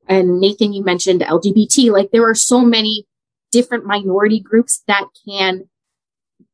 [0.07, 1.91] and Nathan, you mentioned LGBT.
[1.91, 3.05] Like there are so many
[3.51, 5.69] different minority groups that can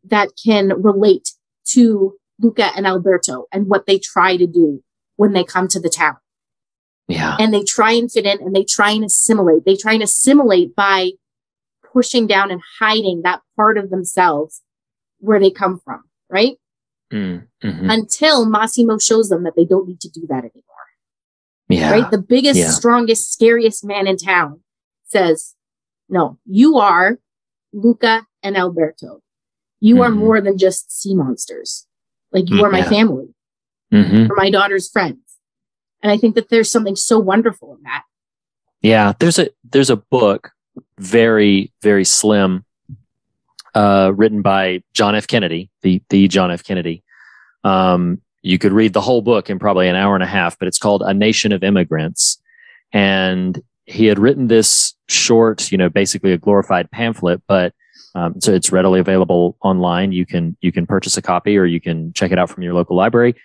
[0.03, 1.31] that can relate
[1.65, 4.83] to Luca and Alberto and what they try to do
[5.15, 6.17] when they come to the town.
[7.07, 7.35] Yeah.
[7.39, 9.65] And they try and fit in and they try and assimilate.
[9.65, 11.11] They try and assimilate by
[11.91, 14.61] pushing down and hiding that part of themselves
[15.19, 16.57] where they come from, right?
[17.13, 17.93] Mm, mhm.
[17.93, 20.63] Until Massimo shows them that they don't need to do that anymore.
[21.69, 21.91] Yeah.
[21.91, 22.09] Right?
[22.09, 22.71] The biggest, Yeah.
[22.71, 24.61] strongest, scariest man in town
[25.05, 25.53] says,
[26.09, 27.19] no, you are
[27.71, 29.21] Luca and Alberto.
[29.79, 30.17] You are Mhm.
[30.17, 31.85] more than just sea monsters.
[32.31, 33.35] Like you Mm, are my family
[33.91, 34.29] Mhm.
[34.29, 35.19] or my daughter's friends.
[36.01, 38.03] And I think that there's something so wonderful in that.
[38.81, 40.51] Yeah, there's a there's a book,
[40.97, 42.65] very very slim,
[43.75, 45.27] uh, written by John F.
[45.27, 46.63] Kennedy, the the John F.
[46.63, 47.03] Kennedy.
[47.63, 50.67] Um, you could read the whole book in probably an hour and a half, but
[50.67, 52.41] it's called A Nation of Immigrants,
[52.91, 57.73] and he had written this short, you know, basically a glorified pamphlet, but
[58.15, 60.11] um, so it's readily available online.
[60.11, 62.73] You can you can purchase a copy or you can check it out from your
[62.73, 63.35] local library.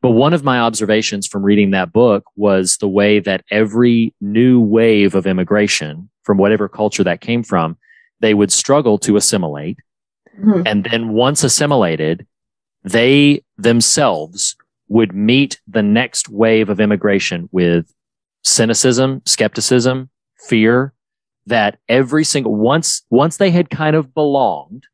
[0.00, 4.60] But one of my observations from reading that book was the way that every new
[4.60, 7.76] wave of immigration from whatever culture that came from,
[8.20, 9.78] they would struggle to assimilate.
[10.40, 10.62] Mhm.
[10.66, 12.26] And then once assimilated,
[12.84, 14.56] they themselves
[14.88, 17.92] would meet the next wave of immigration with
[18.42, 20.08] cynicism, skepticism,
[20.48, 20.92] fear
[21.46, 24.84] that every single once once they had kind of belonged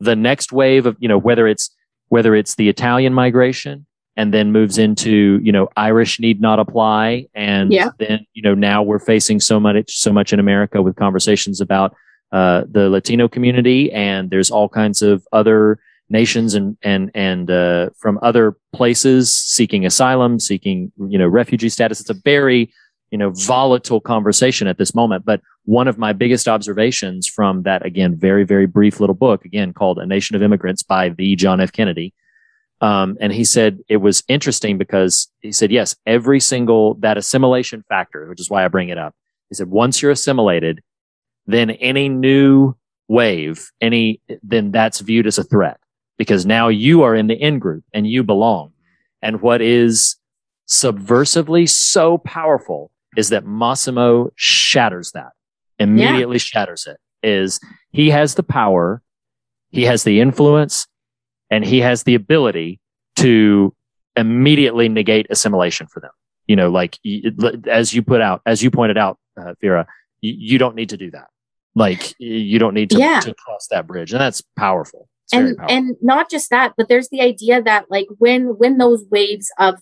[0.00, 1.70] the next wave of you know whether it's
[2.08, 3.86] whether it's the Italian migration
[4.16, 7.90] and then moves into you know Irish need not apply and Yeah.
[7.98, 11.94] then you know now we're facing so much so much in America with conversations about
[12.32, 15.78] uh, the Latino community and there's all kinds of other
[16.08, 22.00] nations and and and uh, from other places seeking asylum seeking you know refugee status.
[22.00, 22.72] It's a very
[23.12, 27.84] you know volatile conversation at this moment but one of my biggest observations from that
[27.86, 31.60] again very very brief little book again called a nation of immigrants by the john
[31.60, 31.70] f.
[31.70, 32.12] Kennedy
[32.80, 37.84] um, and he said it was interesting because he said yes every single that assimilation
[37.88, 39.14] factor which is why i bring it up
[39.50, 40.80] he said once you're assimilated
[41.46, 42.74] then any new
[43.08, 45.78] wave any then that's viewed as a threat
[46.18, 48.72] because now you are in the in group and you belong
[49.22, 50.16] and what is
[50.68, 55.32] subversively so powerful is that Massimo shatters that,
[55.78, 56.98] immediately shatters it.
[57.22, 57.60] Is
[57.92, 59.02] he has the power,
[59.70, 60.86] he has the influence,
[61.50, 62.80] and he has the ability
[63.16, 63.74] to
[64.16, 66.10] immediately negate assimilation for them.
[66.46, 66.98] You know, like
[67.68, 69.86] as you put out, as you pointed out, uh, Vera,
[70.20, 71.28] you, you don't need to do that.
[71.74, 73.20] Like you don't need to, Yeah.
[73.20, 75.08] to cross that bridge, and that's powerful.
[75.24, 75.76] It's and powerful.
[75.76, 79.80] and not just that but there's the idea that like when when those waves of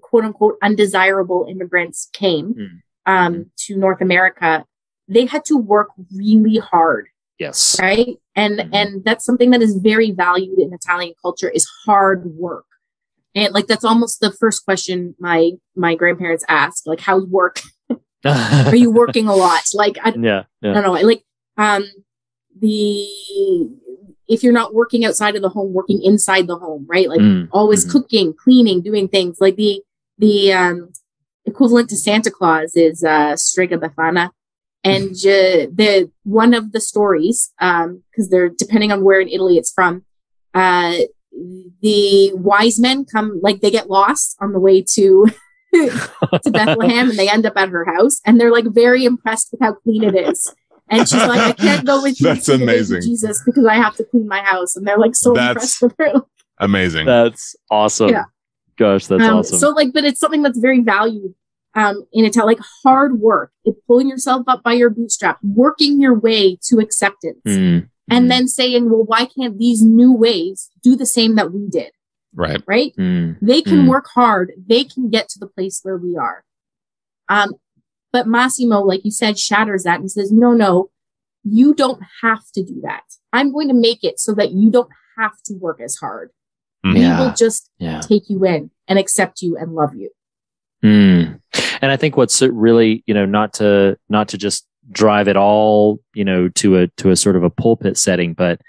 [0.00, 2.80] quote unquote undesirable immigrants came Mm.
[3.06, 4.64] um to north america
[5.08, 10.12] they had to work really hard yes, right and and that's something that is very
[10.12, 12.66] valued in italian culture is hard work
[13.34, 17.60] and like that's almost the first question my my grandparents asked like how's work
[18.24, 20.70] are you working a lot like i, yeah, yeah.
[20.70, 20.92] I don't know.
[20.92, 21.24] Like,
[21.56, 21.84] um,
[22.58, 23.06] the
[24.28, 27.08] if you're not working outside of the home, working inside the home, right?
[27.08, 27.90] Like Mm, always mhm.
[27.92, 29.38] cooking, cleaning, doing things.
[29.40, 29.82] Like the
[30.18, 30.92] the um
[31.46, 34.30] equivalent to Santa Claus is uh Strega Befana.
[34.82, 39.58] And uh, the one of the stories, um, because they're depending on where in Italy
[39.58, 40.04] it's from,
[40.54, 40.94] uh,
[41.82, 45.26] the wise men come like they get lost on the way to
[45.74, 49.60] to Bethlehem and they end up at her house and they're like very impressed with
[49.60, 50.52] how clean it is.
[50.88, 53.02] And she's like, I can't go with you That's to amazing.
[53.02, 54.74] Jesus because I have to clean my house.
[54.74, 56.22] And they're like so That's impressed with her.
[56.58, 57.06] Amazing.
[57.06, 58.10] That's awesome.
[58.10, 58.24] Yeah.
[58.76, 59.58] Gosh, that's Um, awesome.
[59.58, 61.34] So like, but it's something that's very valued
[61.74, 66.18] um, in Italian, like hard work, It's pulling yourself up by your bootstrap, working your
[66.18, 71.06] way to acceptance, Mm, and then saying, well, why can't these new ways do the
[71.06, 71.92] same that we did?
[72.34, 72.62] Right.
[72.66, 72.94] right?
[72.96, 73.38] Mm.
[73.42, 73.88] They can Mm.
[73.88, 74.52] work hard.
[74.68, 76.44] They can get to the place where we are.
[77.28, 77.54] Um,
[78.12, 80.90] but Massimo, like you said, shatters that and says, no, no,
[81.44, 83.02] you don't have to do that.
[83.32, 86.30] I'm going to make it so that you don't have to work as hard.
[86.84, 86.94] Mhm.
[86.94, 87.20] We Yeah.
[87.20, 88.00] will just Yeah.
[88.00, 90.10] take you in and accept you and love you.
[90.82, 91.40] Mm.
[91.82, 96.00] And I think what's really, you know, not to not to just drive it all,
[96.14, 98.60] you know, to a to a sort of a pulpit setting, but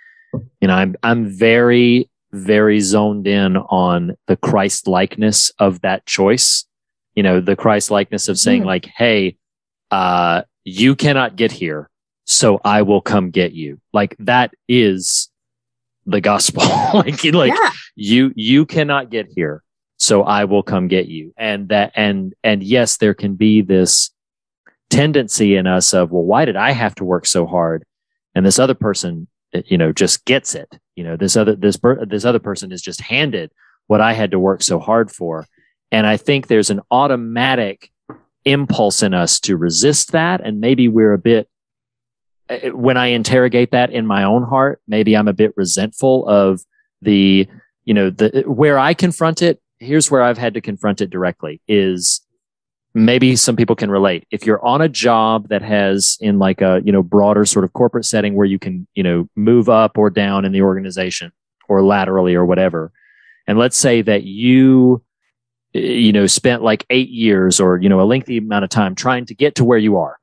[0.61, 6.65] you know, I'm I'm very very zoned in on the Christ likeness of that choice.
[7.15, 8.67] You know, the Christ likeness of saying Mm.
[8.67, 9.37] like, "Hey,
[9.91, 11.89] uh, you cannot get here,
[12.25, 15.29] so I will come get you." Like that is
[16.05, 16.63] the gospel.
[16.93, 17.71] like, like yeah.
[17.95, 19.63] you you cannot get here
[20.01, 24.09] so i will come get you and that and and yes there can be this
[24.89, 27.85] tendency in us of well why did i have to work so hard
[28.33, 30.67] and this other person uh, you know just gets it
[31.01, 33.51] you know this other this this other person is just handed
[33.87, 35.47] what i had to work so hard for
[35.91, 37.91] and i think there's an automatic
[38.45, 41.47] impulse in us to resist that and maybe we're a bit
[42.51, 46.61] uh, when I interrogate that in my own heart, maybe I'm a bit resentful of
[47.01, 47.47] the,
[47.85, 49.61] you know, the where I confront it.
[49.79, 52.19] Here's where I've had to confront it directly is
[52.93, 54.25] maybe some people can relate.
[54.31, 57.73] If you're on a job that has in like a, you know, broader sort of
[57.73, 61.31] corporate setting where you can, you know, move up or down in the organization
[61.69, 62.91] or laterally or whatever.
[63.47, 65.01] And let's say that you,
[65.73, 68.93] eh, you know, spent like eight years or, you know, a lengthy amount of time
[68.95, 70.17] trying to get to where you are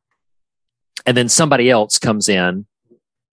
[1.06, 2.66] and then somebody else comes in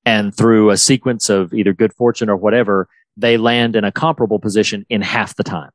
[0.06, 2.88] and through a sequence of either good fortune or whatever
[3.18, 5.72] they land in a comparable position in half the time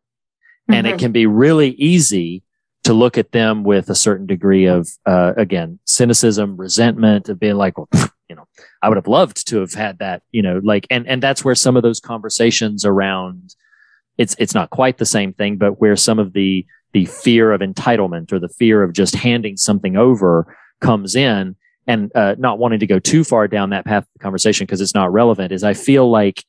[0.69, 0.99] and it Mhm.
[0.99, 2.43] can be really easy
[2.85, 7.57] to look at them with a certain degree of uh, again cynicism resentment of being
[7.57, 7.89] like well
[8.29, 8.47] you know
[8.83, 11.55] i would have loved to have had that you know like and and that's where
[11.55, 13.55] some of those conversations around
[14.19, 17.61] it's it's not quite the same thing but where some of the the fear of
[17.61, 21.55] entitlement or the fear of just handing something over comes in
[21.87, 24.81] and uh, not wanting to go too far down that path of the conversation because
[24.81, 26.45] it's not relevant is I feel like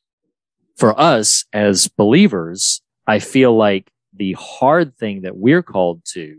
[0.76, 6.38] for us as believers, I feel like the hard thing that we're called to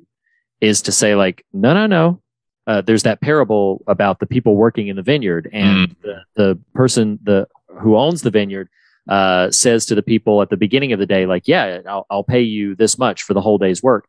[0.62, 2.22] is to say like, no, no, no.
[2.66, 7.20] Uh, there's that parable about the people working in the vineyard and the, the person,
[7.24, 7.46] the
[7.82, 8.70] who owns the vineyard,
[9.10, 12.24] uh, says to the people at the beginning of the day, like, yeah, I'll, I'll
[12.24, 14.08] pay you this much for the whole day's work.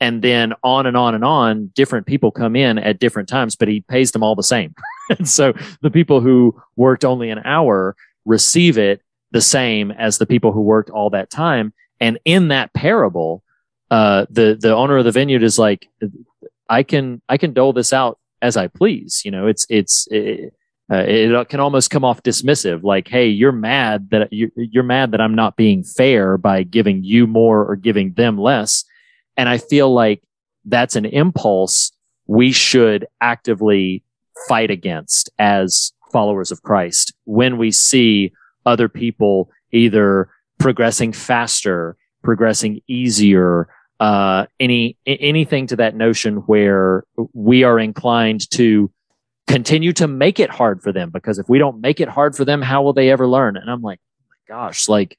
[0.00, 3.68] And then on and on and on different people come in at different times but
[3.68, 4.74] he pays them all the same.
[5.18, 5.52] And so
[5.82, 9.02] the people who worked only an hour receive it
[9.32, 13.42] the same as the people who worked all that time and in that parable
[13.90, 15.88] uh, the the owner of the vineyard is like
[16.68, 19.22] i can i can dole this out as i please.
[19.24, 20.52] You know it's it's it,
[20.90, 22.82] uh, it can almost come off dismissive.
[22.82, 27.04] Like hey you're mad that you're, you're mad that i'm not being fair by giving
[27.04, 28.84] you more or giving them less.
[29.36, 30.22] And I feel like
[30.64, 31.92] that's an impulse
[32.26, 34.02] we should actively
[34.48, 38.32] fight against as followers of Christ when we see
[38.66, 40.28] other people either
[40.62, 43.68] progressing faster, progressing easier,
[44.00, 48.90] uh, any anything to that notion where we are inclined to
[49.48, 52.44] continue to make it hard for them because if we don't make it hard for
[52.44, 53.56] them, how will they ever learn?
[53.56, 55.16] And I'm like, oh my gosh, like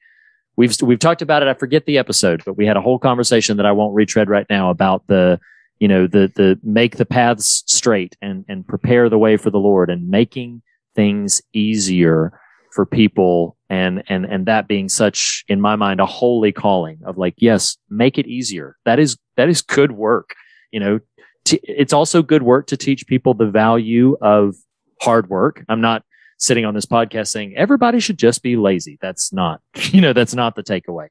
[0.56, 1.48] we've we've talked about it.
[1.48, 4.46] I forget the episode, but we had a whole conversation that I won't retread right
[4.48, 5.38] now about the
[5.78, 9.58] you know the the make the paths straight and and prepare the way for the
[9.58, 10.62] Lord and making
[10.94, 12.38] things easier
[12.72, 17.18] for people and and and that being such in my mind a holy calling of
[17.18, 20.34] like yes make it easier that is that is good work
[20.70, 21.00] you know
[21.44, 24.54] t- it's also good work to teach people the value of
[25.00, 26.04] hard work i'm not
[26.38, 28.98] sitting on this podcast saying everybody should just be lazy.
[29.00, 31.08] That's not, you know, that's not the takeaway.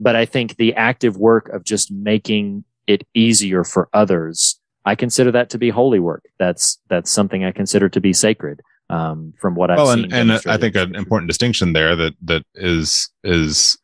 [0.00, 5.32] But I think the active work of just making it easier for others, I consider
[5.32, 6.24] that to be holy work.
[6.38, 8.60] That's that's something I consider to be sacred.
[8.90, 12.14] Um, from what I've well, seen, and, and I think an important distinction there that
[12.22, 13.76] that is is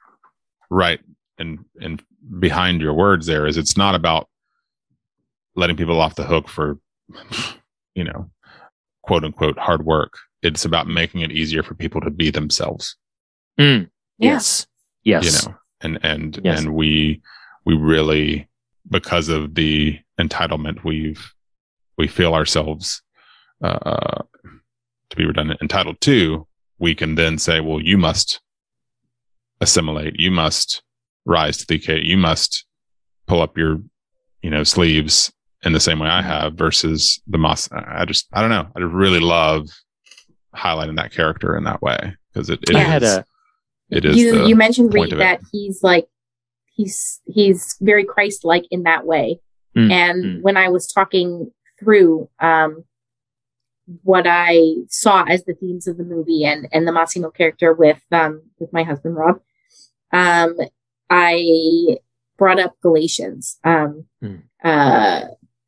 [0.71, 1.01] right
[1.39, 2.03] and and
[2.39, 4.29] behind your words there is it's not about
[5.57, 6.79] letting people off the hook for
[7.95, 8.31] you know
[9.03, 10.15] quote unquote hard work.
[10.43, 12.97] It's about making it easier for people to be themselves.
[13.61, 14.67] Mm, yes,
[15.03, 16.61] yes, you know and and Yes.
[16.61, 17.21] and we
[17.65, 18.49] we really
[18.91, 21.33] because of the entitlement we've
[21.97, 23.03] we feel ourselves
[23.63, 24.23] uh
[25.15, 26.47] to be redundant entitled to
[26.79, 28.41] we can then say well you must
[29.61, 30.83] assimilate you must
[31.25, 32.67] rise to the occasion you must
[33.27, 33.79] pull up your
[34.43, 35.33] you know sleeves
[35.63, 38.67] in the same way i have versus the moss i I just i don't know
[38.77, 39.69] i just really love
[40.55, 43.25] highlighting that character in that way because it, it I had is- a
[43.91, 44.17] it is.
[44.17, 45.23] you the you mentioned point Reed of it.
[45.23, 46.07] that he's like
[46.75, 49.39] he's he's very Christ like in that way.
[49.77, 52.85] Mm, And when I was talking through um
[54.03, 58.01] what I saw as the themes of the movie and and the Massimo character with
[58.13, 59.41] um with my husband Rob,
[60.13, 60.57] um
[61.11, 61.99] I
[62.39, 64.07] brought up Galatians um
[64.63, 65.21] uh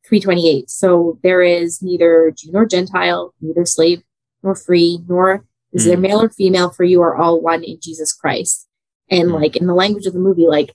[0.05, 0.69] 328.
[0.69, 4.01] So there is neither Jew nor Gentile, neither slave
[4.41, 6.01] nor free, nor is there Mm.
[6.01, 8.67] male or female, for you are all one in Jesus Christ.
[9.11, 10.73] And like in the language of the movie, like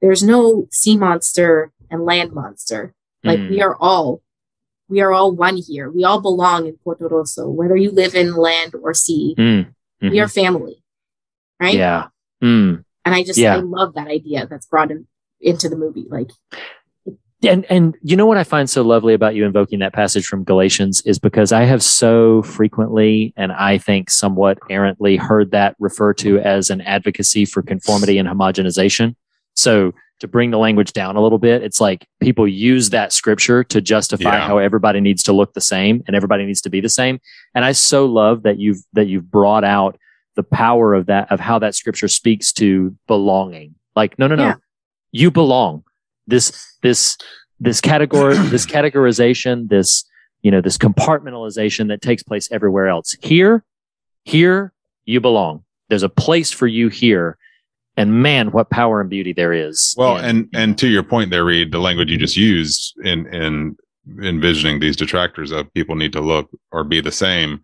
[0.00, 2.94] there's no sea monster and land monster.
[3.22, 3.50] Like Mm.
[3.50, 4.22] we are all,
[4.90, 5.90] we are all one here.
[5.90, 9.34] We all belong in Portorosso, whether you live in land or sea.
[9.38, 9.72] Mm,
[10.02, 10.24] We mhm.
[10.24, 10.82] are family,
[11.60, 11.74] right?
[11.74, 12.06] Yeah.
[12.42, 12.84] Mm.
[13.04, 13.56] And I just Yeah.
[13.56, 15.06] I love that idea that's brought in,
[15.40, 16.06] into the movie.
[16.08, 16.30] Like
[17.42, 20.44] And and you know what I find so lovely about you invoking that passage from
[20.44, 26.18] Galatians is because I have so frequently and I think somewhat errantly heard that referred
[26.18, 29.14] to as an advocacy for conformity and homogenization.
[29.54, 33.64] So to bring the language down a little bit, it's like people use that scripture
[33.64, 34.46] to justify Yeah.
[34.46, 37.20] how everybody needs to look the same and everybody needs to be the same.
[37.54, 39.98] And I so love that you've that you've brought out
[40.36, 43.74] the power of that of how that scripture speaks to belonging.
[43.96, 44.44] Like, no, no, no.
[44.44, 44.54] Yeah.
[45.12, 45.84] You belong.
[46.26, 47.16] This this
[47.58, 50.04] this category this categorization, this
[50.42, 53.14] you know, this compartmentalization that takes place everywhere else.
[53.20, 53.62] Here,
[54.24, 54.72] here
[55.04, 55.64] you belong.
[55.88, 57.36] There's a place for you here.
[58.00, 59.94] And man, what power and beauty there is.
[59.98, 63.76] Well, and and to your point there, Reed, the language you just used in in
[64.22, 67.60] envisioning these detractors of people need to look or be the same.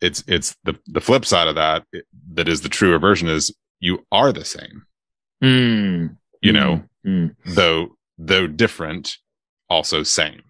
[0.00, 1.84] It's it's the the flip side of that
[2.32, 4.86] that is the truer version is you are the same.
[5.42, 6.16] Mm.
[6.40, 7.36] You know, Mm.
[7.44, 9.18] though though different,
[9.68, 10.40] also same.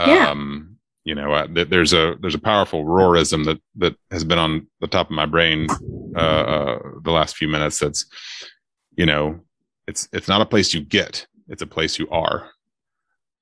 [0.00, 0.30] Yeah.
[0.30, 4.38] Um, you know, uh, th- there's a there's a powerful Rohrism that that has been
[4.40, 5.68] on the top of my brain
[6.16, 6.18] uh,
[6.54, 7.78] uh, the last few minutes.
[7.78, 8.04] That's,
[8.96, 9.40] you know,
[9.86, 12.50] it's it's not a place you get; it's a place you are.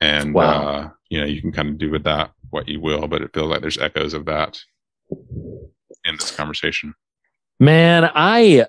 [0.01, 0.69] And Wow.
[0.69, 3.31] uh, you know, you can kind of do with that what you will, but it
[3.33, 4.61] feels like there's echoes of that
[5.11, 6.95] in this conversation.
[7.61, 8.67] Man, I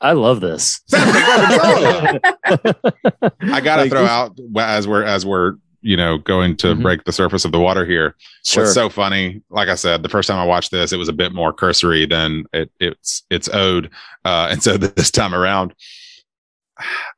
[0.00, 0.80] I love this.
[0.92, 3.30] I gotta
[3.82, 7.52] Like, throw out as we're as we're you know going to break the surface of
[7.52, 8.14] the water here.
[8.44, 8.64] Sure.
[8.64, 9.42] What's so funny?
[9.50, 12.06] Like I said, the first time I watched this, it was a bit more cursory
[12.06, 13.90] than it, it's it's owed,
[14.24, 15.74] uh, and so this time around,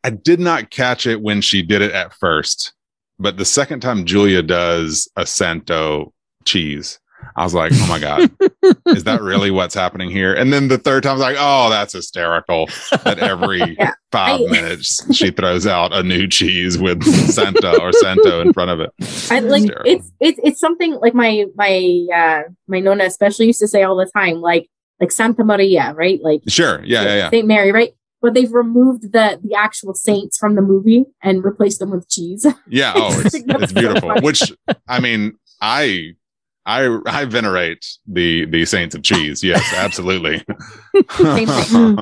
[0.05, 2.73] I did not catch it when she did it at first,
[3.19, 6.13] but the second time Julia does a Santo
[6.45, 6.99] cheese.
[7.37, 8.31] I was like, oh my God,
[8.89, 10.35] is that really what's happening here?
[10.35, 12.67] And then the third time I was like, oh, that's hysterical.
[13.05, 13.77] That every
[14.13, 18.71] five I- minutes she throws out a new cheese with Santa or Santo in front
[18.71, 18.91] of it.
[19.31, 19.91] I like Hysterical.
[19.93, 23.97] it's it's it's something like my my uh my nonna especially used to say all
[23.97, 24.69] the time, like
[25.01, 26.21] like Santa Maria, right?
[26.23, 26.83] Like Sure.
[26.85, 27.31] Yeah, yeah, yeah.
[27.31, 27.93] Saint Mary, right?
[28.21, 32.47] But they've removed the the actual saints from the movie and replaced them with cheese.
[32.69, 32.93] Yeah.
[32.95, 34.13] Oh, it's, it's beautiful.
[34.21, 34.53] Which
[34.87, 36.13] I mean, I
[36.65, 39.43] I I venerate the the saints of cheese.
[39.43, 40.45] Yes, absolutely.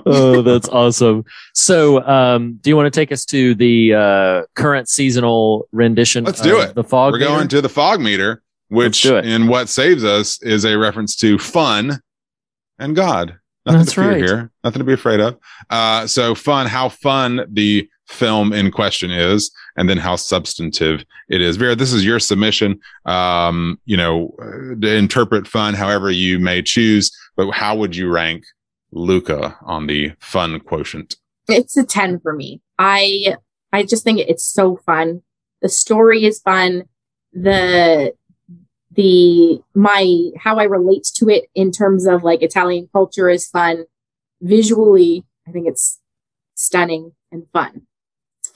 [0.06, 1.24] oh, that's awesome.
[1.54, 6.24] So, um, do you want to take us to the uh, current seasonal rendition?
[6.24, 6.74] Let's do of it.
[6.74, 7.12] The fog.
[7.12, 11.16] We're going to the fog meter, which do in what saves us is a reference
[11.16, 12.00] to fun
[12.78, 13.38] and God.
[13.66, 14.24] Nothing That's to fear right.
[14.24, 14.50] here.
[14.64, 15.38] Nothing to be afraid of.
[15.68, 21.40] Uh, so fun, how fun the film in question is, and then how substantive it
[21.40, 21.56] is.
[21.56, 22.78] Vera, this is your submission.
[23.06, 28.10] Um, you know, uh, to interpret fun however you may choose, but how would you
[28.10, 28.44] rank
[28.92, 31.16] Luca on the fun quotient?
[31.48, 32.60] it's a 10 for me.
[32.78, 33.36] I
[33.72, 35.22] I just think it's so fun.
[35.62, 36.84] The story is fun.
[37.32, 38.12] The
[38.92, 43.84] the my how I relate to it in terms of like Italian culture is fun.
[44.40, 46.00] Visually, I think it's
[46.54, 47.82] stunning and fun.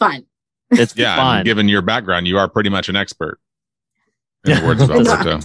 [0.06, 0.26] It's fun.
[0.70, 1.44] It's Yeah, fun.
[1.44, 3.38] given your background, you are pretty much an expert.
[4.46, 5.38] In the words of Alberto.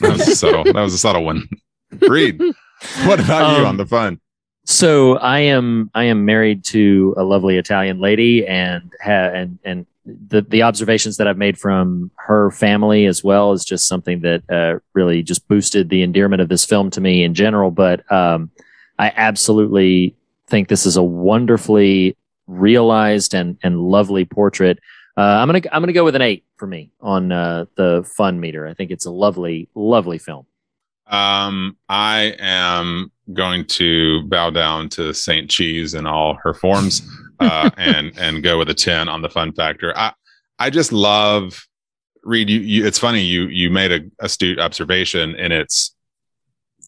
[0.00, 0.64] That was a subtle.
[0.64, 1.48] That was a subtle one.
[2.08, 2.40] Reed,
[3.04, 4.20] what about you Um, on the fun?
[4.64, 9.86] So I am I am married to a lovely Italian lady, and ha- and and
[10.04, 14.42] the the observations that I've made from her family as well is just something that
[14.50, 17.70] uh, really just boosted the endearment of this film to me in general.
[17.70, 18.50] But um,
[18.98, 20.16] I absolutely
[20.48, 22.16] think this is a wonderfully
[22.46, 24.78] realized and and lovely portrait.
[25.16, 28.40] Uh, I'm gonna I'm gonna go with an eight for me on uh, the fun
[28.40, 28.66] meter.
[28.66, 30.46] I think it's a lovely lovely film.
[31.06, 37.08] Um, I am going to bow down to Saint Cheese in all her forms,
[37.40, 39.96] uh, and and go with a ten on the fun factor.
[39.96, 40.12] I
[40.58, 41.66] I just love
[42.22, 42.50] Reed.
[42.50, 45.94] You, you it's funny you you made a astute observation in its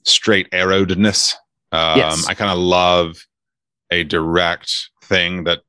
[0.04, 1.34] straight arrowedness.
[1.70, 2.26] Um, Yes.
[2.26, 3.16] I kind of love
[3.90, 5.60] a direct thing that,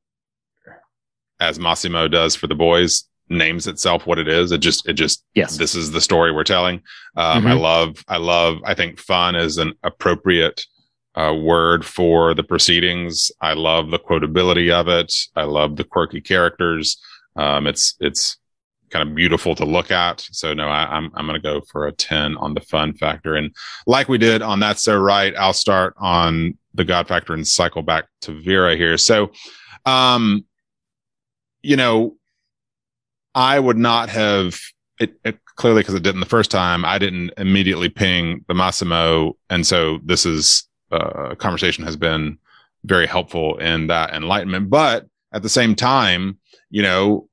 [1.40, 4.52] as Massimo does for the boys, names itself what it is.
[4.52, 6.82] It just, it just, yes, this is the story we're telling.
[7.16, 7.60] Um, I Mhm.
[7.62, 10.66] love, I love, I think fun is an appropriate
[11.16, 13.32] uh, word for the proceedings.
[13.42, 15.14] I love the quotability of it.
[15.36, 16.98] I love the quirky characters.
[17.36, 18.38] Um, it's, it's
[18.90, 20.28] kind of beautiful to look at.
[20.32, 23.36] So no, I, I'm, I'm going to go for a 10 on the fun factor.
[23.36, 23.56] And
[23.88, 27.82] like we did on That's So Right, I'll start on the God factor and cycle
[27.82, 28.98] back to Vera here.
[28.98, 29.32] So,
[29.86, 30.46] um,
[31.62, 32.16] you know,
[33.36, 34.60] I would not have
[35.00, 36.84] it, it clearly because it didn't the first time.
[36.84, 42.38] I didn't immediately ping the Massimo, and so this is uh, conversation has been
[42.84, 44.70] very helpful in that enlightenment.
[44.70, 46.40] But at the same time,
[46.70, 47.29] you know,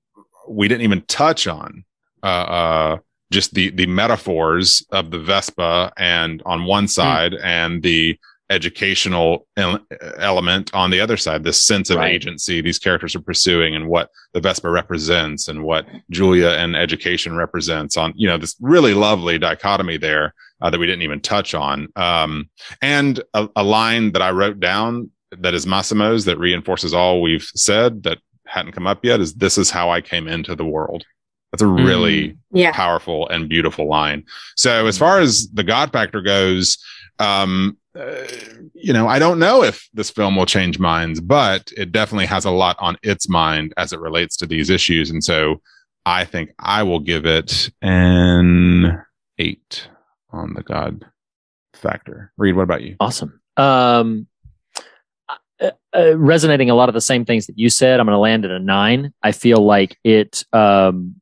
[0.49, 1.85] we didn't even touch on
[2.23, 2.99] uh, uh,
[3.33, 8.19] just the the metaphors of the Vespa, and on one side, and the
[8.49, 9.85] educational ele-
[10.19, 12.15] element on the other side this sense of Right.
[12.15, 17.35] agency these characters are pursuing and what the vespa represents and what julia and education
[17.37, 21.55] represents on you know this really lovely dichotomy there uh, that we didn't even touch
[21.55, 22.49] on um,
[22.81, 27.51] and a, a line that i wrote down that is massimo's that reinforces all we've
[27.57, 31.05] said that hadn't come up yet is this is how i came into the world.
[31.53, 32.73] That's a really Yeah.
[32.73, 34.25] powerful and beautiful line.
[34.57, 36.79] So as far as the god factor goes
[37.19, 38.27] um uh,
[38.75, 42.45] you know i don't know if this film will change minds but it definitely has
[42.45, 45.09] a lot on its mind as it relates to these issues.
[45.11, 45.61] And so
[46.05, 49.03] i think i will give it an
[49.39, 49.89] eight
[50.31, 51.05] on the god
[51.75, 52.33] factor.
[52.37, 52.97] Reed what about you?
[53.01, 53.41] Awesome.
[53.57, 54.27] Um,
[55.61, 58.01] uh, uh, resonating a lot of the same things that you said.
[58.01, 59.13] I'm going to land at a nine.
[59.23, 60.45] I feel like it.
[60.53, 61.21] Um,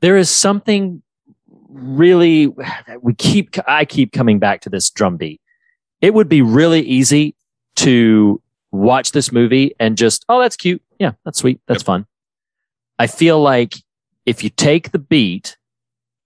[0.00, 1.02] there is something
[1.68, 2.52] really
[3.00, 3.56] we keep.
[3.66, 5.40] I keep coming back to this drum beat.
[6.00, 7.36] It would be really easy
[7.76, 8.42] to
[8.72, 10.82] watch this movie and just, oh, that's cute.
[10.98, 11.60] Yeah, that's sweet.
[11.68, 12.06] That's fun.
[12.98, 13.74] I feel like
[14.26, 15.56] if you take the beat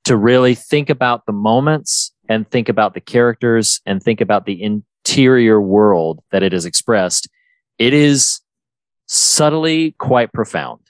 [0.04, 4.62] to really think about the moments and think about the characters and think about the
[5.06, 7.28] interior world that it is expressed,
[7.78, 8.40] it is
[9.06, 10.80] subtly quite profound.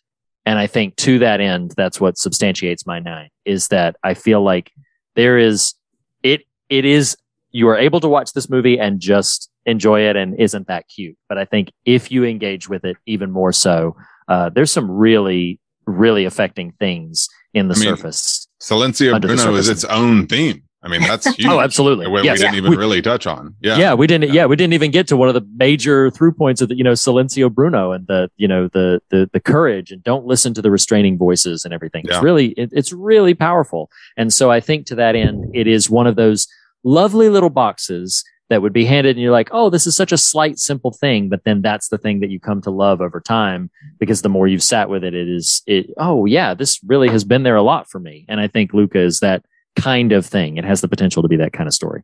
[0.47, 4.43] And I think to that end, that's what substantiates my nine is that I feel
[4.43, 4.72] like
[5.16, 5.74] there is
[6.22, 7.16] it it is
[7.51, 11.16] you are able to watch this movie and just enjoy it and isn't that cute.
[11.28, 13.97] But I think if you engage with it even more so,
[14.28, 18.48] uh, there's some really, really affecting things in the I mean, surface.
[18.60, 22.06] silencio bruno is its own theme i mean that's huge Oh, absolutely.
[22.06, 22.54] we, we didn't Yeah.
[22.58, 23.94] even We- really touch on yeah Yeah.
[23.94, 24.32] we didn't.
[24.32, 24.46] Yeah.
[24.46, 26.92] we didn't even get to one of the major through points of the, you know,
[26.92, 30.70] Silencio Bruno and the, you know, the the the courage and don't listen to the
[30.70, 32.04] restraining voices and everything.
[32.06, 32.14] Yeah.
[32.14, 33.90] It's really, it, it's really powerful.
[34.16, 36.46] And so I think to that end, it is one of those
[36.84, 40.16] lovely little boxes that would be handed, and you're like, oh, this is such a
[40.16, 43.68] slight, simple thing, but then that's the thing that you come to love over time
[43.98, 45.86] because the more you've sat with it, it is, it.
[45.96, 49.00] Oh yeah, this really has been there a lot for me, and I think Luca
[49.00, 49.44] is that
[49.77, 50.57] kind of thing.
[50.57, 52.03] It has the potential to be that kind of story.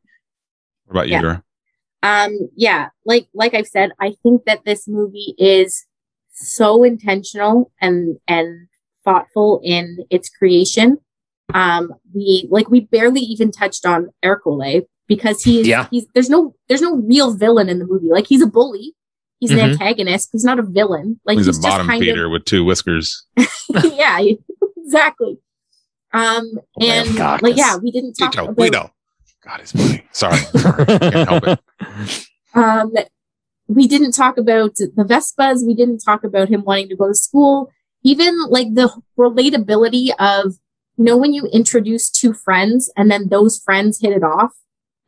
[0.86, 1.20] what about you Yeah.
[1.20, 1.42] Vera?
[2.04, 5.86] um yeah like like i've said i think that this movie is
[6.32, 8.66] so intentional and and
[9.04, 10.98] thoughtful in its creation
[11.54, 15.86] um we like we barely even touched on Ercole because he's Yeah.
[15.92, 18.94] he's there's no there's no real villain in the movie like he's a bully
[19.38, 19.70] he's an Mhm.
[19.74, 22.64] antagonist he's not a villain like he's, he's, a just bottom kind feeder with two
[22.64, 23.24] whiskers
[23.84, 24.18] yeah
[24.76, 25.38] exactly
[26.12, 27.42] um and Caucus.
[27.42, 28.90] like yeah we didn't talk Tito, about Guido.
[29.44, 30.04] God, he's funny.
[30.12, 30.38] Sorry.
[31.10, 31.60] Can't help it.
[32.54, 32.92] Um,
[33.66, 35.66] we didn't talk about the Vespas.
[35.66, 37.70] We didn't talk about him wanting to go to school.
[38.04, 40.54] Even like the relatability of,
[40.96, 44.52] you know, when you introduce two friends and then those friends hit it off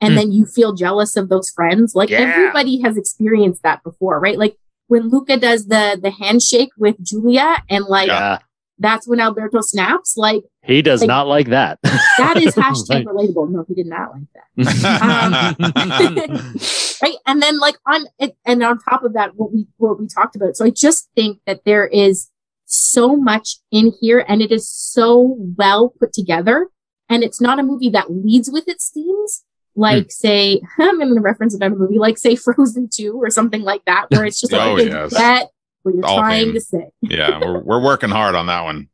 [0.00, 0.16] and Hmm.
[0.16, 1.94] then you feel jealous of those friends.
[1.94, 2.18] Like Yeah.
[2.22, 4.38] everybody has experienced that before, right?
[4.38, 4.56] Like
[4.88, 8.38] when Luca does the, the handshake with Julia and like, Yeah.
[8.78, 10.16] That's when Alberto snaps.
[10.16, 11.78] Like He does Like, not like that.
[11.82, 13.50] that is hashtag Like- relatable.
[13.50, 14.44] No, he did not like that.
[15.74, 16.52] Um,
[17.02, 18.04] right and then like on
[18.46, 21.40] and on top of that what we what we talked about so i just think
[21.46, 22.30] that there is
[22.66, 26.68] so much in here and it is so well put together
[27.08, 29.44] and it's not a movie that leads with its themes
[29.76, 33.84] like say i'm going to reference another movie like say frozen 2 or something like
[33.86, 35.12] that where it's just like Oh, okay, yes.
[35.12, 35.50] get
[35.84, 36.54] what you're All trying theme.
[36.54, 38.88] to say yeah, we're, we're working hard on that one.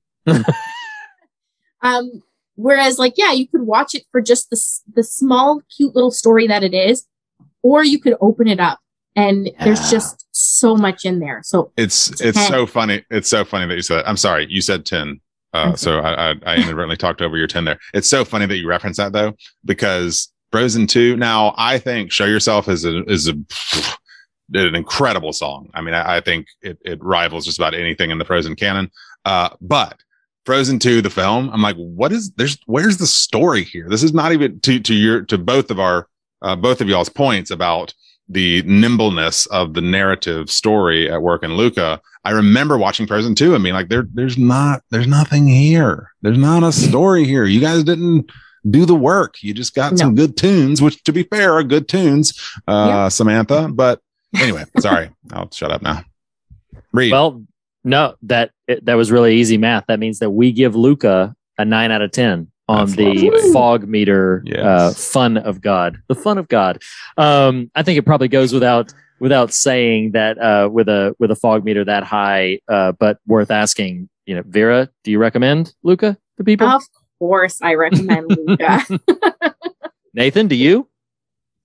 [1.82, 2.22] Um,
[2.56, 4.60] whereas like, yeah, you could watch it for just the,
[4.94, 7.06] the small, cute little story that it is,
[7.62, 8.78] or you could open it up
[9.16, 11.40] and there's just so much in there.
[11.42, 12.50] So It's it's Ten.
[12.50, 13.04] so funny.
[13.10, 13.96] It's so funny that you said.
[13.98, 14.08] That.
[14.08, 15.20] I'm sorry, you said ten.
[15.52, 17.78] Uh, so I, I I inadvertently talked over your ten there.
[17.94, 19.32] It's so funny that you reference that though,
[19.64, 21.16] because Frozen two.
[21.16, 23.46] Now I think Show Yourself is a is a did
[24.54, 25.70] an incredible song.
[25.74, 28.90] I mean, I, I think it, it rivals just about anything in the Frozen canon.
[29.24, 30.00] Uh, but
[30.46, 33.88] Frozen 2, the film, I'm like, what is there's where's the story here?
[33.88, 36.08] This is not even to to your to both of our
[36.42, 37.94] uh, both of y'all's points about
[38.30, 42.00] the nimbleness of the narrative story at work in Luca.
[42.24, 46.12] I remember watching Frozen 2 and being like, there, there's not, there's nothing here.
[46.22, 47.44] There's not a story here.
[47.44, 48.30] You guys didn't
[48.68, 49.42] do the work.
[49.42, 53.68] You just got some good tunes, which to be fair are good tunes, uh, Samantha.
[53.72, 54.00] But
[54.38, 56.04] anyway, sorry, I'll shut up now.
[56.92, 57.12] Reed.
[57.12, 57.44] Well,
[57.84, 58.50] no, that
[58.82, 59.84] that was really easy math.
[59.88, 63.52] That means that we give Luca a nine out of ten on That's the lovely.
[63.52, 64.58] fog meter Yes.
[64.64, 66.82] uh, fun of God, the fun of God.
[67.16, 71.36] Um, I think it probably goes without without saying that uh, with a with a
[71.36, 74.08] fog meter that high, uh, but worth asking.
[74.26, 76.68] You know, Vera, do you recommend Luca to people?
[76.68, 76.82] Of
[77.18, 78.84] course, I recommend Luca.
[80.14, 80.88] Nathan, do you?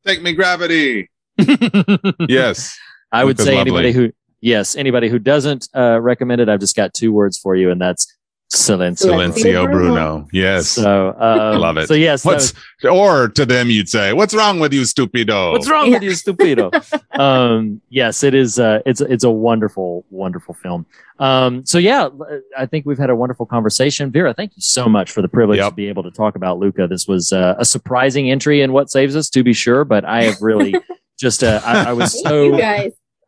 [0.05, 1.09] Take me gravity.
[2.27, 2.77] yes.
[3.11, 3.59] I would say lovely.
[3.59, 7.55] anybody who yes, anybody who doesn't uh, recommend it, I've just got two words for
[7.55, 8.13] you, and that's
[8.53, 9.11] silencio.
[9.11, 10.27] Silencio Bruno.
[10.31, 10.69] Yes.
[10.69, 11.87] So uh, Love it.
[11.87, 12.53] So yes, that What's
[12.83, 16.71] or to them you'd say, "What's wrong with you, stupido?" What's wrong with you, stupido?
[17.19, 18.59] um, yes, it is.
[18.59, 20.85] Uh, it's it's a wonderful, wonderful film.
[21.19, 22.09] Um, so yeah,
[22.57, 24.11] I think we've had a wonderful conversation.
[24.11, 26.87] Vera, thank you so much for the privilege to be able to talk about Luca.
[26.87, 30.23] This was uh, a surprising entry in What Saves Us, to be sure, but I
[30.23, 30.75] have really
[31.17, 32.59] just uh, I, I was so.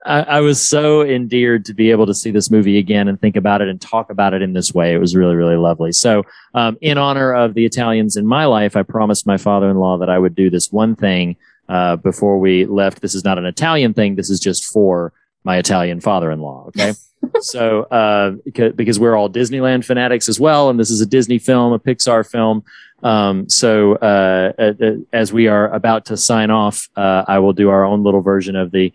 [0.05, 3.35] I, I was so endeared to be able to see this movie again and think
[3.35, 4.93] about it and talk about it in this way.
[4.93, 5.91] It was really, really lovely.
[5.91, 6.23] So,
[6.53, 10.18] um, in honor of the Italians in my life, I promised my father-in-law that I
[10.18, 11.35] would do this one thing
[11.68, 13.01] uh, before we left.
[13.01, 14.15] This is not an Italian thing.
[14.15, 15.11] This is just for
[15.43, 16.68] my Italian father-in-law.
[16.69, 16.93] Okay.
[17.39, 18.31] so, uh,
[18.76, 22.30] because, we're all Disneyland fanatics as well, and this is a Disney film, a Pixar
[22.30, 22.64] film.
[23.03, 27.53] Um, so, uh, uh, uh, as we are about to sign off, uh, I will
[27.53, 28.91] do our own little version of the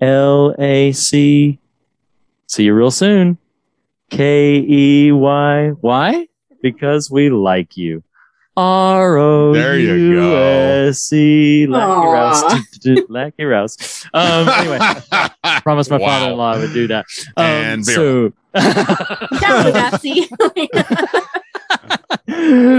[0.00, 1.58] L A C.
[2.46, 3.38] See you real soon.
[4.10, 5.68] K E Y.
[5.80, 6.28] Why?
[6.62, 8.02] Because we like you.
[8.56, 10.36] R O There you go.
[10.88, 11.66] S E.
[11.66, 12.12] Lackey Aw.
[12.12, 12.42] Rouse.
[13.08, 14.06] Lackey Rouse.
[14.12, 14.78] Um, anyway,
[15.62, 16.06] promised my Wow.
[16.08, 17.04] father-in-law I would do that.
[17.36, 18.32] Um, And so.
[19.40, 19.72] Down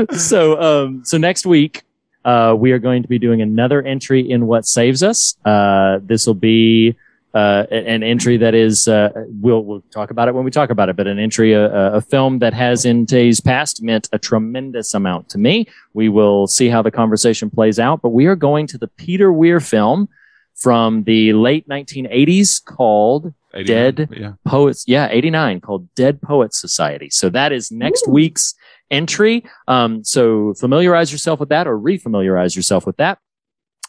[0.18, 1.84] so um so next week
[2.26, 6.26] uh we are going to be doing another entry in what saves us uh this
[6.28, 6.96] will be
[7.34, 9.10] uh an entry that is uh
[9.42, 11.94] we'll we'll talk about it when we talk about it but an entry a, a
[11.94, 15.68] a film that has in days past meant a tremendous amount to me.
[15.94, 19.32] We will see how the conversation plays out but we are going to the peter
[19.32, 20.10] weir film
[20.56, 23.34] from the late 1980s called
[23.66, 24.34] dead yeah.
[24.46, 27.10] poets yeah 89 called dead poets society.
[27.10, 28.56] So that is next week's
[28.90, 29.44] entry.
[29.68, 33.20] Um, so familiarize yourself with that or refamiliarize yourself with that.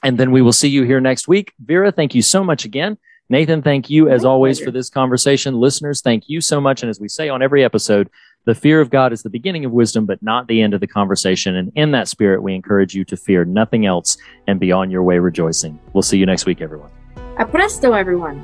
[0.03, 1.53] And then we will see you here next week.
[1.65, 5.55] Vera thank you so much again nathan thank you as always for this conversation.
[5.55, 6.83] Listeners thank you so much.
[6.83, 8.09] And as we say on every episode
[8.47, 10.87] the fear of god is the beginning of wisdom but not the end of the
[10.87, 11.57] conversation.
[11.57, 15.03] And in that spirit we encourage you to fear nothing else and be on your
[15.03, 15.79] way rejoicing.
[15.93, 16.91] We'll see you next week everyone.
[17.39, 18.43] A presto, everyone.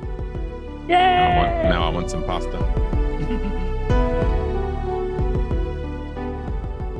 [0.87, 2.90] Now I want, now I want some pasta.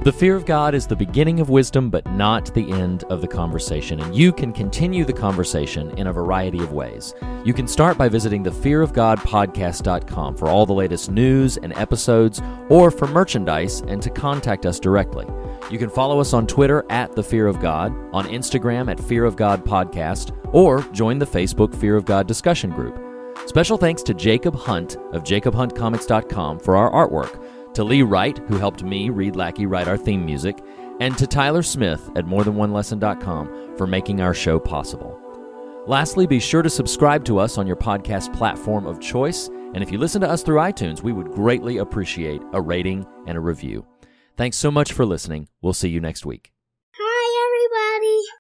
[0.04, 3.28] The fear of God is the beginning of wisdom, but not the end of the
[3.28, 4.00] conversation.
[4.00, 7.14] And you can continue the conversation in a variety of ways.
[7.46, 13.06] You can start by visiting thefearofgodpodcast.com for all the latest news and episodes, or for
[13.06, 15.28] merchandise and to contact us directly.
[15.70, 19.26] You can follow us on Twitter at The Fear of God, on Instagram at Fear
[19.26, 23.00] of God Podcast, or join the Facebook Fear of God discussion group.
[23.46, 27.41] Special thanks to Jacob Hunt of jacobhuntcomics.com for our artwork,
[27.74, 30.60] to Lee Wright, who helped me, Reed Lackey, write our theme music,
[31.00, 35.18] and to Tyler Smith at morethanonelesson.com for making our show possible.
[35.88, 39.92] Lastly, be sure to subscribe to us on your podcast platform of choice, and if
[39.92, 43.86] you listen to us through iTunes, we would greatly appreciate a rating and a review.
[44.38, 45.48] Thanks so much for listening.
[45.62, 46.52] We'll see you next week.